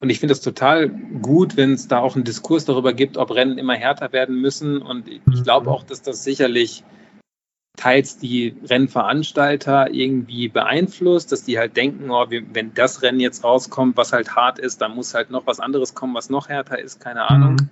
[0.00, 3.34] Und ich finde es total gut, wenn es da auch einen Diskurs darüber gibt, ob
[3.34, 4.80] Rennen immer härter werden müssen.
[4.80, 6.84] Und ich glaube auch, dass das sicherlich
[7.76, 13.96] teils die Rennveranstalter irgendwie beeinflusst, dass die halt denken, oh, wenn das Rennen jetzt rauskommt,
[13.96, 17.00] was halt hart ist, dann muss halt noch was anderes kommen, was noch härter ist,
[17.00, 17.52] keine Ahnung.
[17.52, 17.70] Mhm.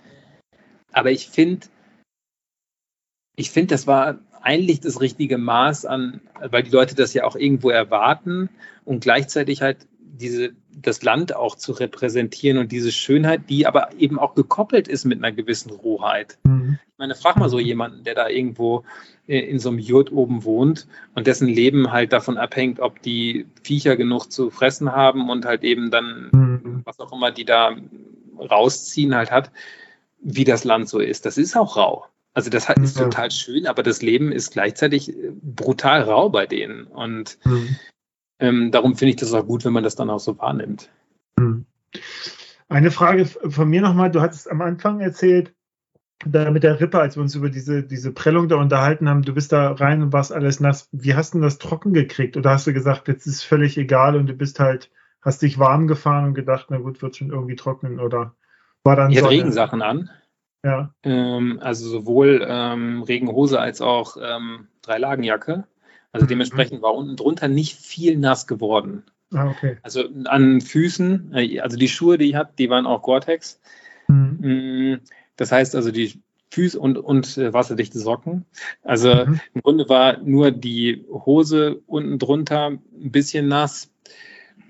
[0.92, 1.66] Aber ich finde,
[3.36, 7.36] ich finde, das war eigentlich das richtige Maß an, weil die Leute das ja auch
[7.36, 8.48] irgendwo erwarten
[8.84, 9.86] und gleichzeitig halt
[10.16, 15.04] diese, das Land auch zu repräsentieren und diese Schönheit, die aber eben auch gekoppelt ist
[15.04, 16.38] mit einer gewissen Rohheit.
[16.44, 16.78] Mhm.
[16.92, 18.84] Ich meine, frag mal so jemanden, der da irgendwo
[19.26, 23.46] äh, in so einem Jurt oben wohnt und dessen Leben halt davon abhängt, ob die
[23.62, 26.80] Viecher genug zu fressen haben und halt eben dann, mhm.
[26.84, 27.76] was auch immer die da
[28.38, 29.50] rausziehen halt hat,
[30.20, 31.26] wie das Land so ist.
[31.26, 32.06] Das ist auch rau.
[32.36, 36.84] Also das ist total schön, aber das Leben ist gleichzeitig brutal rau bei denen.
[36.84, 37.76] Und mhm.
[38.38, 40.90] Ähm, darum finde ich das auch gut, wenn man das dann auch so wahrnimmt.
[41.38, 41.66] Mhm.
[42.68, 44.10] Eine Frage von mir nochmal.
[44.10, 45.54] Du hattest am Anfang erzählt,
[46.24, 49.34] da mit der Rippe, als wir uns über diese, diese Prellung da unterhalten haben, du
[49.34, 50.88] bist da rein und warst alles nass.
[50.92, 52.36] Wie hast du das trocken gekriegt?
[52.36, 54.90] Oder hast du gesagt, jetzt ist völlig egal und du bist halt,
[55.20, 58.00] hast dich warm gefahren und gedacht, na gut, wird schon irgendwie trocknen?
[58.00, 58.34] Oder
[58.82, 59.10] war dann.
[59.10, 60.10] Ich hatte Regensachen an.
[60.64, 60.94] Ja.
[61.02, 65.64] Ähm, also sowohl ähm, Regenhose als auch ähm, Dreilagenjacke.
[66.16, 66.28] Also mhm.
[66.30, 69.02] dementsprechend war unten drunter nicht viel nass geworden.
[69.34, 69.76] Ah, okay.
[69.82, 73.60] Also an Füßen, äh, also die Schuhe, die ich hatte, die waren auch Gore-Tex.
[74.08, 74.38] Mhm.
[74.40, 75.00] Mm,
[75.36, 78.46] das heißt also die Füße und, und äh, wasserdichte Socken.
[78.82, 79.40] Also mhm.
[79.52, 83.90] im Grunde war nur die Hose unten drunter ein bisschen nass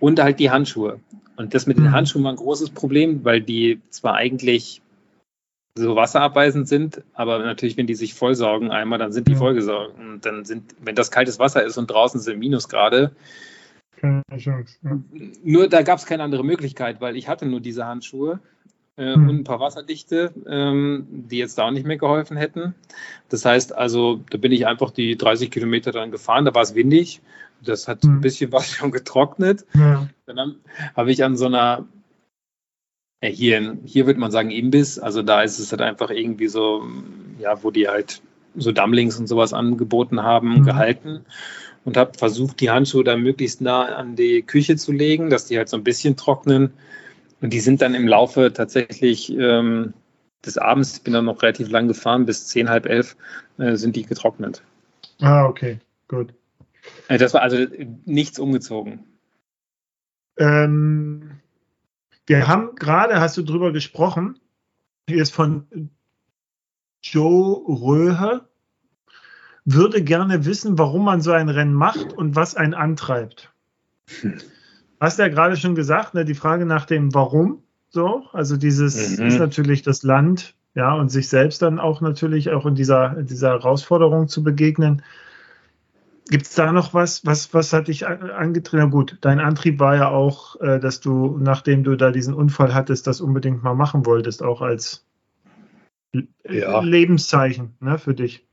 [0.00, 0.98] und halt die Handschuhe.
[1.36, 1.92] Und das mit den mhm.
[1.92, 4.82] Handschuhen war ein großes Problem, weil die zwar eigentlich
[5.76, 9.98] so wasserabweisend sind, aber natürlich, wenn die sich vollsaugen einmal, dann sind die vollgesaugt.
[9.98, 13.12] Und dann sind, wenn das kaltes Wasser ist und draußen sind Minusgrade,
[13.96, 14.78] keine Chance.
[14.82, 14.98] Ja.
[15.42, 18.40] Nur da gab es keine andere Möglichkeit, weil ich hatte nur diese Handschuhe
[18.96, 19.28] äh, hm.
[19.28, 22.74] und ein paar Wasserdichte, ähm, die jetzt da auch nicht mehr geholfen hätten.
[23.28, 26.74] Das heißt also, da bin ich einfach die 30 Kilometer dann gefahren, da war es
[26.74, 27.20] windig.
[27.64, 28.16] Das hat hm.
[28.16, 29.64] ein bisschen was schon getrocknet.
[29.74, 30.08] Ja.
[30.26, 30.56] Dann
[30.94, 31.86] habe ich an so einer
[33.22, 36.86] ja, hier, hier würde man sagen Imbiss, also da ist es halt einfach irgendwie so,
[37.38, 38.20] ja, wo die halt
[38.56, 40.64] so Dumplings und sowas angeboten haben, mhm.
[40.64, 41.24] gehalten
[41.84, 45.56] und habe versucht, die Handschuhe da möglichst nah an die Küche zu legen, dass die
[45.56, 46.72] halt so ein bisschen trocknen.
[47.40, 49.94] Und die sind dann im Laufe tatsächlich ähm,
[50.44, 53.16] des Abends, ich bin dann noch relativ lang gefahren, bis zehn, halb elf,
[53.58, 54.62] äh, sind die getrocknet.
[55.20, 55.78] Ah, okay,
[56.08, 56.34] gut.
[57.08, 57.58] Äh, das war also
[58.04, 59.04] nichts umgezogen.
[60.38, 61.40] Ähm,
[62.26, 64.38] wir haben gerade, hast du drüber gesprochen,
[65.08, 65.90] hier ist von
[67.02, 68.48] Joe Röhe,
[69.64, 73.52] würde gerne wissen, warum man so ein Rennen macht und was einen antreibt.
[74.20, 74.38] Hm.
[75.00, 79.26] Hast ja gerade schon gesagt, ne, die Frage nach dem Warum, so, also dieses mhm.
[79.26, 83.26] ist natürlich das Land, ja, und sich selbst dann auch natürlich auch in dieser, in
[83.26, 85.02] dieser Herausforderung zu begegnen.
[86.28, 87.24] Gibt es da noch was?
[87.24, 88.84] Was, was hat dich angetrieben?
[88.84, 92.74] Na gut, dein Antrieb war ja auch, äh, dass du, nachdem du da diesen Unfall
[92.74, 95.04] hattest, das unbedingt mal machen wolltest, auch als
[96.48, 96.80] ja.
[96.80, 98.44] Lebenszeichen ne, für dich.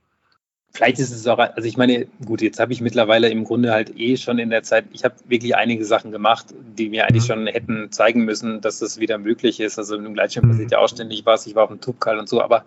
[0.70, 3.96] Vielleicht ist es auch, also ich meine, gut, jetzt habe ich mittlerweile im Grunde halt
[3.96, 6.46] eh schon in der Zeit, ich habe wirklich einige Sachen gemacht,
[6.76, 7.26] die mir eigentlich mhm.
[7.28, 9.78] schon hätten zeigen müssen, dass das wieder möglich ist.
[9.78, 12.42] Also im Gleitschirm passiert ja auch ständig was, ich war auf dem Tubkal und so,
[12.42, 12.64] aber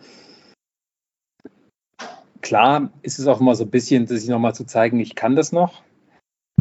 [2.42, 5.52] klar ist es auch immer so ein bisschen, sich nochmal zu zeigen, ich kann das
[5.52, 5.84] noch.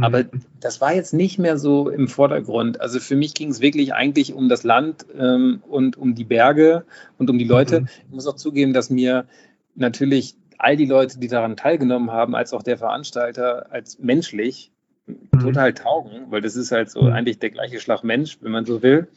[0.00, 0.42] Aber mhm.
[0.60, 2.80] das war jetzt nicht mehr so im Vordergrund.
[2.80, 6.84] Also für mich ging es wirklich eigentlich um das Land ähm, und um die Berge
[7.18, 7.80] und um die Leute.
[7.80, 7.88] Mhm.
[8.08, 9.26] Ich muss auch zugeben, dass mir
[9.74, 14.70] natürlich all die Leute, die daran teilgenommen haben, als auch der Veranstalter, als menschlich
[15.06, 15.40] mhm.
[15.40, 17.12] total taugen, weil das ist halt so mhm.
[17.12, 19.08] eigentlich der gleiche Schlag Mensch, wenn man so will.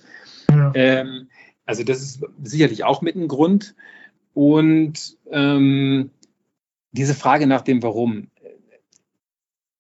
[0.50, 0.72] Ja.
[0.76, 1.28] Ähm,
[1.66, 3.76] also das ist sicherlich auch mit ein Grund.
[4.34, 6.12] Und ähm,
[6.92, 8.30] diese Frage nach dem Warum.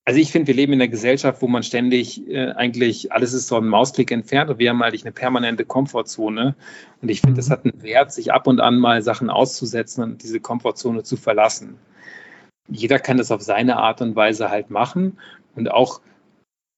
[0.06, 3.48] Also ich finde, wir leben in einer Gesellschaft, wo man ständig äh, eigentlich, alles ist
[3.48, 6.56] so ein Mausklick entfernt und wir haben eigentlich eine permanente Komfortzone.
[7.02, 7.54] Und ich finde, es mhm.
[7.54, 11.78] hat einen Wert, sich ab und an mal Sachen auszusetzen und diese Komfortzone zu verlassen.
[12.68, 15.20] Jeder kann das auf seine Art und Weise halt machen.
[15.56, 16.02] Und auch,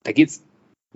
[0.04, 0.44] da geht es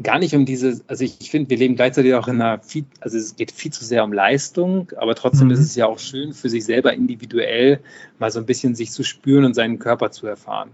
[0.02, 3.18] gar nicht um diese, also ich finde, wir leben gleichzeitig auch in einer, viel, also
[3.18, 5.54] es geht viel zu sehr um Leistung, aber trotzdem mhm.
[5.54, 7.80] ist es ja auch schön, für sich selber individuell
[8.20, 10.72] mal so ein bisschen sich zu spüren und seinen Körper zu erfahren.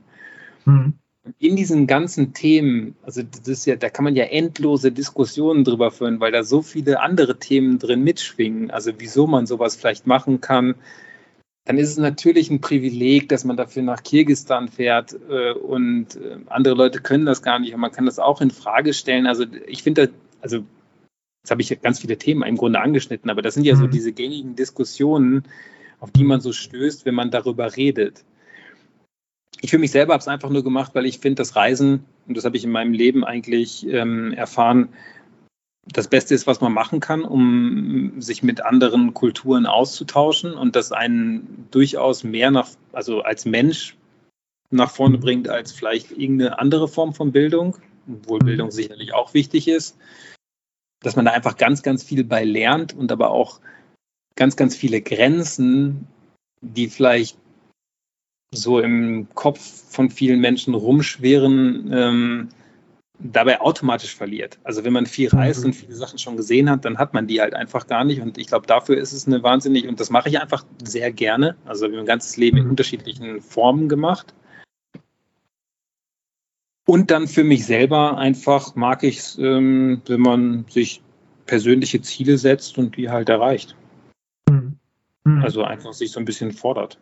[0.66, 0.94] Mhm
[1.38, 5.92] in diesen ganzen Themen, also das ist ja, da kann man ja endlose Diskussionen drüber
[5.92, 10.42] führen, weil da so viele andere Themen drin mitschwingen, also wieso man sowas vielleicht machen
[10.42, 10.76] kann,
[11.66, 16.38] dann ist es natürlich ein Privileg, dass man dafür nach Kirgistan fährt äh, und äh,
[16.48, 19.28] andere Leute können das gar nicht und man kann das auch in Frage stellen.
[19.28, 20.10] Also ich finde,
[20.42, 20.64] also
[21.44, 23.92] jetzt habe ich ganz viele Themen im Grunde angeschnitten, aber das sind ja so mhm.
[23.92, 25.44] diese gängigen Diskussionen,
[26.00, 28.24] auf die man so stößt, wenn man darüber redet
[29.62, 32.36] ich für mich selber habe es einfach nur gemacht, weil ich finde, das Reisen, und
[32.36, 34.90] das habe ich in meinem Leben eigentlich ähm, erfahren,
[35.94, 40.92] das Beste ist, was man machen kann, um sich mit anderen Kulturen auszutauschen und das
[40.92, 43.96] einen durchaus mehr nach, also als Mensch
[44.70, 45.22] nach vorne mhm.
[45.22, 47.78] bringt, als vielleicht irgendeine andere Form von Bildung,
[48.08, 48.46] obwohl mhm.
[48.46, 49.98] Bildung sicherlich auch wichtig ist,
[51.02, 53.60] dass man da einfach ganz, ganz viel bei lernt und aber auch
[54.36, 56.08] ganz, ganz viele Grenzen,
[56.62, 57.38] die vielleicht
[58.54, 59.60] so im Kopf
[59.90, 62.50] von vielen Menschen rumschweren, ähm,
[63.24, 64.60] dabei automatisch verliert.
[64.64, 65.68] Also wenn man viel reist mhm.
[65.68, 68.22] und viele Sachen schon gesehen hat, dann hat man die halt einfach gar nicht.
[68.22, 71.56] Und ich glaube, dafür ist es eine wahnsinnig, und das mache ich einfach sehr gerne.
[71.66, 72.72] Also mein ganzes Leben in mhm.
[72.72, 74.34] unterschiedlichen Formen gemacht.
[76.86, 81.02] Und dann für mich selber einfach mag ich es, ähm, wenn man sich
[81.46, 83.76] persönliche Ziele setzt und die halt erreicht.
[84.50, 84.78] Mhm.
[85.24, 85.44] mhm.
[85.44, 87.00] Also einfach sich so ein bisschen fordert.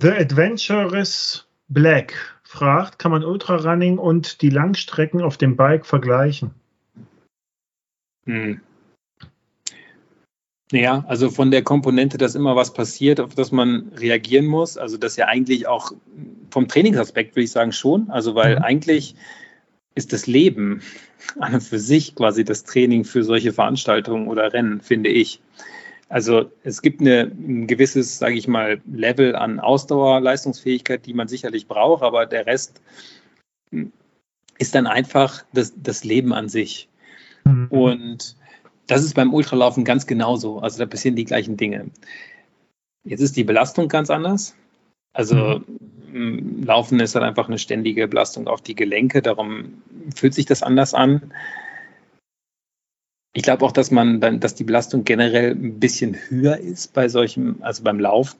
[0.00, 2.14] The Adventurous Black
[2.48, 6.52] fragt, kann man Ultrarunning und die Langstrecken auf dem Bike vergleichen?
[8.24, 8.62] Hm.
[10.72, 14.78] Ja, also von der Komponente, dass immer was passiert, auf das man reagieren muss.
[14.78, 15.92] Also das ja eigentlich auch
[16.50, 18.08] vom Trainingsaspekt würde ich sagen schon.
[18.08, 18.62] Also weil mhm.
[18.62, 19.14] eigentlich
[19.94, 20.80] ist das Leben
[21.38, 25.42] an und für sich quasi das Training für solche Veranstaltungen oder Rennen, finde ich.
[26.08, 31.68] Also es gibt eine, ein gewisses, sage ich mal, Level an Ausdauerleistungsfähigkeit, die man sicherlich
[31.68, 32.80] braucht, aber der Rest
[34.58, 36.88] ist dann einfach das, das Leben an sich.
[37.44, 37.66] Mhm.
[37.68, 38.36] Und
[38.86, 40.60] das ist beim Ultralaufen ganz genauso.
[40.60, 41.90] Also da passieren die gleichen Dinge.
[43.04, 44.54] Jetzt ist die Belastung ganz anders.
[45.12, 45.60] Also
[46.10, 46.64] mhm.
[46.64, 49.82] Laufen ist halt einfach eine ständige Belastung auf die Gelenke, darum
[50.14, 51.32] fühlt sich das anders an.
[53.38, 57.08] Ich glaube auch, dass man dann, dass die Belastung generell ein bisschen höher ist bei
[57.08, 58.36] solchem, also beim Lauf.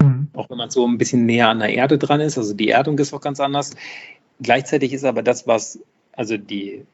[0.00, 0.28] Mhm.
[0.32, 2.38] Auch wenn man so ein bisschen näher an der Erde dran ist.
[2.38, 3.76] Also die Erdung ist auch ganz anders.
[4.40, 5.78] Gleichzeitig ist aber das, was,
[6.12, 6.86] also die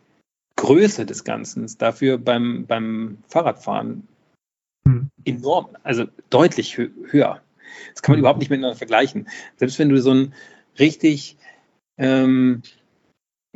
[0.57, 4.09] Größe des Ganzen dafür beim, beim Fahrradfahren
[4.83, 5.11] mhm.
[5.25, 7.41] enorm, also deutlich hö höher.
[7.93, 8.23] Das kann man mhm.
[8.23, 9.29] überhaupt nicht miteinander vergleichen.
[9.57, 10.35] Selbst wenn du so ein
[10.81, 11.37] richtig
[11.97, 12.63] ähm,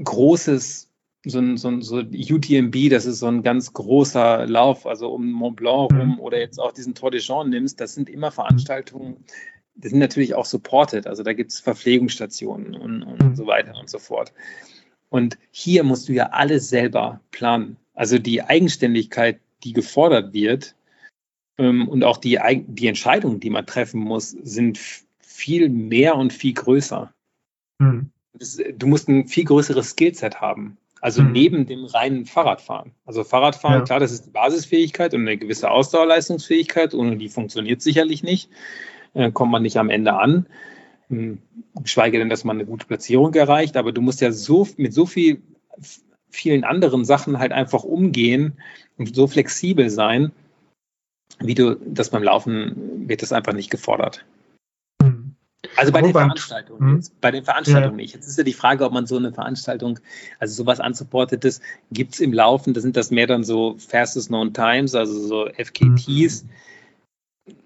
[0.01, 0.94] großes
[1.25, 5.31] so ein, so ein so UTMB, das ist so ein ganz großer Lauf, also um
[5.31, 6.21] Mont Blanc rum mhm.
[6.21, 9.25] oder jetzt auch diesen Tour de Jean nimmst, das sind immer Veranstaltungen,
[9.75, 13.37] die sind natürlich auch supported, also da gibt es Verpflegungsstationen und, und mhm.
[13.37, 14.33] so weiter und so fort.
[15.09, 17.77] Und hier musst du ja alles selber planen.
[17.95, 20.75] Also die Eigenständigkeit, die gefordert wird
[21.59, 24.79] ähm, und auch die, die Entscheidungen, die man treffen muss, sind
[25.21, 27.13] viel mehr und viel größer.
[27.79, 28.11] Mhm.
[28.33, 30.77] Das, du musst ein viel größeres Skillset haben.
[31.05, 31.33] Also mhm.
[31.33, 32.93] neben dem reinen Fahrradfahren.
[33.05, 33.85] Also Fahrradfahren, ja.
[33.85, 36.95] klar, das ist die Basisfähigkeit und eine gewisse Ausdauerleistungsfähigkeit.
[36.95, 38.49] Ohne die funktioniert sicherlich nicht.
[39.13, 40.47] Äh, kommt man nicht am Ende an.
[41.11, 41.43] Hm,
[41.83, 43.77] geschweige denn, dass man eine gute Platzierung erreicht.
[43.77, 45.43] Aber du musst ja so mit so viel,
[46.31, 48.55] vielen anderen Sachen halt einfach umgehen
[48.97, 50.33] und so flexibel sein,
[51.39, 54.25] wie du das beim Laufen wird das einfach nicht gefordert.
[55.77, 57.05] Also bei den Veranstaltungen, hm?
[57.21, 58.03] bei den Veranstaltungen ja.
[58.03, 58.15] nicht.
[58.15, 59.99] Jetzt ist ja die Frage, ob man so eine Veranstaltung,
[60.39, 61.61] also sowas unsupportetes,
[61.91, 65.47] gibt es im Laufen, da sind das mehr dann so Fastest Known Times, also so
[65.49, 66.43] FKTs.
[66.43, 67.57] Hm.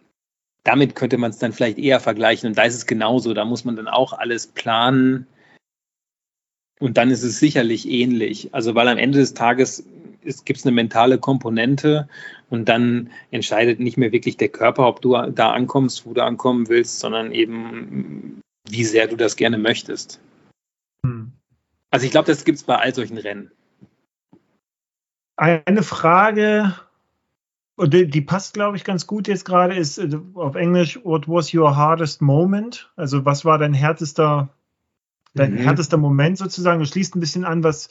[0.64, 3.64] Damit könnte man es dann vielleicht eher vergleichen und da ist es genauso, da muss
[3.64, 5.26] man dann auch alles planen
[6.78, 8.54] und dann ist es sicherlich ähnlich.
[8.54, 9.84] Also weil am Ende des Tages
[10.44, 12.08] gibt es eine mentale Komponente
[12.50, 16.68] und dann entscheidet nicht mehr wirklich der Körper, ob du da ankommst, wo du ankommen
[16.68, 20.20] willst, sondern eben, wie sehr du das gerne möchtest.
[21.04, 21.32] Hm.
[21.90, 23.50] Also ich glaube, das gibt es bei all solchen Rennen.
[25.36, 26.74] Eine Frage,
[27.78, 31.28] und die, die passt, glaube ich, ganz gut jetzt gerade, ist äh, auf Englisch, what
[31.28, 32.90] was your hardest moment?
[32.96, 34.48] Also was war dein härtester,
[35.34, 35.58] dein mhm.
[35.58, 36.80] härtester Moment sozusagen?
[36.80, 37.88] Du schließt ein bisschen an, was,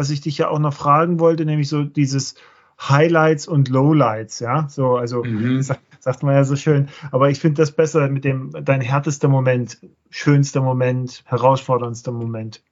[0.00, 2.34] was ich dich ja auch noch fragen wollte, nämlich so dieses
[2.80, 5.60] Highlights und Lowlights, ja, so, also mhm.
[5.60, 9.28] sagt, sagt man ja so schön, aber ich finde das besser mit dem, dein härtester
[9.28, 9.76] Moment,
[10.08, 12.62] schönster Moment, herausforderndster Moment.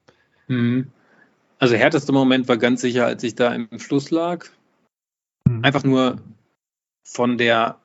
[0.47, 0.87] Mhm.
[1.59, 4.47] Also härtester Moment war ganz sicher, als ich da im Fluss lag.
[5.47, 5.63] Mhm.
[5.63, 6.17] Einfach nur
[7.05, 7.77] von der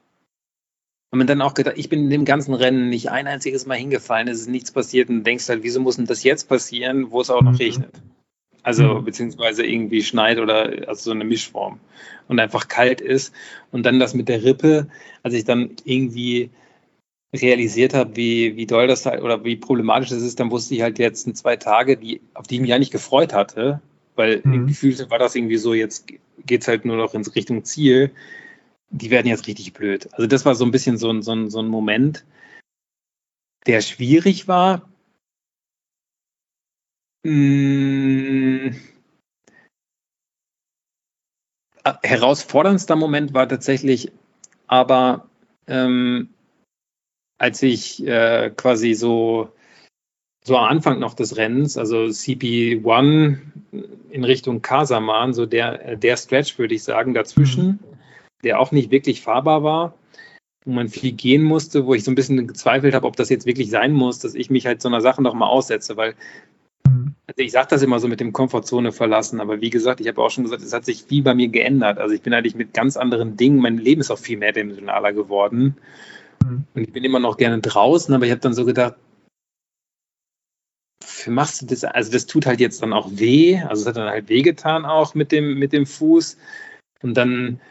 [1.11, 3.77] und man dann auch gedacht, ich bin in dem ganzen Rennen nicht ein einziges Mal
[3.77, 7.19] hingefallen, es ist nichts passiert und denkst halt, wieso muss denn das jetzt passieren, wo
[7.19, 7.57] es auch noch mhm.
[7.57, 8.01] regnet?
[8.63, 9.05] Also mhm.
[9.05, 11.79] beziehungsweise irgendwie schneit oder also so eine Mischform
[12.27, 13.33] und einfach kalt ist.
[13.71, 14.87] Und dann das mit der Rippe,
[15.21, 16.49] als ich dann irgendwie
[17.33, 20.81] realisiert habe, wie, wie doll das halt oder wie problematisch das ist, dann wusste ich
[20.81, 23.81] halt die letzten zwei Tage, die, auf die ich mich ja nicht gefreut hatte,
[24.15, 24.67] weil mhm.
[24.67, 26.07] gefühlt war das irgendwie so, jetzt
[26.45, 28.11] geht es halt nur noch in Richtung Ziel.
[28.91, 30.07] Die werden jetzt richtig blöd.
[30.13, 32.23] Also das war so ein bisschen so ein, so ein, so ein Moment,
[33.65, 34.87] der schwierig war,
[37.25, 38.75] hm.
[42.01, 44.11] Herausforderndster Moment war tatsächlich
[44.67, 45.27] aber,
[45.67, 46.29] ähm,
[47.37, 49.49] als ich äh, quasi so,
[50.45, 53.37] so am Anfang noch des Rennens, also CP1
[54.11, 57.79] in Richtung Kasaman, so der, der Stretch, würde ich sagen, dazwischen, mhm.
[58.43, 59.93] der auch nicht wirklich fahrbar war,
[60.65, 63.45] wo man viel gehen musste, wo ich so ein bisschen gezweifelt habe, ob das jetzt
[63.45, 66.15] wirklich sein muss, dass ich mich halt so einer Sache nochmal aussetze, weil
[67.25, 70.21] also ich sage das immer so mit dem Komfortzone verlassen, aber wie gesagt, ich habe
[70.21, 71.97] auch schon gesagt, es hat sich viel bei mir geändert.
[71.97, 75.77] Also ich bin eigentlich mit ganz anderen Dingen, mein Leben ist auch viel mehrdimensionaler geworden.
[76.43, 76.65] Mhm.
[76.73, 78.95] Und ich bin immer noch gerne draußen, aber ich habe dann so gedacht,
[81.01, 81.85] für machst du das?
[81.85, 83.61] Also das tut halt jetzt dann auch weh.
[83.61, 86.37] Also es hat dann halt wehgetan auch mit dem, mit dem Fuß.
[87.01, 87.61] Und dann,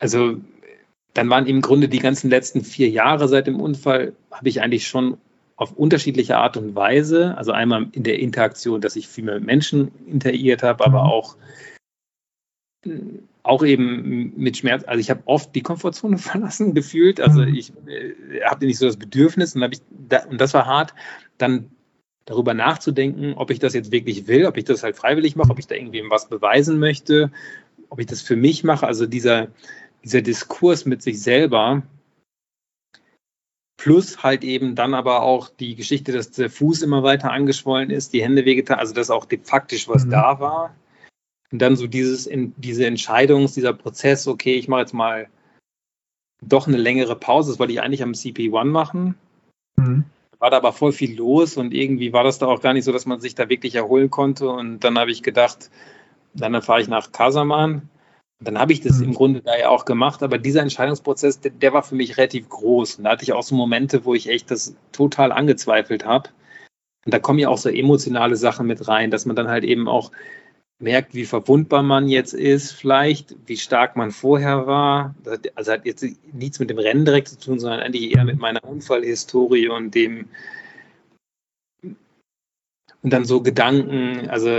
[0.00, 0.40] also
[1.14, 4.88] dann waren im Grunde die ganzen letzten vier Jahre seit dem Unfall, habe ich eigentlich
[4.88, 5.18] schon
[5.56, 7.36] auf unterschiedliche Art und Weise.
[7.36, 11.10] Also einmal in der Interaktion, dass ich viel mehr mit Menschen interagiert habe, aber mhm.
[11.10, 11.36] auch
[13.42, 17.54] auch eben mit Schmerz, also ich habe oft die Komfortzone verlassen gefühlt, also mhm.
[17.54, 20.94] ich äh, hatte nicht so das Bedürfnis und, ich da, und das war hart,
[21.38, 21.70] dann
[22.24, 25.60] darüber nachzudenken, ob ich das jetzt wirklich will, ob ich das halt freiwillig mache, ob
[25.60, 27.30] ich da irgendwie was beweisen möchte,
[27.88, 29.46] ob ich das für mich mache, also dieser,
[30.02, 31.82] dieser Diskurs mit sich selber,
[33.76, 38.12] plus halt eben dann aber auch die Geschichte, dass der Fuß immer weiter angeschwollen ist,
[38.12, 40.10] die Hände wehgetan, also dass auch faktisch was mhm.
[40.10, 40.74] da war
[41.52, 45.28] und dann so dieses, in, diese Entscheidung, dieser Prozess, okay, ich mache jetzt mal
[46.42, 49.14] doch eine längere Pause, das wollte ich eigentlich am CP1 machen.
[49.76, 50.04] Mhm.
[50.38, 52.92] War da aber voll viel los und irgendwie war das da auch gar nicht so,
[52.92, 54.50] dass man sich da wirklich erholen konnte.
[54.50, 55.70] Und dann habe ich gedacht,
[56.34, 57.88] dann fahre ich nach Kasaman.
[58.38, 59.04] Dann habe ich das mhm.
[59.04, 62.48] im Grunde da ja auch gemacht, aber dieser Entscheidungsprozess, der, der, war für mich relativ
[62.48, 62.96] groß.
[62.96, 66.28] Und da hatte ich auch so Momente, wo ich echt das total angezweifelt habe.
[67.06, 69.88] Und da kommen ja auch so emotionale Sachen mit rein, dass man dann halt eben
[69.88, 70.12] auch
[70.78, 75.14] merkt, wie verwundbar man jetzt ist, vielleicht, wie stark man vorher war.
[75.54, 78.62] Also hat jetzt nichts mit dem Rennen direkt zu tun, sondern eigentlich eher mit meiner
[78.64, 80.28] Unfallhistorie und dem
[83.02, 84.50] und dann so Gedanken, also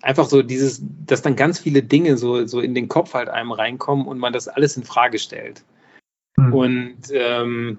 [0.00, 3.52] einfach so dieses, dass dann ganz viele Dinge so, so in den Kopf halt einem
[3.52, 5.62] reinkommen und man das alles in Frage stellt.
[6.36, 6.52] Mhm.
[6.52, 7.78] Und ähm,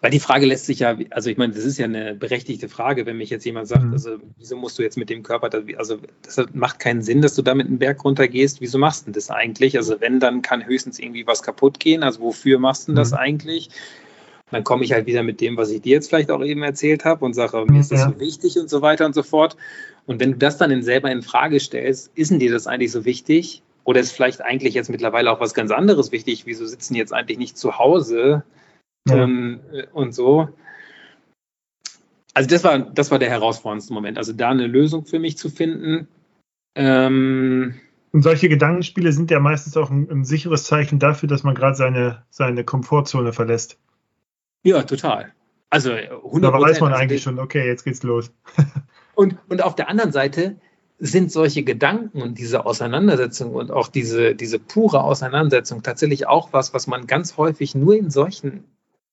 [0.00, 3.04] weil die Frage lässt sich ja, also ich meine, das ist ja eine berechtigte Frage,
[3.06, 3.92] wenn mich jetzt jemand sagt, mhm.
[3.92, 7.42] also wieso musst du jetzt mit dem Körper, also das macht keinen Sinn, dass du
[7.42, 9.76] da mit einem Berg runtergehst, wieso machst du das eigentlich?
[9.76, 13.18] Also wenn, dann kann höchstens irgendwie was kaputt gehen, also wofür machst du das mhm.
[13.18, 13.70] eigentlich?
[14.50, 17.04] Dann komme ich halt wieder mit dem, was ich dir jetzt vielleicht auch eben erzählt
[17.04, 18.10] habe und sage, mir ist das ja.
[18.10, 19.56] so wichtig und so weiter und so fort.
[20.06, 23.04] Und wenn du das dann selber in Frage stellst, ist denn dir das eigentlich so
[23.04, 23.62] wichtig?
[23.84, 26.46] Oder ist vielleicht eigentlich jetzt mittlerweile auch was ganz anderes wichtig?
[26.46, 28.42] Wieso sitzen jetzt eigentlich nicht zu Hause
[29.08, 29.16] ja.
[29.16, 29.60] ähm,
[29.92, 30.48] und so.
[32.34, 34.18] Also das war, das war der herausforderndste Moment.
[34.18, 36.08] Also da eine Lösung für mich zu finden.
[36.74, 37.74] Ähm,
[38.12, 41.76] und solche Gedankenspiele sind ja meistens auch ein, ein sicheres Zeichen dafür, dass man gerade
[41.76, 43.78] seine, seine Komfortzone verlässt.
[44.62, 45.32] Ja, total.
[45.70, 48.32] Also 100 Da weiß man also eigentlich schon, okay, jetzt geht's los.
[49.14, 50.56] und, und auf der anderen Seite
[50.98, 56.74] sind solche Gedanken und diese Auseinandersetzung und auch diese, diese pure Auseinandersetzung tatsächlich auch was,
[56.74, 58.64] was man ganz häufig nur in solchen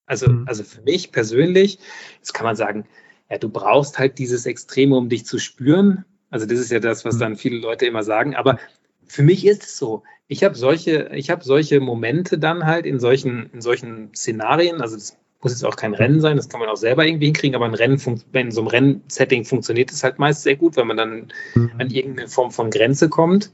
[0.06, 0.44] also, mhm.
[0.46, 1.78] also für mich persönlich,
[2.18, 2.86] jetzt kann man sagen,
[3.28, 6.04] ja, du brauchst halt dieses Extreme, um dich zu spüren.
[6.30, 7.20] Also das ist ja das, was mhm.
[7.20, 8.36] dann viele Leute immer sagen.
[8.36, 8.58] Aber
[9.04, 10.04] für mich ist es so.
[10.28, 14.80] Ich habe solche, ich habe solche Momente dann halt in solchen, in solchen Szenarien.
[14.80, 15.16] Also das
[15.46, 17.74] muss jetzt auch kein Rennen sein, das kann man auch selber irgendwie hinkriegen, aber ein
[17.74, 18.00] Rennen,
[18.32, 21.70] in so einem Rennsetting funktioniert es halt meist sehr gut, wenn man dann mhm.
[21.78, 23.52] an irgendeine Form von Grenze kommt.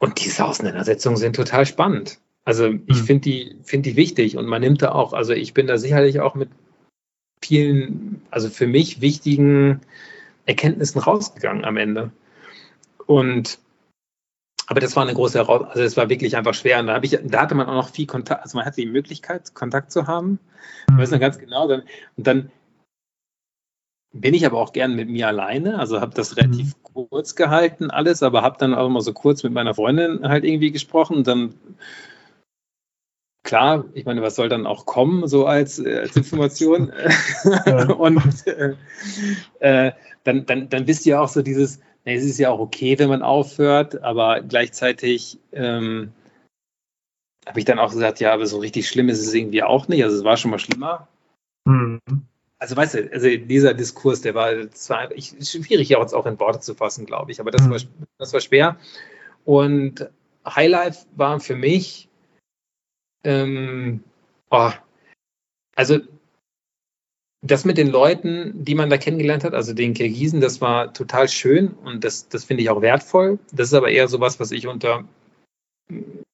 [0.00, 2.18] Und diese Auseinandersetzungen sind total spannend.
[2.44, 3.06] Also ich hm.
[3.06, 6.20] finde die, finde die wichtig und man nimmt da auch, also ich bin da sicherlich
[6.20, 6.50] auch mit
[7.42, 9.80] vielen, also für mich wichtigen
[10.44, 12.10] Erkenntnissen rausgegangen am Ende.
[13.06, 13.58] Und
[14.66, 16.80] aber das war eine große Herausforderung, also es war wirklich einfach schwer.
[16.80, 19.54] Und da, ich, da hatte man auch noch viel Kontakt, also man hatte die Möglichkeit,
[19.54, 20.40] Kontakt zu haben.
[20.90, 21.68] Ich weiß noch ganz genau.
[21.68, 21.82] Dann,
[22.16, 22.50] und dann
[24.12, 27.08] bin ich aber auch gern mit mir alleine, also habe das relativ mhm.
[27.08, 30.72] kurz gehalten, alles, aber habe dann auch mal so kurz mit meiner Freundin halt irgendwie
[30.72, 31.18] gesprochen.
[31.18, 31.54] Und dann
[33.44, 36.92] klar, ich meine, was soll dann auch kommen, so als, äh, als Information?
[37.66, 37.92] Ja.
[37.92, 38.74] und äh,
[39.60, 39.92] äh,
[40.24, 41.80] dann, dann, dann wisst ihr auch so dieses,
[42.14, 46.12] es ist ja auch okay, wenn man aufhört, aber gleichzeitig ähm,
[47.46, 50.04] habe ich dann auch gesagt, ja, aber so richtig schlimm ist es irgendwie auch nicht.
[50.04, 51.08] Also es war schon mal schlimmer.
[51.64, 52.00] Mhm.
[52.58, 56.38] Also weißt du, also dieser Diskurs, der war, das war ich, schwierig, jetzt auch in
[56.38, 57.70] Worte zu fassen, glaube ich, aber das, mhm.
[57.70, 57.80] war,
[58.18, 58.76] das war schwer.
[59.44, 60.08] Und
[60.46, 62.08] Highlight war für mich,
[63.24, 64.02] ähm,
[64.50, 64.70] oh,
[65.74, 65.98] also
[67.42, 71.28] das mit den Leuten, die man da kennengelernt hat, also den Kirgisen, das war total
[71.28, 73.38] schön und das, das finde ich auch wertvoll.
[73.52, 75.04] Das ist aber eher so was, was ich unter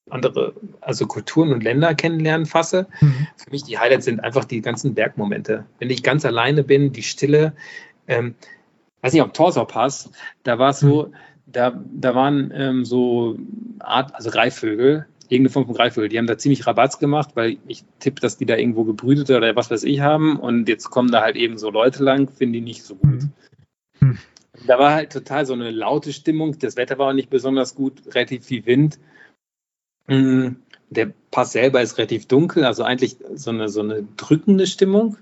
[0.08, 2.86] andere, also Kulturen und Länder kennenlernen fasse.
[3.00, 3.26] Mhm.
[3.36, 5.64] Für mich die Highlights sind einfach die ganzen Bergmomente.
[5.78, 7.54] Wenn ich ganz alleine bin, die Stille,
[8.06, 8.34] ähm,
[9.00, 10.10] weiß nicht, ob Torsau Pass,
[10.42, 11.14] da war es so, mhm.
[11.46, 13.38] da, da waren ähm, so
[13.80, 16.10] Art, also Greifvögel, irgendeine Form von Greifvögel.
[16.10, 19.56] Die haben da ziemlich Rabatz gemacht, weil ich tippe, dass die da irgendwo gebrütet oder
[19.56, 20.38] was weiß ich haben.
[20.38, 23.28] Und jetzt kommen da halt eben so Leute lang, finde ich nicht so gut.
[24.00, 24.18] Mhm.
[24.66, 26.58] Da war halt total so eine laute Stimmung.
[26.58, 28.98] Das Wetter war auch nicht besonders gut, relativ viel Wind.
[30.06, 30.56] Mhm.
[30.90, 35.16] Der Pass selber ist relativ dunkel, also eigentlich so eine, so eine drückende Stimmung.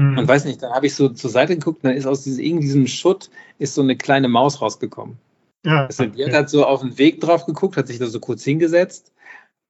[0.00, 0.18] Mhm.
[0.18, 2.60] Und weiß nicht, dann habe ich so zur Seite geguckt, und dann ist aus diesem,
[2.60, 5.16] diesem Schutt ist so eine kleine Maus rausgekommen.
[5.64, 8.18] Ja, also, die hat halt so auf den Weg drauf geguckt, hat sich da so
[8.18, 9.13] kurz hingesetzt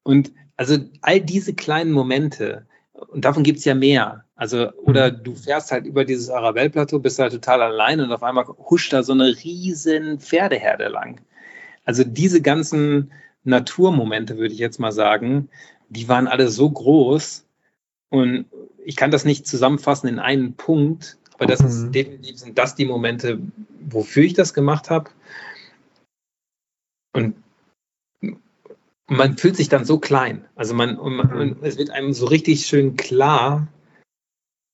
[0.04, 4.24] und also all diese kleinen Momente, und davon gibt es ja mehr.
[4.36, 5.24] Also, oder mhm.
[5.24, 9.02] du fährst halt über dieses Arabelle-Plateau, bist halt total allein und auf einmal huscht da
[9.02, 11.20] so eine riesen Pferdeherde lang.
[11.84, 13.10] also diese ganzen
[13.46, 15.50] Naturmomente, würde ich jetzt mal sagen,
[15.90, 17.44] die waren alle so groß
[18.08, 18.46] und
[18.86, 21.66] ich kann das nicht zusammenfassen in einen Punkt, aber das mhm.
[21.66, 23.38] ist definitiv sind das die Momente,
[23.80, 25.10] wofür ich das gemacht habe.
[27.12, 27.36] Und
[29.08, 30.46] man fühlt sich dann so klein.
[30.54, 31.56] Also man, man, mhm.
[31.62, 33.68] es wird einem so richtig schön klar,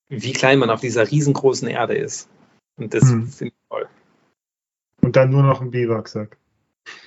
[0.09, 2.29] wie klein man auf dieser riesengroßen Erde ist.
[2.77, 3.27] Und das mhm.
[3.27, 3.89] finde ich toll.
[5.03, 6.37] Und dann nur noch ein Biwaksack.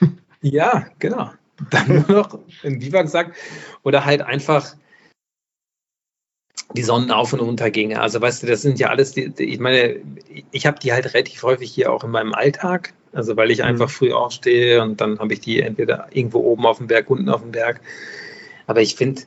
[0.41, 1.32] ja, genau.
[1.70, 3.36] Dann nur noch ein Biwaksack
[3.84, 4.76] oder halt einfach
[6.76, 8.02] die Sonnenauf- und Untergänge.
[8.02, 10.02] Also weißt du, das sind ja alles, die, die, ich meine,
[10.52, 12.94] ich habe die halt relativ häufig hier auch in meinem Alltag.
[13.14, 13.65] Also weil ich mhm.
[13.65, 17.30] einfach früh aufstehe und dann habe ich die entweder irgendwo oben auf dem Berg, unten
[17.30, 17.81] auf dem Berg.
[18.65, 19.23] Aber ich finde,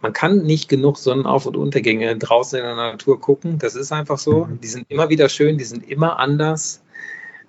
[0.00, 3.58] man kann nicht genug Sonnenauf- und Untergänge draußen in der Natur gucken.
[3.58, 4.46] Das ist einfach so.
[4.46, 4.60] Mhm.
[4.60, 6.82] Die sind immer wieder schön, die sind immer anders.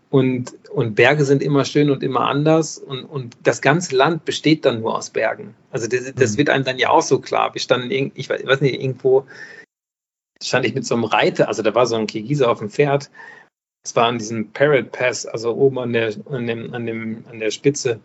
[0.09, 2.77] Und, und Berge sind immer schön und immer anders.
[2.77, 5.55] Und, und das ganze Land besteht dann nur aus Bergen.
[5.71, 6.37] Also das, das mhm.
[6.37, 7.53] wird einem dann ja auch so klar.
[7.53, 9.25] Wir standen, ich weiß nicht, irgendwo
[10.43, 13.09] stand ich mit so einem Reiter, also da war so ein Kirgise auf dem Pferd.
[13.83, 17.39] Es war an diesem Parrot Pass, also oben an der, an, dem, an, dem, an
[17.39, 17.99] der Spitze.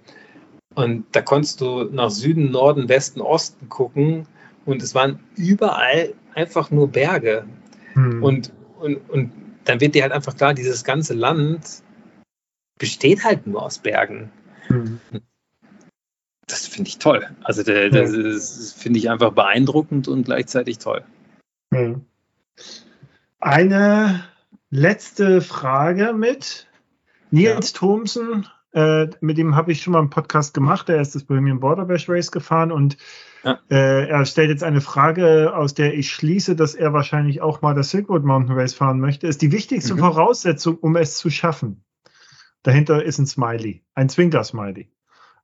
[0.75, 4.27] Und da konntest du nach Süden, Norden, Westen, Osten gucken.
[4.65, 7.47] Und es waren überall einfach nur Berge.
[7.95, 8.23] Mhm.
[8.23, 9.33] Und, und, und
[9.65, 11.83] dann wird dir halt einfach klar, dieses ganze Land
[12.79, 14.31] besteht halt nur aus Bergen.
[14.69, 15.01] Mhm.
[16.47, 17.29] Das finde ich toll.
[17.43, 21.05] Also der, das, das finde ich einfach beeindruckend und gleichzeitig toll.
[21.71, 22.05] Mhm.
[23.41, 24.25] Eine
[24.77, 26.69] letzte Frage mit
[27.31, 27.79] Nils ja.
[27.79, 28.47] Thomsen.
[28.73, 30.91] Äh, mit dem habe ich schon mal einen Podcast gemacht.
[30.91, 32.99] Er ist das Bohemian Border Bash Race gefahren und
[33.43, 33.59] ja.
[33.71, 37.75] äh, er stellt jetzt eine Frage, aus der ich schließe, dass er wahrscheinlich auch mal
[37.75, 39.27] das Silk Road Mountain Race fahren möchte.
[39.27, 40.01] Ist die wichtigste mhm.
[40.01, 41.83] Voraussetzung, um es zu schaffen?
[42.63, 44.91] Dahinter ist ein Smiley, ein Zwinker-Smiley.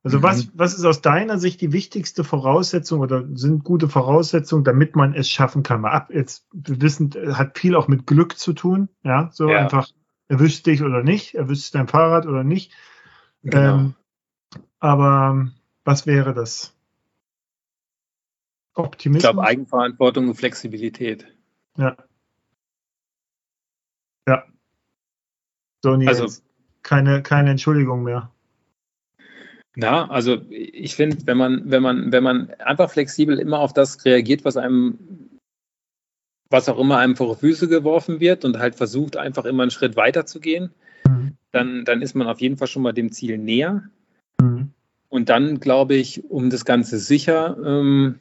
[0.03, 0.23] Also mhm.
[0.23, 5.13] was, was ist aus deiner Sicht die wichtigste Voraussetzung oder sind gute Voraussetzungen, damit man
[5.13, 5.81] es schaffen kann?
[5.81, 8.89] Mal ab, jetzt, wir wissen, hat viel auch mit Glück zu tun.
[9.03, 9.59] Ja, so ja.
[9.59, 9.89] einfach,
[10.27, 12.73] erwischt dich oder nicht, erwischt dein Fahrrad oder nicht.
[13.43, 13.75] Genau.
[13.75, 13.95] Ähm,
[14.79, 15.51] aber
[15.85, 16.75] was wäre das?
[18.73, 19.23] Optimismus?
[19.23, 21.27] Ich glaube, Eigenverantwortung und Flexibilität.
[21.77, 21.95] Ja.
[24.27, 24.43] Ja.
[25.81, 25.91] So.
[25.91, 26.41] Also,
[26.81, 28.32] keine, keine Entschuldigung mehr.
[29.75, 34.05] Ja, also ich finde, wenn man, wenn man, wenn man einfach flexibel immer auf das
[34.05, 34.99] reagiert, was einem,
[36.49, 39.71] was auch immer einem vor die Füße geworfen wird und halt versucht, einfach immer einen
[39.71, 40.69] Schritt weiter zu gehen,
[41.07, 41.37] mhm.
[41.51, 43.83] dann, dann ist man auf jeden Fall schon mal dem Ziel näher.
[44.39, 44.71] Mhm.
[45.09, 48.19] Und dann, glaube ich, um das Ganze sicher ähm,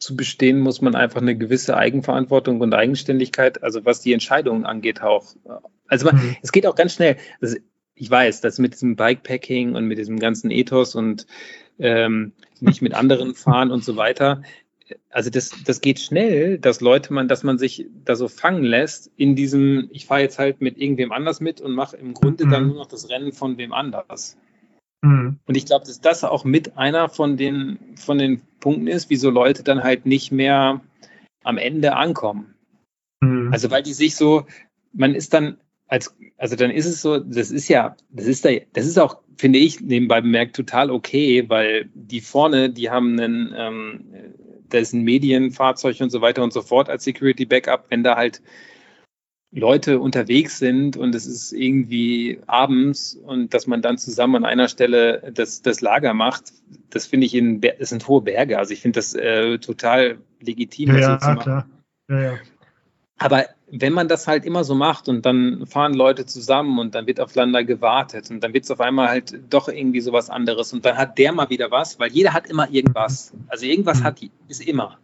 [0.00, 5.02] zu bestehen, muss man einfach eine gewisse Eigenverantwortung und Eigenständigkeit, also was die Entscheidungen angeht,
[5.02, 5.34] auch.
[5.86, 6.36] Also man, mhm.
[6.42, 7.16] es geht auch ganz schnell.
[7.40, 7.56] Das,
[7.94, 11.26] ich weiß, dass mit diesem Bikepacking und mit diesem ganzen Ethos und
[11.78, 14.42] ähm, nicht mit anderen fahren und so weiter,
[15.10, 19.10] also das, das geht schnell, dass Leute man, dass man sich da so fangen lässt
[19.16, 22.50] in diesem, ich fahre jetzt halt mit irgendwem anders mit und mache im Grunde mhm.
[22.50, 24.36] dann nur noch das Rennen von wem anders.
[25.02, 25.38] Mhm.
[25.46, 29.30] Und ich glaube, dass das auch mit einer von den, von den Punkten ist, wieso
[29.30, 30.80] Leute dann halt nicht mehr
[31.42, 32.54] am Ende ankommen.
[33.20, 33.50] Mhm.
[33.52, 34.46] Also weil die sich so,
[34.92, 38.50] man ist dann als, also dann ist es so, das ist ja, das ist da,
[38.72, 43.54] das ist auch, finde ich, nebenbei bemerkt, total okay, weil die vorne, die haben einen,
[43.56, 44.04] ähm,
[44.68, 48.16] da ist ein Medienfahrzeug und so weiter und so fort als Security Backup, wenn da
[48.16, 48.42] halt
[49.54, 54.68] Leute unterwegs sind und es ist irgendwie abends und dass man dann zusammen an einer
[54.68, 56.52] Stelle das, das Lager macht,
[56.90, 58.58] das finde ich in, das sind hohe Berge.
[58.58, 61.42] Also ich finde das äh, total legitim, ja, so zu machen.
[61.42, 61.68] Klar.
[62.08, 62.38] Ja, ja.
[63.16, 63.44] Aber
[63.76, 67.18] wenn man das halt immer so macht und dann fahren Leute zusammen und dann wird
[67.20, 70.96] aufeinander gewartet und dann wird es auf einmal halt doch irgendwie sowas anderes und dann
[70.96, 73.32] hat der mal wieder was, weil jeder hat immer irgendwas.
[73.48, 74.04] Also irgendwas mhm.
[74.04, 74.98] hat die, ist immer.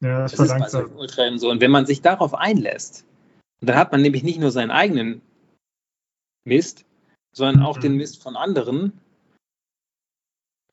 [0.00, 1.50] Ja, das, das ist bei so Ultrarennen so.
[1.50, 3.04] Und wenn man sich darauf einlässt,
[3.60, 5.20] dann hat man nämlich nicht nur seinen eigenen
[6.44, 6.86] Mist,
[7.32, 7.82] sondern auch mhm.
[7.82, 9.00] den Mist von anderen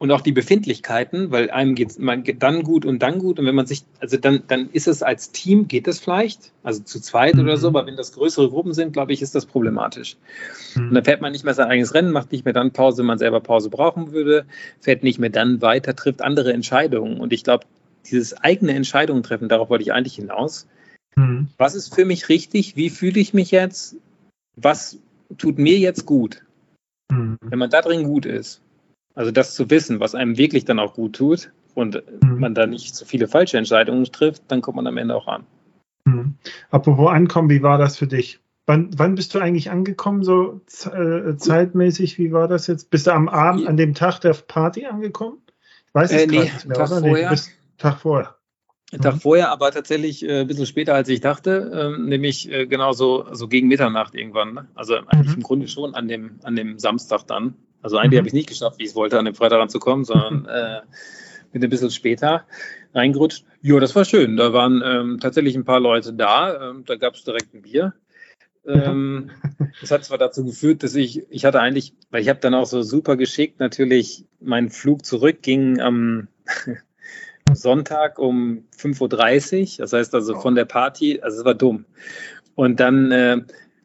[0.01, 1.99] und auch die Befindlichkeiten, weil einem geht es
[2.39, 3.37] dann gut und dann gut.
[3.37, 6.81] Und wenn man sich, also dann, dann ist es als Team, geht es vielleicht, also
[6.81, 7.41] zu zweit mhm.
[7.41, 7.75] oder so, mhm.
[7.75, 10.17] aber wenn das größere Gruppen sind, glaube ich, ist das problematisch.
[10.73, 10.87] Mhm.
[10.87, 13.05] Und dann fährt man nicht mehr sein eigenes Rennen, macht nicht mehr dann Pause, wenn
[13.05, 14.47] man selber Pause brauchen würde,
[14.79, 17.19] fährt nicht mehr dann weiter, trifft andere Entscheidungen.
[17.19, 17.67] Und ich glaube,
[18.09, 20.65] dieses eigene Entscheidungen treffen, darauf wollte ich eigentlich hinaus.
[21.15, 21.49] Mhm.
[21.59, 22.75] Was ist für mich richtig?
[22.75, 23.97] Wie fühle ich mich jetzt?
[24.55, 24.97] Was
[25.37, 26.41] tut mir jetzt gut?
[27.11, 27.37] Mhm.
[27.39, 28.63] Wenn man da drin gut ist,
[29.15, 32.39] also das zu wissen, was einem wirklich dann auch gut tut und mhm.
[32.39, 35.45] man da nicht so viele falsche Entscheidungen trifft, dann kommt man am Ende auch an.
[36.05, 36.35] Mhm.
[36.69, 38.39] Apropos Ankommen, wie war das für dich?
[38.67, 42.17] Wann, wann bist du eigentlich angekommen, so äh, zeitmäßig?
[42.17, 42.89] Wie war das jetzt?
[42.89, 45.39] Bist du am Abend, an dem Tag der Party angekommen?
[45.87, 46.99] Ich weiß es äh, nee, nicht mehr, Tag oder?
[46.99, 47.31] Vorher.
[47.31, 47.37] Nee,
[47.77, 48.35] Tag vorher.
[49.01, 49.19] Tag mhm.
[49.19, 53.25] vorher, aber tatsächlich äh, ein bisschen später, als ich dachte, ähm, nämlich äh, genau so,
[53.33, 54.53] so gegen Mitternacht irgendwann.
[54.53, 54.67] Ne?
[54.75, 55.35] Also eigentlich mhm.
[55.35, 57.55] im Grunde schon an dem, an dem Samstag dann.
[57.81, 58.17] Also eigentlich mhm.
[58.17, 60.81] habe ich nicht geschafft, wie ich es wollte, an dem Freitag ranzukommen, sondern äh,
[61.51, 62.45] bin ein bisschen später
[62.93, 63.45] reingerutscht.
[63.61, 64.37] Jo, das war schön.
[64.37, 66.69] Da waren ähm, tatsächlich ein paar Leute da.
[66.69, 67.93] Ähm, da gab es direkt ein Bier.
[68.65, 69.31] Ähm,
[69.79, 72.65] das hat zwar dazu geführt, dass ich, ich hatte eigentlich, weil ich habe dann auch
[72.65, 76.27] so super geschickt, natürlich, mein Flug zurück ging am
[77.53, 79.77] Sonntag um 5.30 Uhr.
[79.79, 81.85] Das heißt also von der Party, also es war dumm.
[82.55, 83.41] Und dann äh,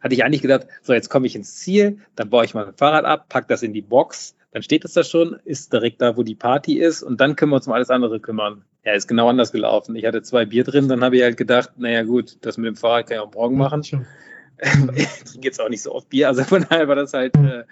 [0.07, 3.05] hatte ich eigentlich gedacht, so jetzt komme ich ins Ziel, dann baue ich mein Fahrrad
[3.05, 6.23] ab, pack das in die Box, dann steht es da schon, ist direkt da, wo
[6.23, 8.65] die Party ist und dann können wir uns um alles andere kümmern.
[8.85, 9.97] Ja, ist genau anders gelaufen.
[9.97, 12.77] Ich hatte zwei Bier drin, dann habe ich halt gedacht, naja gut, das mit dem
[12.77, 13.81] Fahrrad kann ich auch morgen machen.
[14.95, 17.65] ich trinke jetzt auch nicht so oft Bier, also von daher war das halt äh,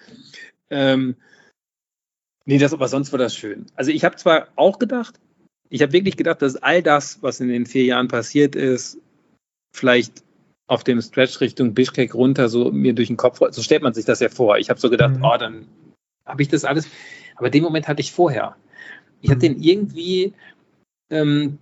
[0.70, 1.16] ähm,
[2.46, 3.66] Nee, das, aber sonst war das schön.
[3.74, 5.18] Also ich habe zwar auch gedacht,
[5.70, 8.98] ich habe wirklich gedacht, dass all das, was in den vier Jahren passiert ist,
[9.74, 10.22] vielleicht
[10.66, 14.04] auf dem Stretch Richtung Bischkek runter so mir durch den Kopf, so stellt man sich
[14.04, 14.58] das ja vor.
[14.58, 15.24] Ich habe so gedacht, mhm.
[15.24, 15.66] oh, dann
[16.26, 16.88] habe ich das alles.
[17.36, 18.56] Aber den Moment hatte ich vorher.
[19.20, 19.54] Ich hatte mhm.
[19.54, 20.32] den irgendwie
[21.10, 21.58] ähm,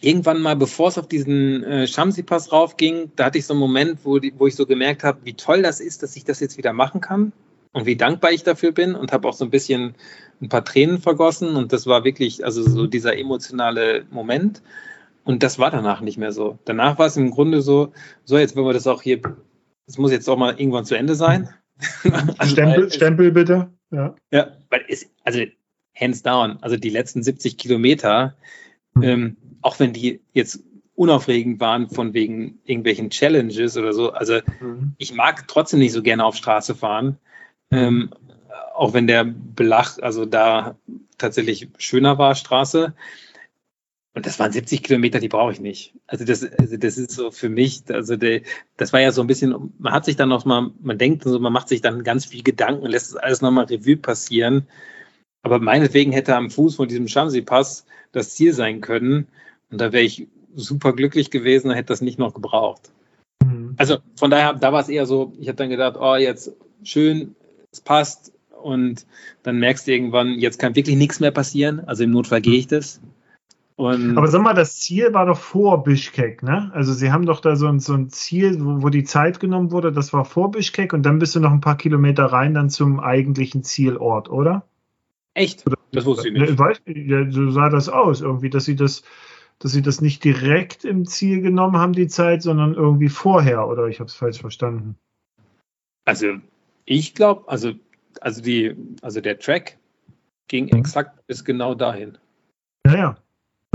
[0.00, 4.00] irgendwann mal, bevor es auf diesen äh, Shamsi-Pass raufging, da hatte ich so einen Moment,
[4.04, 6.58] wo, die, wo ich so gemerkt habe, wie toll das ist, dass ich das jetzt
[6.58, 7.32] wieder machen kann
[7.72, 9.94] und wie dankbar ich dafür bin und habe auch so ein bisschen
[10.40, 14.62] ein paar Tränen vergossen und das war wirklich, also so dieser emotionale Moment.
[15.26, 16.60] Und das war danach nicht mehr so.
[16.66, 17.92] Danach war es im Grunde so,
[18.24, 19.20] so jetzt wollen wir das auch hier,
[19.84, 21.48] das muss jetzt auch mal irgendwann zu Ende sein.
[22.38, 23.72] also Stempel, Stempel bitte.
[23.90, 24.14] Ja.
[24.30, 25.40] ja, weil es, also
[25.96, 28.36] hands down, also die letzten 70 Kilometer,
[28.94, 29.02] mhm.
[29.02, 30.62] ähm, auch wenn die jetzt
[30.94, 34.94] unaufregend waren von wegen irgendwelchen Challenges oder so, also mhm.
[34.96, 37.18] ich mag trotzdem nicht so gerne auf Straße fahren.
[37.72, 38.10] Ähm,
[38.76, 40.76] auch wenn der Belach, also da
[41.18, 42.94] tatsächlich schöner war, Straße.
[44.16, 45.92] Und das waren 70 Kilometer, die brauche ich nicht.
[46.06, 48.40] Also das, also das ist so für mich, also der,
[48.78, 51.38] das war ja so ein bisschen, man hat sich dann noch mal, man denkt so,
[51.38, 54.68] man macht sich dann ganz viel Gedanken, lässt das alles nochmal Revue passieren.
[55.42, 59.28] Aber meinetwegen hätte am Fuß von diesem Shamsi-Pass das Ziel sein können.
[59.70, 62.90] Und da wäre ich super glücklich gewesen, hätte das nicht noch gebraucht.
[63.44, 63.74] Mhm.
[63.76, 66.52] Also von daher, da war es eher so, ich habe dann gedacht, oh, jetzt
[66.84, 67.36] schön,
[67.70, 68.32] es passt,
[68.62, 69.04] und
[69.42, 71.80] dann merkst du irgendwann, jetzt kann wirklich nichts mehr passieren.
[71.80, 73.00] Also im Notfall gehe ich das.
[73.76, 76.70] Und Aber sag mal, das Ziel war doch vor Bischkek, ne?
[76.72, 79.70] Also sie haben doch da so ein, so ein Ziel, wo, wo, die Zeit genommen
[79.70, 82.70] wurde, das war vor Bischkek und dann bist du noch ein paar Kilometer rein dann
[82.70, 84.66] zum eigentlichen Zielort, oder?
[85.34, 85.64] Echt?
[85.92, 86.50] Das wusste ich nicht.
[86.50, 89.02] Ne, weiß, ja, so sah das aus, irgendwie, dass sie das,
[89.58, 93.88] dass sie das nicht direkt im Ziel genommen haben, die Zeit, sondern irgendwie vorher, oder
[93.88, 94.96] ich habe es falsch verstanden.
[96.06, 96.38] Also
[96.86, 97.74] ich glaube, also
[98.20, 99.78] also die, also der Track
[100.48, 100.78] ging mhm.
[100.78, 102.18] exakt bis genau dahin.
[102.86, 103.16] Ja,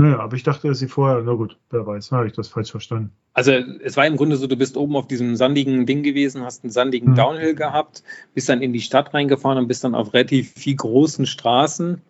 [0.02, 0.10] ja.
[0.10, 2.70] Ja, aber ich dachte, dass sie vorher, na gut, wer weiß, habe ich das falsch
[2.70, 3.12] verstanden.
[3.32, 6.64] Also es war im Grunde so, du bist oben auf diesem sandigen Ding gewesen, hast
[6.64, 7.14] einen sandigen mhm.
[7.14, 8.02] Downhill gehabt,
[8.34, 12.00] bist dann in die Stadt reingefahren und bist dann auf relativ viel großen Straßen,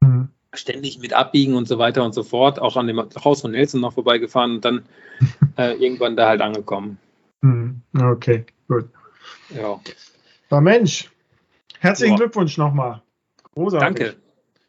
[0.00, 0.28] mhm.
[0.52, 3.80] ständig mit Abbiegen und so weiter und so fort, auch an dem Haus von Nelson
[3.80, 4.82] noch vorbeigefahren und dann
[5.56, 6.98] äh, irgendwann da halt angekommen.
[7.42, 7.82] Mhm.
[7.98, 8.88] Okay, gut.
[9.50, 9.80] Ja.
[10.50, 11.10] Na Mensch,
[11.84, 12.20] Herzlichen Boah.
[12.20, 13.02] Glückwunsch nochmal.
[13.54, 13.98] Großartig.
[13.98, 14.16] Danke.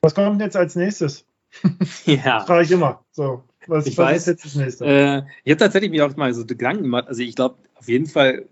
[0.02, 1.26] Was kommt jetzt als nächstes?
[2.06, 2.40] Ja.
[2.40, 3.04] Das frage ich immer.
[3.12, 4.86] So, was, ich was weiß, ist jetzt das nächste?
[4.86, 7.08] Äh, ich habe tatsächlich mir auch mal so Gedanken gemacht.
[7.08, 8.48] Also ich glaube, auf jeden Fall,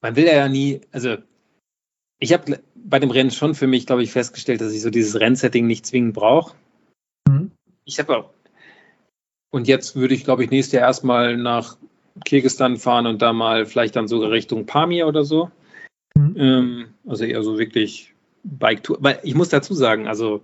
[0.00, 1.16] man will ja nie, also
[2.18, 5.18] ich habe bei dem Rennen schon für mich, glaube ich, festgestellt, dass ich so dieses
[5.18, 6.54] Rennsetting nicht zwingend brauche.
[7.28, 7.52] Mhm.
[7.84, 8.30] Ich habe auch,
[9.50, 11.76] und jetzt würde ich, glaube ich, nächstes Jahr erstmal nach
[12.24, 15.50] Kirgistan fahren und da mal vielleicht dann sogar Richtung Pamir oder so.
[16.14, 16.34] Mhm.
[16.36, 18.14] Ähm, also eher so wirklich
[18.44, 18.98] Bike-Tour.
[19.00, 20.42] Weil ich muss dazu sagen, also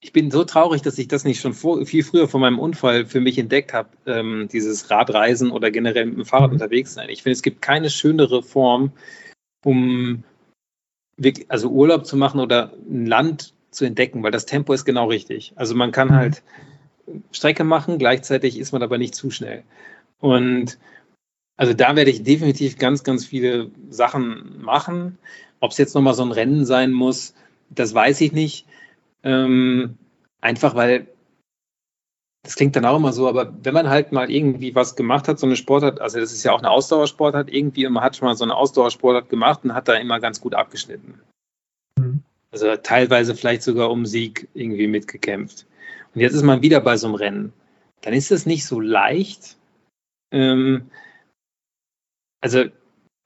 [0.00, 3.06] ich bin so traurig, dass ich das nicht schon vor, viel früher vor meinem Unfall
[3.06, 6.56] für mich entdeckt habe, ähm, dieses Radreisen oder generell mit dem Fahrrad mhm.
[6.56, 7.08] unterwegs sein.
[7.08, 8.92] Ich finde, es gibt keine schönere Form,
[9.64, 10.22] um
[11.16, 15.08] wirklich, also Urlaub zu machen oder ein Land zu entdecken, weil das Tempo ist genau
[15.08, 15.52] richtig.
[15.56, 16.14] Also man kann mhm.
[16.14, 16.42] halt
[17.32, 19.64] Strecke machen, gleichzeitig ist man aber nicht zu schnell.
[20.18, 20.78] Und
[21.56, 25.18] also da werde ich definitiv ganz, ganz viele Sachen machen.
[25.60, 27.34] Ob es jetzt nochmal so ein Rennen sein muss,
[27.70, 28.66] das weiß ich nicht.
[29.26, 29.98] Ähm,
[30.40, 31.08] einfach weil,
[32.44, 35.40] das klingt dann auch immer so, aber wenn man halt mal irgendwie was gemacht hat,
[35.40, 38.36] so eine Sportart, also das ist ja auch eine Ausdauersportart irgendwie, man hat schon mal
[38.36, 41.20] so eine Ausdauersportart gemacht und hat da immer ganz gut abgeschnitten.
[41.98, 42.22] Mhm.
[42.52, 45.66] Also teilweise vielleicht sogar um Sieg irgendwie mitgekämpft.
[46.14, 47.52] Und jetzt ist man wieder bei so einem Rennen.
[48.02, 49.56] Dann ist es nicht so leicht.
[50.30, 50.88] Ähm,
[52.40, 52.64] also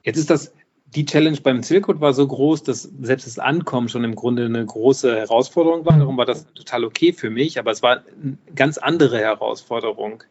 [0.03, 0.55] jetzt ist das,
[0.95, 4.65] die Challenge beim Silkwood war so groß, dass selbst das Ankommen schon im Grunde eine
[4.65, 5.97] große Herausforderung war.
[5.97, 10.25] Darum war das total okay für mich, aber es war eine ganz andere Herausforderung.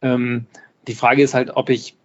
[0.00, 0.46] Ähm,
[0.86, 1.96] die Frage ist halt, ob ich,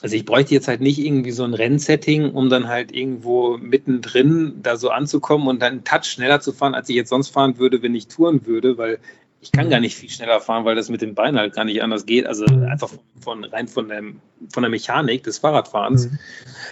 [0.00, 4.60] also ich bräuchte jetzt halt nicht irgendwie so ein Rennsetting, um dann halt irgendwo mittendrin
[4.62, 7.58] da so anzukommen und dann einen Touch schneller zu fahren, als ich jetzt sonst fahren
[7.58, 8.98] würde, wenn ich touren würde, weil
[9.42, 11.82] ich kann gar nicht viel schneller fahren, weil das mit dem Bein halt gar nicht
[11.82, 12.26] anders geht.
[12.26, 12.62] Also mhm.
[12.62, 14.20] einfach von, von, rein von, dem,
[14.52, 16.06] von der Mechanik des Fahrradfahrens.
[16.06, 16.18] Mhm.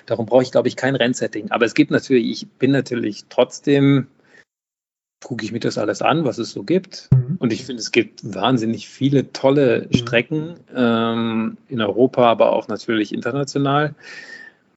[0.07, 1.51] Darum brauche ich, glaube ich, kein Rennsetting.
[1.51, 4.07] Aber es gibt natürlich, ich bin natürlich trotzdem,
[5.21, 7.09] gucke ich mir das alles an, was es so gibt.
[7.13, 7.39] Mhm.
[7.41, 9.97] Und ich finde, es gibt wahnsinnig viele tolle mhm.
[9.97, 13.97] Strecken ähm, in Europa, aber auch natürlich international.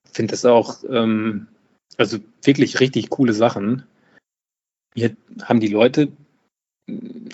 [0.06, 1.46] Ich finde das auch, ähm,
[1.98, 3.84] also wirklich richtig coole Sachen.
[4.96, 6.12] Hier haben die Leute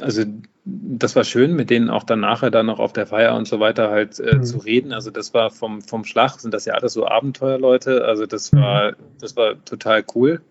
[0.01, 0.23] also
[0.65, 3.59] das war schön, mit denen auch dann nachher dann noch auf der Feier und so
[3.59, 4.43] weiter halt äh, mhm.
[4.43, 4.93] zu reden.
[4.93, 8.05] Also das war vom, vom Schlag, sind das ja alles so Abenteuerleute.
[8.05, 8.61] Also das mhm.
[8.61, 10.41] war, das war total cool.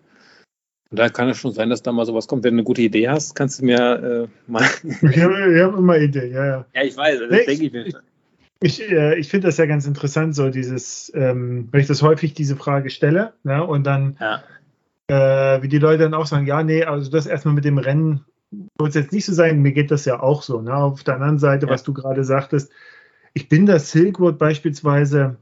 [0.91, 2.43] Und da kann es schon sein, dass da mal sowas kommt.
[2.43, 4.65] Wenn du eine gute Idee hast, kannst du mir äh, mal.
[4.83, 6.65] ich habe hab immer Ideen, ja, ja.
[6.73, 7.85] Ja, ich weiß, das nee, denke ich mir.
[7.85, 7.95] Ich,
[8.61, 12.33] ich, äh, ich finde das ja ganz interessant, so dieses, ähm, weil ich das häufig
[12.33, 14.43] diese Frage stelle, ne, und dann, ja.
[15.07, 18.25] äh, wie die Leute dann auch sagen, ja, nee, also das erstmal mit dem Rennen
[18.51, 20.61] soll es jetzt nicht so sein, mir geht das ja auch so.
[20.61, 20.73] Ne?
[20.73, 21.71] Auf der anderen Seite, ja.
[21.71, 22.71] was du gerade sagtest,
[23.33, 25.37] ich bin das Silkwood beispielsweise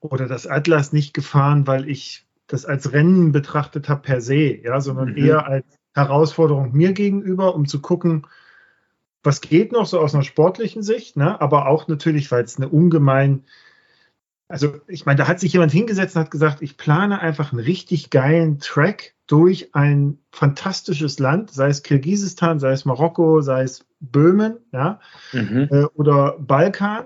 [0.00, 4.80] oder das Atlas nicht gefahren, weil ich das als Rennen betrachtet habe per se, ja,
[4.80, 5.18] sondern mhm.
[5.18, 8.26] eher als Herausforderung mir gegenüber, um zu gucken,
[9.22, 11.40] was geht noch so aus einer sportlichen Sicht, ne?
[11.40, 13.44] aber auch natürlich, weil es eine ungemein
[14.50, 17.62] also ich meine, da hat sich jemand hingesetzt und hat gesagt, ich plane einfach einen
[17.62, 23.86] richtig geilen Track durch ein fantastisches Land, sei es Kirgisistan, sei es Marokko, sei es
[24.00, 24.98] Böhmen, ja,
[25.32, 25.68] mhm.
[25.70, 27.04] äh, oder Balkan.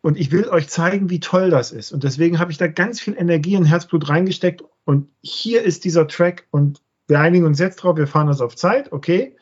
[0.00, 1.92] Und ich will euch zeigen, wie toll das ist.
[1.92, 4.64] Und deswegen habe ich da ganz viel Energie und Herzblut reingesteckt.
[4.84, 8.56] Und hier ist dieser Track und wir einigen uns jetzt drauf, wir fahren das auf
[8.56, 9.36] Zeit, okay.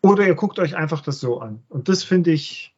[0.00, 1.64] Oder ihr guckt euch einfach das so an.
[1.68, 2.75] Und das finde ich,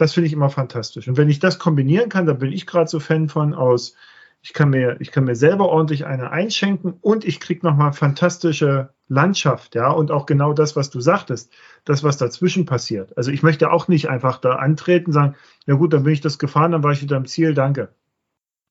[0.00, 1.08] das finde ich immer fantastisch.
[1.08, 3.94] Und wenn ich das kombinieren kann, da bin ich gerade so Fan von aus,
[4.42, 8.94] ich kann mir, ich kann mir selber ordentlich eine einschenken und ich kriege nochmal fantastische
[9.08, 11.52] Landschaft, ja, und auch genau das, was du sagtest,
[11.84, 13.16] das, was dazwischen passiert.
[13.18, 15.34] Also ich möchte auch nicht einfach da antreten, sagen,
[15.66, 17.92] ja gut, dann bin ich das gefahren, dann war ich wieder am Ziel, danke.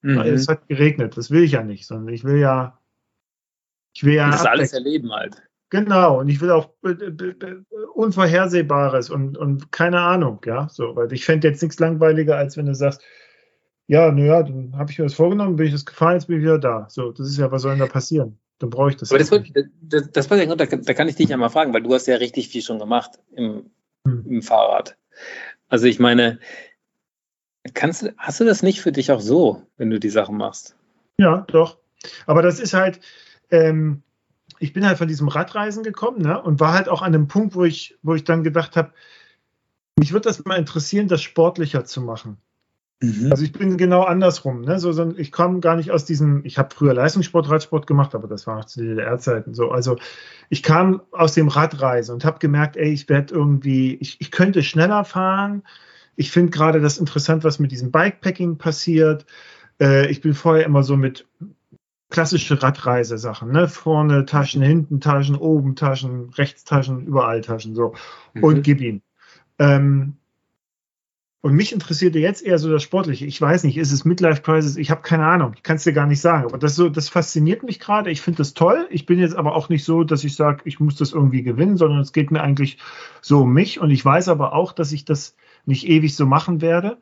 [0.02, 0.20] Mhm.
[0.22, 2.80] Es hat geregnet, das will ich ja nicht, sondern ich will ja,
[3.94, 4.32] ich will ja.
[4.32, 5.44] Das alles erleben halt.
[5.70, 6.70] Genau, und ich will auch
[7.94, 10.68] Unvorhersehbares und, und keine Ahnung, ja.
[10.70, 13.02] So, weil ich fände jetzt nichts langweiliger, als wenn du sagst,
[13.86, 16.44] ja, naja, dann habe ich mir das vorgenommen, bin ich das gefahren, jetzt bin ich
[16.44, 16.88] wieder da.
[16.90, 18.40] So, das ist ja, was soll denn da passieren?
[18.60, 19.12] Dann brauche ich das.
[19.12, 19.52] Aber das, wird,
[19.82, 22.08] das, das war ja da, da kann ich dich ja mal fragen, weil du hast
[22.08, 23.72] ja richtig viel schon gemacht im,
[24.06, 24.26] hm.
[24.28, 24.98] im Fahrrad.
[25.70, 26.40] Also ich meine,
[27.74, 30.76] kannst du, hast du das nicht für dich auch so, wenn du die Sachen machst?
[31.18, 31.78] Ja, doch.
[32.26, 33.00] Aber das ist halt,
[33.52, 34.04] ähm,
[34.60, 37.56] ich bin halt von diesem Radreisen gekommen ne, und war halt auch an dem Punkt,
[37.56, 38.92] wo ich, wo ich dann gedacht habe,
[39.98, 42.38] mich würde das mal interessieren, das sportlicher zu machen.
[43.02, 43.32] Mhm.
[43.32, 44.62] Also ich bin genau andersrum.
[44.62, 44.80] Ne?
[44.80, 48.28] So, so, ich komme gar nicht aus diesem, ich habe früher Leistungssport, Radsport gemacht, aber
[48.28, 49.72] das war auch zu DDR-Zeiten so.
[49.72, 49.98] Also
[50.50, 54.64] ich kam aus dem Radreisen und habe gemerkt, ey, ich werde irgendwie, ich, ich könnte
[54.64, 55.64] schneller fahren.
[56.16, 59.26] Ich finde gerade das interessant, was mit diesem Bikepacking passiert.
[59.80, 61.26] Äh, ich bin vorher immer so mit
[62.10, 63.68] klassische Radreisesachen, ne?
[63.68, 67.94] Vorne Taschen, hinten Taschen, oben Taschen, rechts Taschen, überall Taschen, so.
[68.34, 68.44] Mhm.
[68.44, 69.02] Und gib ihm.
[69.60, 70.16] Ähm,
[71.42, 73.26] und mich interessierte jetzt eher so das Sportliche.
[73.26, 74.76] Ich weiß nicht, ist es Midlife Crisis?
[74.76, 75.54] Ich habe keine Ahnung.
[75.56, 76.46] Ich kann es dir gar nicht sagen.
[76.46, 78.12] Aber das so, das fasziniert mich gerade.
[78.12, 78.88] Ich finde das toll.
[78.90, 81.78] Ich bin jetzt aber auch nicht so, dass ich sage, ich muss das irgendwie gewinnen,
[81.78, 82.78] sondern es geht mir eigentlich
[83.22, 83.80] so um mich.
[83.80, 86.98] Und ich weiß aber auch, dass ich das nicht ewig so machen werde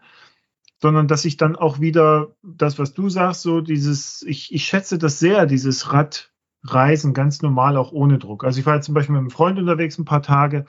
[0.82, 4.98] sondern dass ich dann auch wieder das, was du sagst, so dieses, ich, ich schätze
[4.98, 8.44] das sehr, dieses Radreisen ganz normal auch ohne Druck.
[8.44, 10.66] Also ich war jetzt zum Beispiel mit einem Freund unterwegs ein paar Tage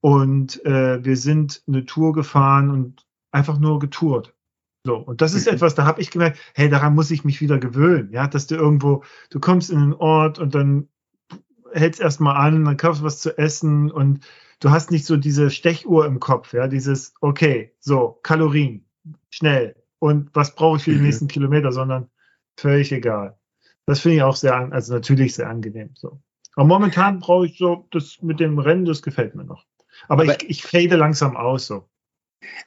[0.00, 4.34] und äh, wir sind eine Tour gefahren und einfach nur getourt.
[4.84, 7.58] So, und das ist etwas, da habe ich gemerkt, hey, daran muss ich mich wieder
[7.58, 10.88] gewöhnen, ja, dass du irgendwo, du kommst in einen Ort und dann
[11.72, 14.26] hältst erstmal an, dann kaufst du was zu essen und
[14.58, 18.84] du hast nicht so diese Stechuhr im Kopf, ja, dieses, okay, so, Kalorien,
[19.32, 21.04] schnell und was brauche ich für die mhm.
[21.04, 22.08] nächsten Kilometer, sondern
[22.56, 23.38] völlig egal.
[23.86, 25.90] Das finde ich auch sehr, also natürlich sehr angenehm.
[25.94, 26.20] So.
[26.54, 29.64] Aber momentan brauche ich so, das mit dem Rennen, das gefällt mir noch.
[30.08, 31.88] Aber, aber ich, ich fade langsam aus so.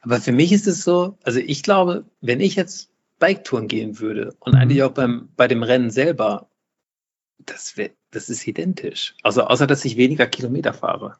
[0.02, 4.34] Aber für mich ist es so, also ich glaube, wenn ich jetzt Biketouren gehen würde
[4.40, 4.58] und mhm.
[4.58, 6.50] eigentlich auch beim, bei dem Rennen selber,
[7.38, 9.14] das, wär, das ist identisch.
[9.22, 11.16] Also außer, dass ich weniger Kilometer fahre.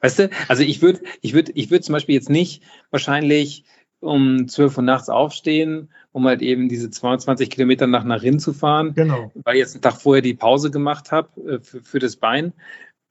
[0.00, 3.64] Weißt du, also ich würde, ich würde, ich würde zum Beispiel jetzt nicht wahrscheinlich
[4.00, 8.94] um 12 Uhr nachts aufstehen, um halt eben diese 22 Kilometer nach Narin zu fahren,
[8.94, 9.30] genau.
[9.34, 12.52] weil ich jetzt einen Tag vorher die Pause gemacht habe äh, für, für, das Bein.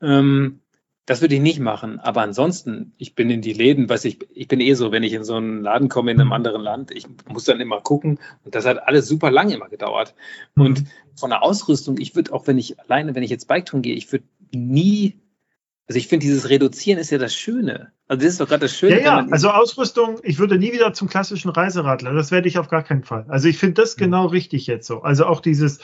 [0.01, 0.59] Ähm,
[1.05, 1.99] das würde ich nicht machen.
[1.99, 5.13] Aber ansonsten, ich bin in die Läden, weiß ich, ich bin eh so, wenn ich
[5.13, 8.19] in so einen Laden komme in einem anderen Land, ich muss dann immer gucken.
[8.43, 10.13] Und das hat alles super lang immer gedauert.
[10.53, 10.65] Mhm.
[10.65, 10.83] Und
[11.15, 14.11] von der Ausrüstung, ich würde auch, wenn ich alleine, wenn ich jetzt Bike gehe, ich
[14.11, 15.17] würde nie,
[15.89, 17.91] also ich finde, dieses Reduzieren ist ja das Schöne.
[18.07, 19.01] Also das ist doch gerade das Schöne.
[19.01, 22.13] Ja, ja, also Ausrüstung, ich würde nie wieder zum klassischen Reiseradler.
[22.13, 23.25] Das werde ich auf gar keinen Fall.
[23.27, 24.01] Also ich finde das mhm.
[24.01, 25.01] genau richtig jetzt so.
[25.01, 25.79] Also auch dieses,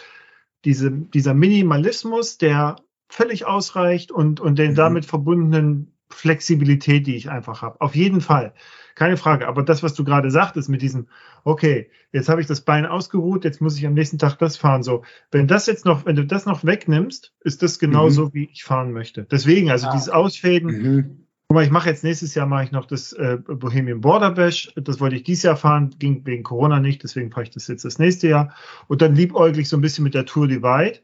[0.64, 2.76] diese, dieser Minimalismus, der
[3.10, 4.76] völlig ausreicht und, und den mhm.
[4.76, 7.82] damit verbundenen Flexibilität, die ich einfach habe.
[7.82, 8.54] Auf jeden Fall.
[8.96, 9.48] Keine Frage.
[9.48, 11.08] Aber das, was du gerade sagtest mit diesem,
[11.44, 14.84] okay, jetzt habe ich das Bein ausgeruht, jetzt muss ich am nächsten Tag das fahren.
[14.84, 18.34] So, wenn das jetzt noch, wenn du das noch wegnimmst, ist das genauso, mhm.
[18.34, 19.28] wie ich fahren möchte.
[19.30, 19.92] Deswegen, also ah.
[19.92, 20.70] dieses Ausfäden.
[20.72, 21.26] Mhm.
[21.48, 24.74] Guck mal, ich mache jetzt nächstes Jahr mache ich noch das äh, Bohemian Border Bash.
[24.76, 27.86] Das wollte ich dieses Jahr fahren, ging wegen Corona nicht, deswegen fahre ich das jetzt
[27.86, 28.56] das nächste Jahr.
[28.88, 31.00] Und dann liebäuglich so ein bisschen mit der Tour Divide.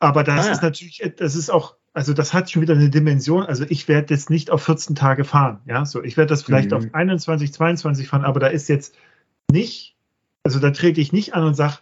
[0.00, 0.52] Aber das ah.
[0.52, 3.44] ist natürlich, das ist auch, also das hat schon wieder eine Dimension.
[3.44, 5.60] Also ich werde jetzt nicht auf 14 Tage fahren.
[5.66, 6.76] Ja, so ich werde das vielleicht mhm.
[6.76, 8.94] auf 21, 22 fahren, aber da ist jetzt
[9.50, 9.96] nicht,
[10.42, 11.78] also da trete ich nicht an und sage,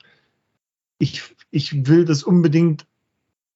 [0.98, 2.86] ich, ich will das unbedingt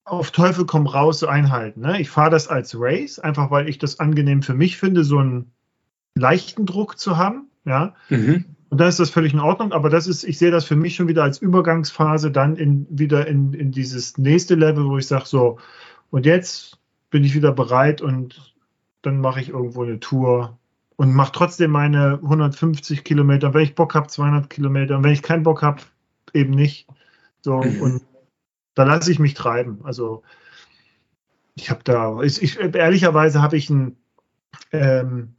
[0.04, 1.82] auf Teufel komm raus so einhalten.
[1.82, 2.00] Ne?
[2.00, 5.52] Ich fahre das als Race, einfach weil ich das angenehm für mich finde, so einen
[6.14, 7.48] leichten Druck zu haben.
[7.64, 7.94] Ja.
[8.08, 8.44] Mhm.
[8.70, 10.94] Und dann ist das völlig in Ordnung, aber das ist, ich sehe das für mich
[10.94, 15.26] schon wieder als Übergangsphase dann in, wieder in, in dieses nächste Level, wo ich sage,
[15.26, 15.58] so,
[16.10, 16.78] und jetzt
[17.10, 18.54] bin ich wieder bereit und
[19.02, 20.58] dann mache ich irgendwo eine Tour
[20.96, 25.22] und mache trotzdem meine 150 Kilometer, wenn ich Bock habe, 200 Kilometer, und wenn ich
[25.22, 25.82] keinen Bock habe,
[26.34, 26.86] eben nicht.
[27.40, 27.80] So, mhm.
[27.80, 28.02] und
[28.74, 29.80] da lasse ich mich treiben.
[29.82, 30.22] Also,
[31.54, 33.96] ich habe da, ich, ich, ehrlicherweise habe ich ein,
[34.72, 35.34] ähm,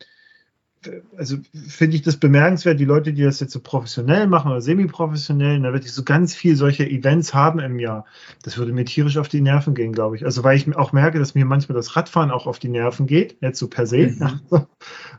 [1.18, 1.38] also
[1.68, 5.72] finde ich das bemerkenswert, die Leute, die das jetzt so professionell machen oder semi-professionell, da
[5.72, 8.06] würde ich so ganz viel solche Events haben im Jahr.
[8.44, 10.26] Das würde mir tierisch auf die Nerven gehen, glaube ich.
[10.26, 13.38] Also weil ich auch merke, dass mir manchmal das Radfahren auch auf die Nerven geht,
[13.42, 14.08] jetzt so per se.
[14.08, 14.40] Mhm.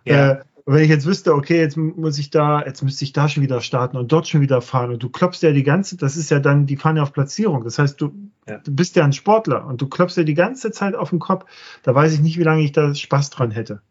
[0.04, 0.30] ja.
[0.30, 3.42] äh, wenn ich jetzt wüsste, okay, jetzt muss ich da, jetzt müsste ich da schon
[3.42, 6.30] wieder starten und dort schon wieder fahren und du klopfst ja die ganze, das ist
[6.30, 7.64] ja dann, die fahren ja auf Platzierung.
[7.64, 8.12] Das heißt, du,
[8.48, 8.58] ja.
[8.58, 11.46] du bist ja ein Sportler und du klopfst ja die ganze Zeit auf den Kopf.
[11.82, 13.82] Da weiß ich nicht, wie lange ich da Spaß dran hätte.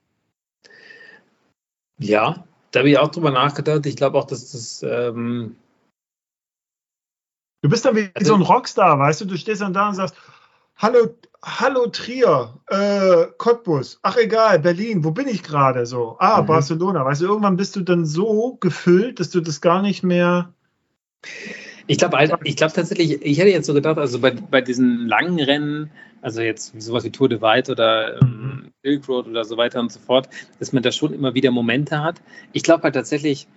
[2.01, 3.85] Ja, da habe ich auch drüber nachgedacht.
[3.85, 4.83] Ich glaube auch, dass das.
[4.83, 5.55] Ähm
[7.61, 9.25] du bist dann wie also, so ein Rockstar, weißt du?
[9.25, 10.15] Du stehst dann da und sagst:
[10.77, 16.15] Hallo, hallo Trier, äh, Cottbus, ach egal, Berlin, wo bin ich gerade so?
[16.19, 16.47] Ah, mhm.
[16.47, 20.53] Barcelona, weißt du, irgendwann bist du dann so gefüllt, dass du das gar nicht mehr.
[21.85, 25.39] Ich glaube ich glaub tatsächlich, ich hätte jetzt so gedacht, also bei, bei diesen langen
[25.39, 25.91] Rennen,
[26.21, 28.40] also jetzt sowas wie Tour de White oder ähm.
[28.83, 30.29] Silk Road oder so weiter und so fort,
[30.59, 32.21] dass man da schon immer wieder Momente hat.
[32.53, 33.47] Ich glaube halt tatsächlich,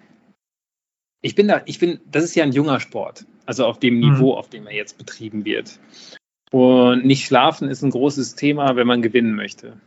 [1.23, 4.01] ich bin da, ich bin, das ist ja ein junger Sport, also auf dem mhm.
[4.01, 4.39] Niveau, mhm.
[4.39, 5.79] auf dem er jetzt betrieben wird.
[6.51, 9.79] Und nicht schlafen ist ein großes Thema, wenn man gewinnen möchte.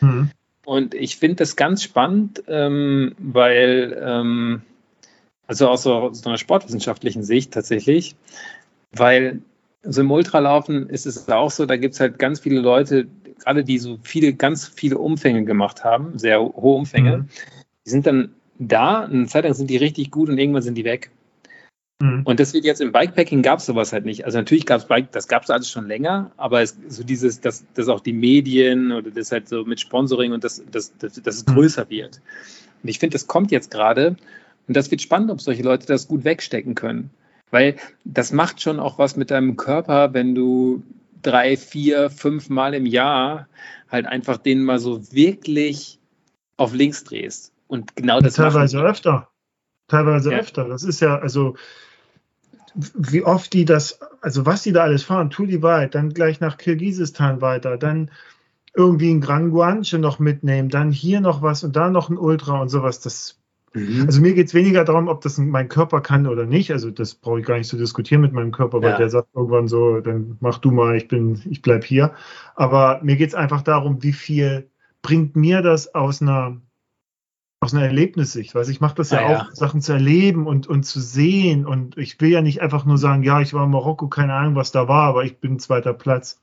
[0.00, 0.30] Mhm.
[0.66, 4.62] Und ich finde das ganz spannend, ähm, weil ähm,
[5.46, 8.14] also aus so, aus einer sportwissenschaftlichen Sicht tatsächlich,
[8.92, 9.40] weil
[9.82, 13.06] so im Ultralaufen ist es auch so, da gibt es halt ganz viele Leute,
[13.40, 17.28] gerade die so viele, ganz viele Umfänge gemacht haben, sehr hohe Umfänge, mhm.
[17.86, 20.84] die sind dann da, eine Zeit lang sind die richtig gut und irgendwann sind die
[20.84, 21.10] weg.
[22.00, 22.22] Mhm.
[22.24, 24.24] Und deswegen jetzt im Bikepacking gab es sowas halt nicht.
[24.24, 27.40] Also natürlich gab es Bike, das gab es alles schon länger, aber es, so dieses,
[27.40, 31.20] dass, dass auch die Medien oder das halt so mit Sponsoring und das, das, das,
[31.22, 31.54] dass es mhm.
[31.54, 32.20] größer wird.
[32.82, 34.16] Und ich finde, das kommt jetzt gerade
[34.66, 37.10] und das wird spannend, ob solche Leute das gut wegstecken können.
[37.50, 40.82] Weil das macht schon auch was mit deinem Körper, wenn du
[41.22, 43.48] drei, vier, fünf Mal im Jahr
[43.90, 45.98] halt einfach den mal so wirklich
[46.56, 47.52] auf links drehst.
[47.66, 48.34] Und genau das.
[48.34, 48.88] Teilweise machen.
[48.88, 49.28] öfter.
[49.88, 50.38] Teilweise ja.
[50.38, 50.68] öfter.
[50.68, 51.56] Das ist ja, also
[52.74, 56.40] wie oft die das, also was die da alles fahren, tu die weit, dann gleich
[56.40, 58.10] nach Kirgisistan weiter, dann
[58.74, 62.60] irgendwie ein Gran Guanche noch mitnehmen, dann hier noch was und da noch ein Ultra
[62.60, 63.00] und sowas.
[63.00, 63.39] Das
[63.72, 64.04] Mhm.
[64.06, 66.72] Also mir geht es weniger darum, ob das mein Körper kann oder nicht.
[66.72, 68.96] Also das brauche ich gar nicht zu diskutieren mit meinem Körper, weil ja.
[68.96, 72.12] der sagt irgendwann so, dann mach du mal, ich bin, ich bleib hier.
[72.56, 74.68] Aber mir geht es einfach darum, wie viel
[75.02, 76.60] bringt mir das aus einer
[77.62, 79.48] aus einer Erlebnissicht, weil ich mache das ja, ja auch, ja.
[79.52, 81.66] Sachen zu erleben und, und zu sehen.
[81.66, 84.54] Und ich will ja nicht einfach nur sagen, ja, ich war in Marokko, keine Ahnung,
[84.54, 86.40] was da war, aber ich bin zweiter Platz.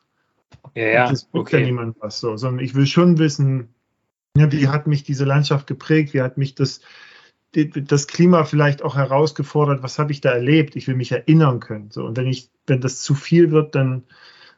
[0.75, 1.09] Ja, ja.
[1.09, 1.59] Das okay.
[1.59, 3.73] ja niemand was so, sondern ich will schon wissen,
[4.37, 6.81] ja, wie hat mich diese Landschaft geprägt, wie hat mich das,
[7.65, 10.75] das Klima vielleicht auch herausgefordert, was habe ich da erlebt?
[10.75, 11.89] Ich will mich erinnern können.
[11.91, 14.03] So, und wenn ich, wenn das zu viel wird, dann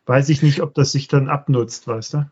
[0.06, 2.30] weiß ich nicht, ob das sich dann abnutzt, weißt du?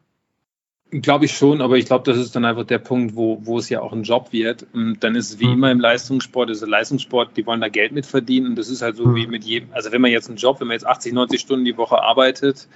[0.89, 3.67] Glaube ich schon, aber ich glaube, das ist dann einfach der Punkt, wo, wo es
[3.67, 4.65] ja auch ein Job wird.
[4.73, 5.53] Und dann ist es wie mhm.
[5.53, 8.47] immer im Leistungssport, ist Leistungssport, die wollen da Geld mit verdienen.
[8.47, 9.15] Und das ist halt so mhm.
[9.15, 11.65] wie mit jedem, also wenn man jetzt einen Job, wenn man jetzt 80, 90 Stunden
[11.65, 12.69] die Woche arbeitet,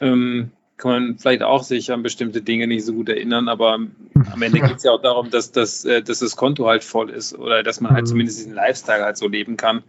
[0.00, 4.42] ähm, kann man vielleicht auch sich an bestimmte Dinge nicht so gut erinnern, aber am
[4.42, 7.34] Ende geht es ja auch darum, dass, dass, äh, dass das Konto halt voll ist
[7.38, 8.08] oder dass man halt mhm.
[8.08, 9.82] zumindest diesen Lifestyle halt so leben kann.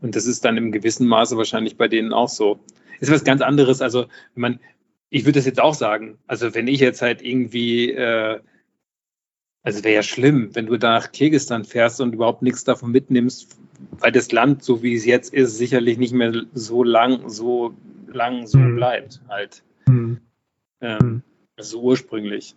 [0.00, 2.60] Und das ist dann im gewissen Maße wahrscheinlich bei denen auch so.
[3.00, 3.82] Ist was ganz anderes.
[3.82, 4.60] Also, wenn man,
[5.08, 6.18] ich würde das jetzt auch sagen.
[6.26, 8.40] Also, wenn ich jetzt halt irgendwie, äh,
[9.62, 13.58] also wäre ja schlimm, wenn du nach Kirgistan fährst und überhaupt nichts davon mitnimmst,
[13.98, 17.74] weil das Land, so wie es jetzt ist, sicherlich nicht mehr so lang, so
[18.06, 18.76] lang so mhm.
[18.76, 19.62] bleibt halt.
[19.90, 20.20] Mhm.
[20.80, 21.22] Ähm,
[21.58, 22.54] so ursprünglich.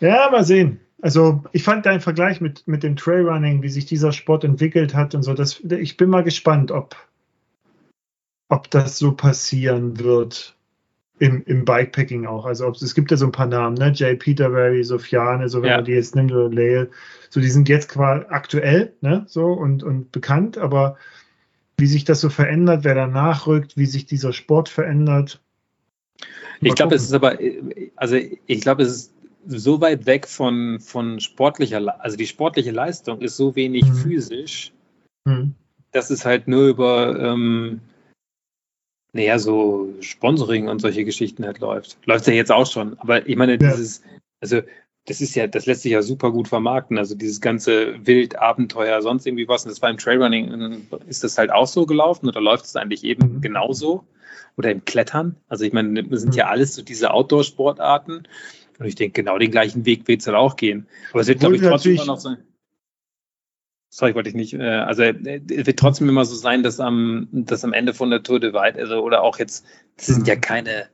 [0.00, 0.80] Ja, mal sehen.
[1.02, 5.14] Also ich fand deinen Vergleich mit, mit dem Trailrunning, wie sich dieser Sport entwickelt hat
[5.14, 6.96] und so, das, ich bin mal gespannt, ob,
[8.48, 10.56] ob das so passieren wird
[11.18, 12.46] im, im Bikepacking auch.
[12.46, 13.92] Also ob, es gibt ja so ein paar Namen, ne?
[13.94, 15.76] Jay Peterberry, Sofiane, so wenn ja.
[15.76, 16.90] man die jetzt nimmt, oder Lael,
[17.30, 19.24] so die sind jetzt quasi aktuell, ne?
[19.26, 20.96] So und, und bekannt, aber
[21.78, 25.42] wie sich das so verändert, wer da nachrückt, wie sich dieser Sport verändert.
[26.60, 27.38] Ich glaube, es ist aber,
[27.96, 29.14] also ich glaube, es ist
[29.46, 33.94] so weit weg von, von sportlicher, also die sportliche Leistung ist so wenig mhm.
[33.94, 34.72] physisch,
[35.24, 35.54] mhm.
[35.92, 37.80] dass es halt nur über, ähm,
[39.12, 41.98] naja, so Sponsoring und solche Geschichten halt läuft.
[42.04, 42.98] Läuft ja jetzt auch schon.
[42.98, 43.58] Aber ich meine, ja.
[43.58, 44.02] dieses,
[44.40, 44.60] also
[45.06, 46.98] das ist ja, das lässt sich ja super gut vermarkten.
[46.98, 49.64] Also dieses ganze Wild, Abenteuer, sonst irgendwie was.
[49.64, 53.04] Und das war im Trailrunning, ist das halt auch so gelaufen oder läuft es eigentlich
[53.04, 53.40] eben mhm.
[53.40, 54.04] genauso?
[54.56, 55.36] Oder im Klettern?
[55.48, 56.50] Also ich meine, das sind ja mhm.
[56.50, 58.26] alles so diese Outdoor-Sportarten.
[58.78, 60.86] Und ich denke, genau den gleichen Weg wird es halt auch gehen.
[61.10, 62.38] Aber es wird, glaube ich, trotzdem immer noch sein.
[63.88, 64.54] Sorry, wollte ich nicht.
[64.54, 65.16] Äh, also es
[65.66, 68.78] wird trotzdem immer so sein, dass am, dass am Ende von der Tour de Weit,
[68.78, 69.64] also oder auch jetzt,
[69.96, 70.40] das sind ja mhm.
[70.40, 70.88] keine,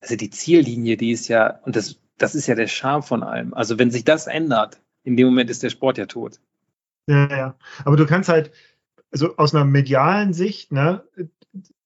[0.00, 3.54] also die Ziellinie, die ist ja, und das, das ist ja der Charme von allem.
[3.54, 6.40] Also wenn sich das ändert, in dem Moment ist der Sport ja tot.
[7.08, 7.58] Ja, ja.
[7.84, 8.52] Aber du kannst halt,
[9.10, 11.04] also aus einer medialen Sicht, ne,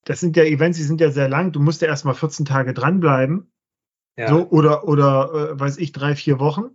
[0.04, 2.72] das sind ja Events, die sind ja sehr lang, du musst ja erstmal 14 Tage
[2.74, 3.50] dranbleiben
[4.18, 4.28] ja.
[4.28, 6.70] So, oder, oder äh, weiß ich, drei, vier Wochen,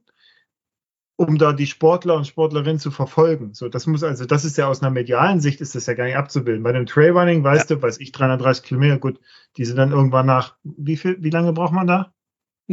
[1.17, 3.53] um da die Sportler und Sportlerinnen zu verfolgen.
[3.53, 6.05] So, das muss also, das ist ja aus einer medialen Sicht ist das ja gar
[6.05, 6.63] nicht abzubilden.
[6.63, 7.75] Bei dem Trailrunning, weißt ja.
[7.75, 9.19] du, weiß ich, 330 Kilometer, gut,
[9.57, 12.13] die sind dann irgendwann nach, wie viel, wie lange braucht man da?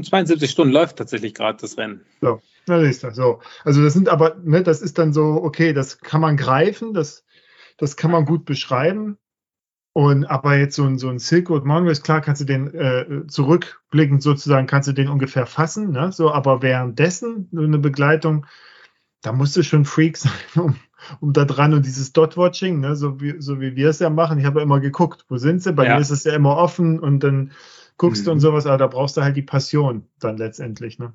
[0.00, 2.02] 72 Stunden läuft tatsächlich gerade das Rennen.
[2.20, 3.40] So, na siehst du, so.
[3.64, 7.24] Also das sind aber, ne, das ist dann so, okay, das kann man greifen, das,
[7.76, 9.18] das kann man gut beschreiben.
[9.92, 13.26] Und aber jetzt so ein, so ein Silk Road Mountain klar, kannst du den äh,
[13.26, 16.12] zurückblickend sozusagen, kannst du den ungefähr fassen, ne?
[16.12, 18.46] So, aber währenddessen eine Begleitung,
[19.20, 20.76] da musst du schon Freak sein, um,
[21.20, 22.94] um da dran und dieses Dot-Watching, ne?
[22.94, 24.38] so, wie, so wie wir es ja machen.
[24.38, 25.72] Ich habe ja immer geguckt, wo sind sie?
[25.72, 25.94] Bei ja.
[25.94, 27.50] mir ist es ja immer offen und dann
[27.96, 28.26] guckst mhm.
[28.26, 28.42] du und mhm.
[28.42, 31.14] sowas, aber da brauchst du halt die Passion dann letztendlich, ne?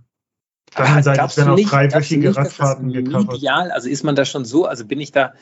[0.76, 3.34] Dann Seite werden auch dreiwöchige Radfahrten gecovert.
[3.34, 5.34] Medial, also ist man da schon so, also bin ich da,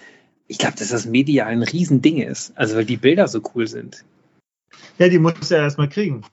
[0.47, 2.53] ich glaube, dass das medial ein Riesending ist.
[2.55, 4.03] Also weil die Bilder so cool sind.
[4.97, 6.23] Ja, die muss er erstmal kriegen.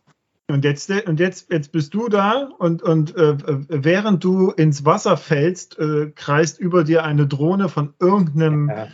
[0.49, 3.37] Und jetzt, und jetzt, jetzt bist du da und, und äh,
[3.69, 8.69] während du ins Wasser fällst, äh, kreist über dir eine Drohne von irgendeinem.
[8.69, 8.89] Ja.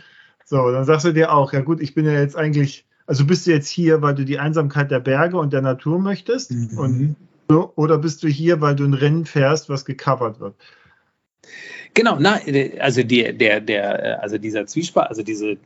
[0.45, 3.47] So, dann sagst du dir auch, ja gut, ich bin ja jetzt eigentlich, also bist
[3.47, 6.51] du jetzt hier, weil du die Einsamkeit der Berge und der Natur möchtest?
[6.51, 6.77] Mhm.
[6.77, 7.15] Und,
[7.49, 10.55] so, oder bist du hier, weil du ein Rennen fährst, was gecovert wird?
[11.93, 12.39] Genau, na,
[12.79, 15.57] also der, der, der, also dieser Zwiespalt, also diese,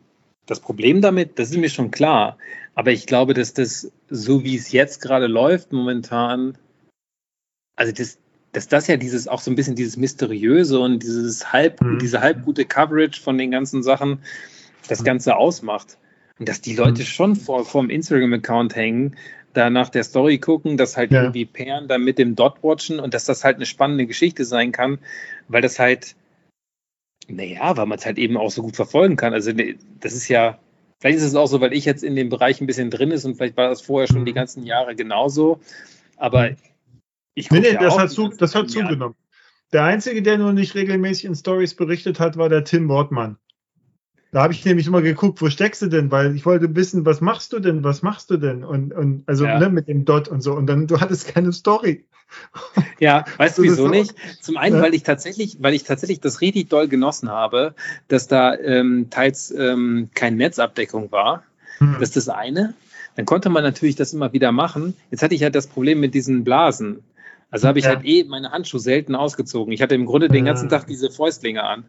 [0.45, 2.37] das Problem damit, das ist mir schon klar.
[2.73, 6.57] Aber ich glaube, dass das, so wie es jetzt gerade läuft, momentan,
[7.75, 8.17] also das,
[8.53, 11.99] dass das ja dieses auch so ein bisschen dieses Mysteriöse und dieses halb, mhm.
[11.99, 14.19] diese halbgute Coverage von den ganzen Sachen
[14.87, 15.05] das mhm.
[15.05, 15.97] Ganze ausmacht.
[16.39, 17.05] Und dass die Leute mhm.
[17.05, 19.15] schon vor, vor dem Instagram-Account hängen,
[19.53, 21.21] da nach der Story gucken, dass halt ja.
[21.21, 24.71] irgendwie Pairen da mit dem Dot watchen und dass das halt eine spannende Geschichte sein
[24.71, 24.99] kann,
[25.51, 26.15] weil das halt
[27.27, 29.33] naja, weil man es halt eben auch so gut verfolgen kann.
[29.33, 30.59] Also ne, das ist ja,
[30.99, 33.25] vielleicht ist es auch so, weil ich jetzt in dem Bereich ein bisschen drin ist
[33.25, 34.35] und vielleicht war das vorher schon die mhm.
[34.35, 35.59] ganzen Jahre genauso.
[36.17, 36.51] Aber
[37.33, 39.15] ich Nee, nee, ja das, hat, zu, das hat zugenommen.
[39.73, 43.37] Der Einzige, der nur nicht regelmäßig in Stories berichtet hat, war der Tim Wortmann.
[44.31, 46.09] Da habe ich nämlich immer geguckt, wo steckst du denn?
[46.09, 47.83] Weil ich wollte wissen, was machst du denn?
[47.83, 48.63] Was machst du denn?
[48.63, 49.59] Und, und also ja.
[49.59, 50.53] ne, mit dem Dot und so.
[50.53, 52.05] Und dann, du hattest keine Story.
[52.97, 54.15] Ja, weißt du wieso nicht?
[54.39, 54.83] Zum einen, ja.
[54.83, 57.75] weil ich tatsächlich, weil ich tatsächlich das richtig doll genossen habe,
[58.07, 61.43] dass da ähm, teils ähm, keine Netzabdeckung war.
[61.79, 61.97] Hm.
[61.99, 62.73] Das ist das eine.
[63.17, 64.95] Dann konnte man natürlich das immer wieder machen.
[65.11, 67.03] Jetzt hatte ich halt das Problem mit diesen Blasen.
[67.49, 67.95] Also habe ich ja.
[67.95, 69.73] halt eh meine Handschuhe selten ausgezogen.
[69.73, 71.83] Ich hatte im Grunde den ganzen Tag diese Fäustlinge an.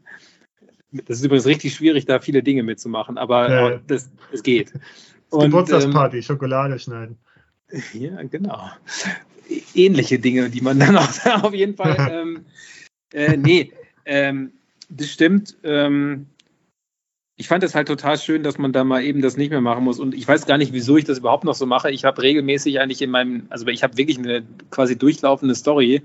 [0.93, 3.81] Das ist übrigens richtig schwierig, da viele Dinge mitzumachen, aber ja.
[3.86, 4.73] das, es geht.
[5.31, 7.19] Und, Geburtstagsparty, ähm, Schokolade schneiden.
[7.94, 8.69] Ja, genau.
[9.74, 11.09] ähnliche Dinge, die man dann auch
[11.43, 11.97] auf jeden Fall.
[12.10, 12.44] Ähm,
[13.14, 13.73] äh, nee,
[14.05, 14.52] ähm,
[14.90, 15.56] das stimmt.
[15.62, 16.27] Ähm,
[17.36, 19.85] ich fand es halt total schön, dass man da mal eben das nicht mehr machen
[19.85, 19.98] muss.
[19.98, 21.90] Und ich weiß gar nicht, wieso ich das überhaupt noch so mache.
[21.90, 26.02] Ich habe regelmäßig eigentlich in meinem, also ich habe wirklich eine quasi durchlaufende Story.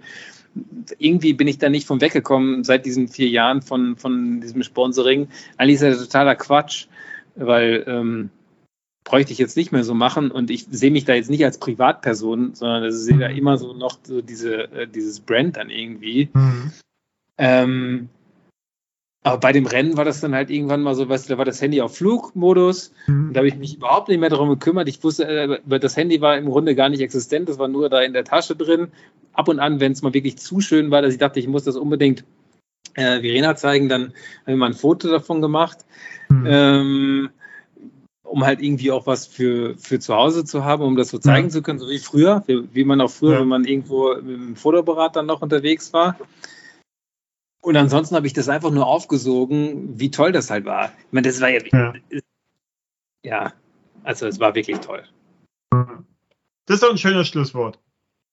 [0.97, 5.27] Irgendwie bin ich da nicht von weggekommen seit diesen vier Jahren von, von diesem Sponsoring.
[5.57, 6.87] Eigentlich ist das totaler Quatsch,
[7.35, 8.29] weil ähm,
[9.03, 11.59] bräuchte ich jetzt nicht mehr so machen und ich sehe mich da jetzt nicht als
[11.59, 16.29] Privatperson, sondern ich sehe da immer so noch so diese, äh, dieses Brand dann irgendwie.
[16.33, 16.71] Mhm.
[17.37, 18.09] Ähm,
[19.23, 21.45] aber bei dem Rennen war das dann halt irgendwann mal so, weißt du, da war
[21.45, 22.93] das Handy auf Flugmodus.
[23.07, 23.27] Mhm.
[23.27, 24.87] Und da habe ich mich überhaupt nicht mehr darum gekümmert.
[24.87, 28.01] Ich wusste, äh, das Handy war im Grunde gar nicht existent, das war nur da
[28.01, 28.89] in der Tasche drin.
[29.37, 31.63] Ab und an, wenn es mal wirklich zu schön war, dass ich dachte, ich muss
[31.63, 32.25] das unbedingt
[32.95, 35.85] äh, Verena zeigen, dann habe ich mal ein Foto davon gemacht.
[36.29, 36.45] Mhm.
[36.47, 37.29] Ähm,
[38.23, 41.47] um halt irgendwie auch was für, für zu Hause zu haben, um das so zeigen
[41.47, 41.51] ja.
[41.51, 43.39] zu können, so wie früher, wie, wie man auch früher, ja.
[43.39, 46.17] wenn man irgendwo mit dem Fotoapparat dann noch unterwegs war.
[47.61, 50.91] Und ansonsten habe ich das einfach nur aufgesogen, wie toll das halt war.
[50.99, 51.93] Ich meine, das war ja, ja,
[53.23, 53.53] ja
[54.03, 55.03] also es war wirklich toll.
[56.65, 57.79] Das ist doch ein schönes Schlusswort.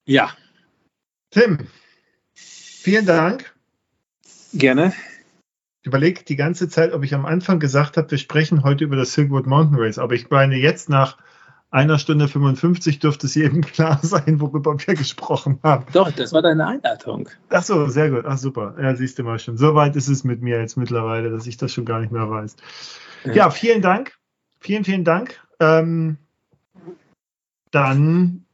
[0.07, 0.31] Ja.
[1.35, 1.59] Tim,
[2.33, 3.53] vielen Dank.
[4.53, 4.93] Gerne.
[5.81, 8.95] Ich überlege die ganze Zeit, ob ich am Anfang gesagt habe, wir sprechen heute über
[8.95, 11.19] das Silkwood Mountain Race, aber ich meine jetzt nach
[11.73, 15.87] einer Stunde 55 dürfte es jedem klar sein, worüber wir gesprochen haben.
[15.93, 17.29] Doch, das war deine Einleitung.
[17.49, 18.27] Ach so, sehr gut.
[18.29, 18.77] Ach super.
[18.81, 19.59] Ja, siehst du mal schon.
[19.59, 22.31] So weit ist es mit mir jetzt mittlerweile, dass ich das schon gar nicht mehr
[22.31, 22.55] weiß.
[23.25, 24.17] Ja, ja vielen Dank.
[24.61, 25.43] Vielen, vielen Dank.
[25.59, 26.17] Ähm,
[27.73, 28.45] dann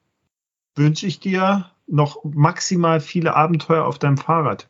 [0.77, 4.69] wünsche ich dir noch maximal viele Abenteuer auf deinem Fahrrad.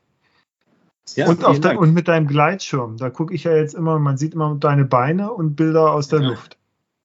[1.17, 2.97] Ja, und, dein, und, mit deinem Gleitschirm.
[2.97, 6.21] Da gucke ich ja jetzt immer, man sieht immer deine Beine und Bilder aus der
[6.21, 6.29] ja.
[6.29, 6.57] Luft.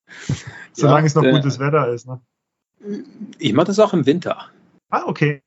[0.73, 2.07] Solange ja, es noch äh, gutes Wetter ist.
[2.07, 2.21] Ne?
[3.39, 4.49] Ich mache das auch im Winter.
[4.89, 5.41] Ah, okay.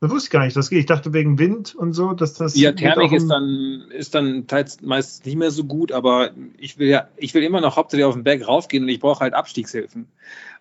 [0.00, 0.56] Das wusste ich gar nicht.
[0.56, 0.80] Das geht.
[0.80, 2.56] Ich dachte wegen Wind und so, dass das.
[2.56, 6.88] Ja, Thermik ist dann, ist dann teils meist nicht mehr so gut, aber ich will
[6.88, 10.06] ja, ich will immer noch hauptsächlich auf den Berg raufgehen und ich brauche halt Abstiegshilfen.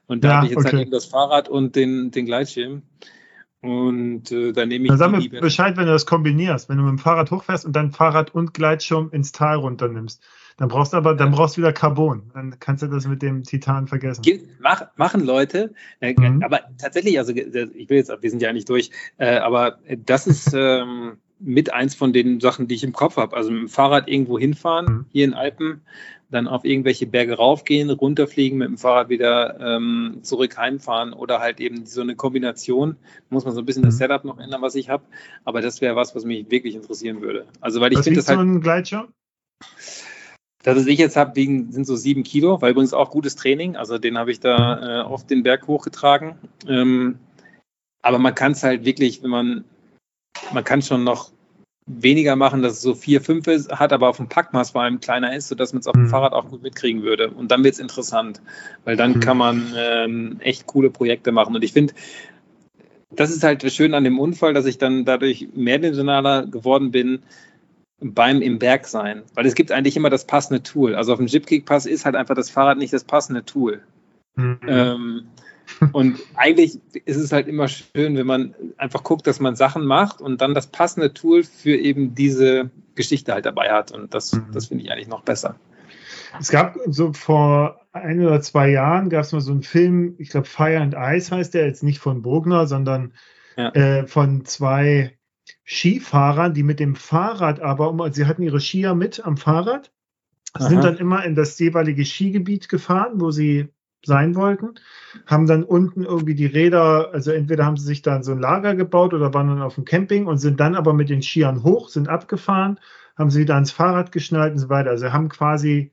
[0.08, 0.76] Und da ja, habe ich jetzt halt okay.
[0.78, 2.82] halt eben das Fahrrad und den, den Gleitschirm.
[3.61, 4.90] Und äh, dann nehme ich.
[4.90, 7.76] Dann sag mir Bescheid, wenn du das kombinierst, wenn du mit dem Fahrrad hochfährst und
[7.76, 10.23] dein Fahrrad und Gleitschirm ins Tal runternimmst.
[10.57, 12.31] Dann brauchst du aber, dann brauchst du wieder Carbon.
[12.34, 14.22] Dann kannst du das mit dem Titan vergessen.
[14.60, 16.44] Mach, machen Leute, äh, mhm.
[16.44, 20.53] aber tatsächlich, also ich will jetzt, wir sind ja nicht durch, äh, aber das ist
[20.53, 23.36] ähm, mit eins von den Sachen, die ich im Kopf habe.
[23.36, 25.06] Also mit dem Fahrrad irgendwo hinfahren, mhm.
[25.11, 25.81] hier in Alpen,
[26.32, 31.60] dann auf irgendwelche Berge raufgehen, runterfliegen, mit dem Fahrrad wieder ähm, zurück heimfahren oder halt
[31.60, 32.98] eben so eine Kombination.
[33.30, 33.88] Muss man so ein bisschen mhm.
[33.88, 35.04] das Setup noch ändern, was ich habe.
[35.44, 37.48] Aber das wäre was, was mich wirklich interessieren würde.
[37.62, 38.38] Also weil ich finde das halt.
[38.38, 39.08] So ein Gleitschirm?
[40.62, 43.76] Das, was ich jetzt habe, sind so sieben Kilo, weil übrigens auch gutes Training.
[43.76, 46.36] Also den habe ich da äh, auf den Berg hochgetragen.
[46.68, 47.18] Ähm,
[48.02, 49.66] aber man kann es halt wirklich, wenn man,
[50.54, 51.32] man kann schon noch
[51.90, 54.99] weniger machen, dass es so vier, fünf ist, hat, aber auf dem Packmaß vor allem
[54.99, 56.10] kleiner ist, sodass man es auf dem mhm.
[56.10, 57.32] Fahrrad auch gut mitkriegen würde.
[57.32, 58.41] Und dann wird es interessant,
[58.86, 59.20] weil dann mhm.
[59.22, 61.56] kann man ähm, echt coole Projekte machen.
[61.56, 61.94] Und ich finde,
[63.10, 67.24] das ist halt schön an dem Unfall, dass ich dann dadurch mehrdimensionaler geworden bin,
[67.99, 69.24] beim im Berg sein.
[69.34, 70.94] Weil es gibt eigentlich immer das passende Tool.
[70.94, 73.82] Also auf dem Jipkick-Pass ist halt einfach das Fahrrad nicht das passende Tool.
[74.36, 74.60] Mhm.
[74.68, 75.28] Ähm,
[75.94, 80.22] und eigentlich ist es halt immer schön, wenn man einfach guckt, dass man Sachen macht
[80.22, 83.91] und dann das passende Tool für eben diese Geschichte halt dabei hat.
[83.91, 84.48] Und das, mhm.
[84.54, 85.56] das finde ich eigentlich noch besser.
[86.40, 90.30] Es gab so vor ein oder zwei Jahren gab es mal so einen Film, ich
[90.30, 93.14] glaube Fire and Ice heißt der, jetzt nicht von Bogner, sondern
[93.58, 93.70] ja.
[93.70, 95.18] äh, von zwei
[95.66, 99.91] Skifahrer, die mit dem Fahrrad aber, sie hatten ihre Skier mit am Fahrrad,
[100.54, 100.70] Aha.
[100.70, 103.70] sind dann immer in das jeweilige Skigebiet gefahren, wo sie
[104.06, 104.76] sein wollten,
[105.26, 108.76] haben dann unten irgendwie die Räder, also entweder haben sie sich dann so ein Lager
[108.76, 111.90] gebaut oder waren dann auf dem Camping und sind dann aber mit den Skiern hoch,
[111.90, 112.80] sind abgefahren,
[113.18, 114.92] haben sie wieder ans Fahrrad geschnallt und so weiter.
[114.92, 115.92] Also haben quasi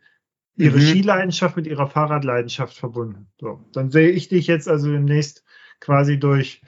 [0.56, 0.82] ihre mhm.
[0.82, 3.26] Skileidenschaft mit ihrer Fahrradleidenschaft verbunden.
[3.40, 5.44] So, dann sehe ich dich jetzt also demnächst
[5.80, 6.62] quasi durch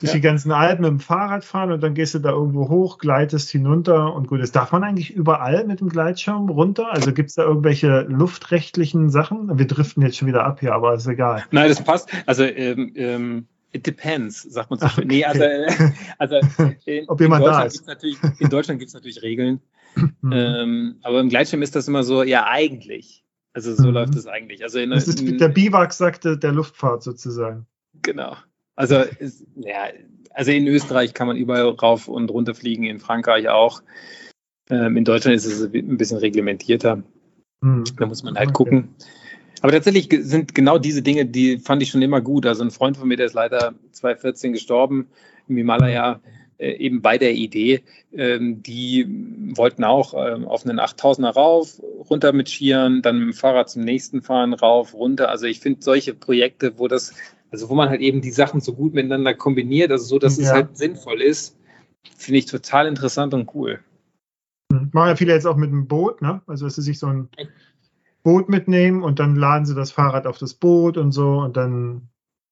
[0.00, 0.16] durch ja.
[0.16, 3.50] die ganzen Alpen mit dem Fahrrad fahren und dann gehst du da irgendwo hoch, gleitest
[3.50, 4.40] hinunter und gut.
[4.40, 6.92] Das darf man eigentlich überall mit dem Gleitschirm runter?
[6.92, 9.56] Also gibt es da irgendwelche luftrechtlichen Sachen?
[9.56, 11.44] Wir driften jetzt schon wieder ab hier, aber ist egal.
[11.52, 12.08] Nein, das passt.
[12.26, 15.04] Also ähm, ähm, it depends, sagt man so schön.
[15.04, 15.16] Okay.
[15.16, 15.44] Nee, also,
[16.18, 16.40] also
[16.86, 17.86] in, Ob jemand in Deutschland da ist.
[17.86, 19.60] Natürlich, in Deutschland gibt es natürlich Regeln.
[19.96, 20.32] Mhm.
[20.32, 23.24] ähm, aber im Gleitschirm ist das immer so, ja, eigentlich.
[23.52, 23.94] Also so mhm.
[23.94, 24.64] läuft es eigentlich.
[24.64, 27.66] Also in, das ist der Biwak sagte der Luftfahrt sozusagen.
[28.02, 28.36] Genau.
[28.76, 29.88] Also, ist, ja,
[30.30, 33.82] also in Österreich kann man überall rauf und runter fliegen, in Frankreich auch.
[34.70, 37.02] Ähm, in Deutschland ist es ein bisschen reglementierter.
[37.60, 37.84] Mhm.
[37.96, 38.56] Da muss man halt okay.
[38.56, 38.94] gucken.
[39.60, 42.44] Aber tatsächlich sind genau diese Dinge, die fand ich schon immer gut.
[42.46, 45.08] Also ein Freund von mir, der ist leider 2014 gestorben
[45.48, 46.20] im Himalaya,
[46.58, 47.82] äh, eben bei der Idee.
[48.12, 49.06] Ähm, die
[49.56, 51.80] wollten auch ähm, auf einen 8000er rauf,
[52.10, 55.30] runter mit Skiern, dann mit dem Fahrrad zum nächsten fahren, rauf, runter.
[55.30, 57.14] Also ich finde solche Projekte, wo das,
[57.54, 60.44] also wo man halt eben die Sachen so gut miteinander kombiniert, also so, dass ja.
[60.44, 61.56] es halt sinnvoll ist,
[62.16, 63.78] finde ich total interessant und cool.
[64.72, 64.90] Hm.
[64.92, 66.42] Machen ja viele jetzt auch mit dem Boot, ne?
[66.46, 67.28] Also dass sie sich so ein
[68.24, 72.08] Boot mitnehmen und dann laden sie das Fahrrad auf das Boot und so und dann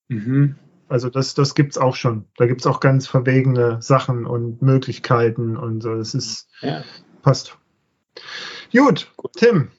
[0.09, 0.55] mhm.
[0.89, 2.27] Also das, das gibt es auch schon.
[2.37, 5.97] Da gibt es auch ganz verwegene Sachen und Möglichkeiten und so.
[5.97, 6.85] Das ist ja.
[7.23, 7.57] passt.
[9.16, 9.70] Gut, Tim.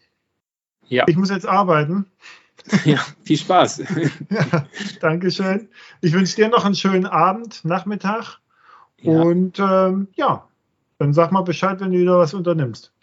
[0.87, 1.03] Ja.
[1.07, 2.07] Ich muss jetzt arbeiten.
[2.85, 3.79] Ja, viel Spaß.
[4.29, 4.67] ja,
[5.01, 5.69] Dankeschön.
[6.01, 8.39] Ich wünsche dir noch einen schönen Abend, Nachmittag.
[9.01, 9.21] Ja.
[9.21, 10.47] Und ähm, ja,
[10.97, 12.93] dann sag mal Bescheid, wenn du wieder was unternimmst.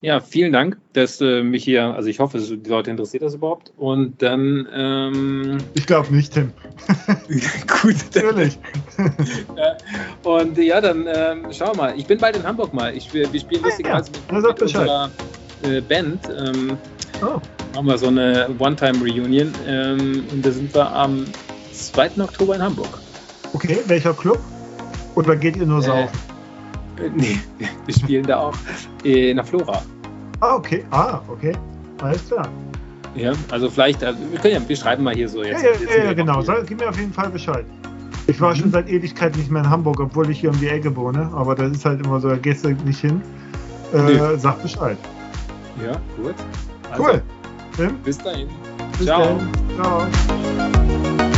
[0.00, 3.72] Ja, vielen Dank, dass äh, mich hier, also ich hoffe, die Leute interessiert das überhaupt.
[3.76, 4.66] Und dann.
[4.72, 6.52] Ähm, ich glaube nicht, Tim.
[7.28, 8.58] Gut, natürlich.
[10.24, 11.96] und ja, dann ähm, schau mal.
[11.96, 12.96] Ich bin bald in Hamburg mal.
[12.96, 14.40] Ich, wir, wir spielen lustigerweise ah, ja.
[14.40, 15.10] mit, mit unserer
[15.62, 16.28] äh, Band.
[16.36, 16.76] Ähm,
[17.22, 17.40] oh.
[17.74, 19.52] Machen wir so eine One-Time-Reunion.
[19.66, 21.24] Ähm, und da sind wir am
[21.72, 22.10] 2.
[22.20, 22.98] Oktober in Hamburg.
[23.54, 24.38] Okay, welcher Club?
[25.14, 26.18] Oder geht ihr nur äh, saufen?
[26.98, 27.38] Äh, nee,
[27.86, 28.54] wir spielen da auch
[29.04, 29.82] in der Flora.
[30.40, 30.84] Ah, okay.
[30.90, 31.52] Ah, okay.
[32.02, 32.48] Alles klar.
[33.14, 35.62] Ja, also vielleicht, also wir, können ja, wir schreiben mal hier so jetzt.
[35.62, 36.40] Ja, ja, ja, ja genau.
[36.40, 37.64] Sag, gib mir auf jeden Fall Bescheid.
[38.26, 38.58] Ich war mhm.
[38.58, 41.30] schon seit Ewigkeit nicht mehr in Hamburg, obwohl ich hier um die Ecke wohne.
[41.34, 43.20] Aber das ist halt immer so, da gehst du nicht hin.
[43.92, 44.96] Äh, sag Bescheid.
[45.84, 46.34] Ja, gut.
[46.92, 47.22] Also, cool.
[48.04, 48.48] Bis dahin.
[48.98, 49.40] Bis Ciao.
[49.76, 50.08] Dann.
[51.18, 51.28] Ciao.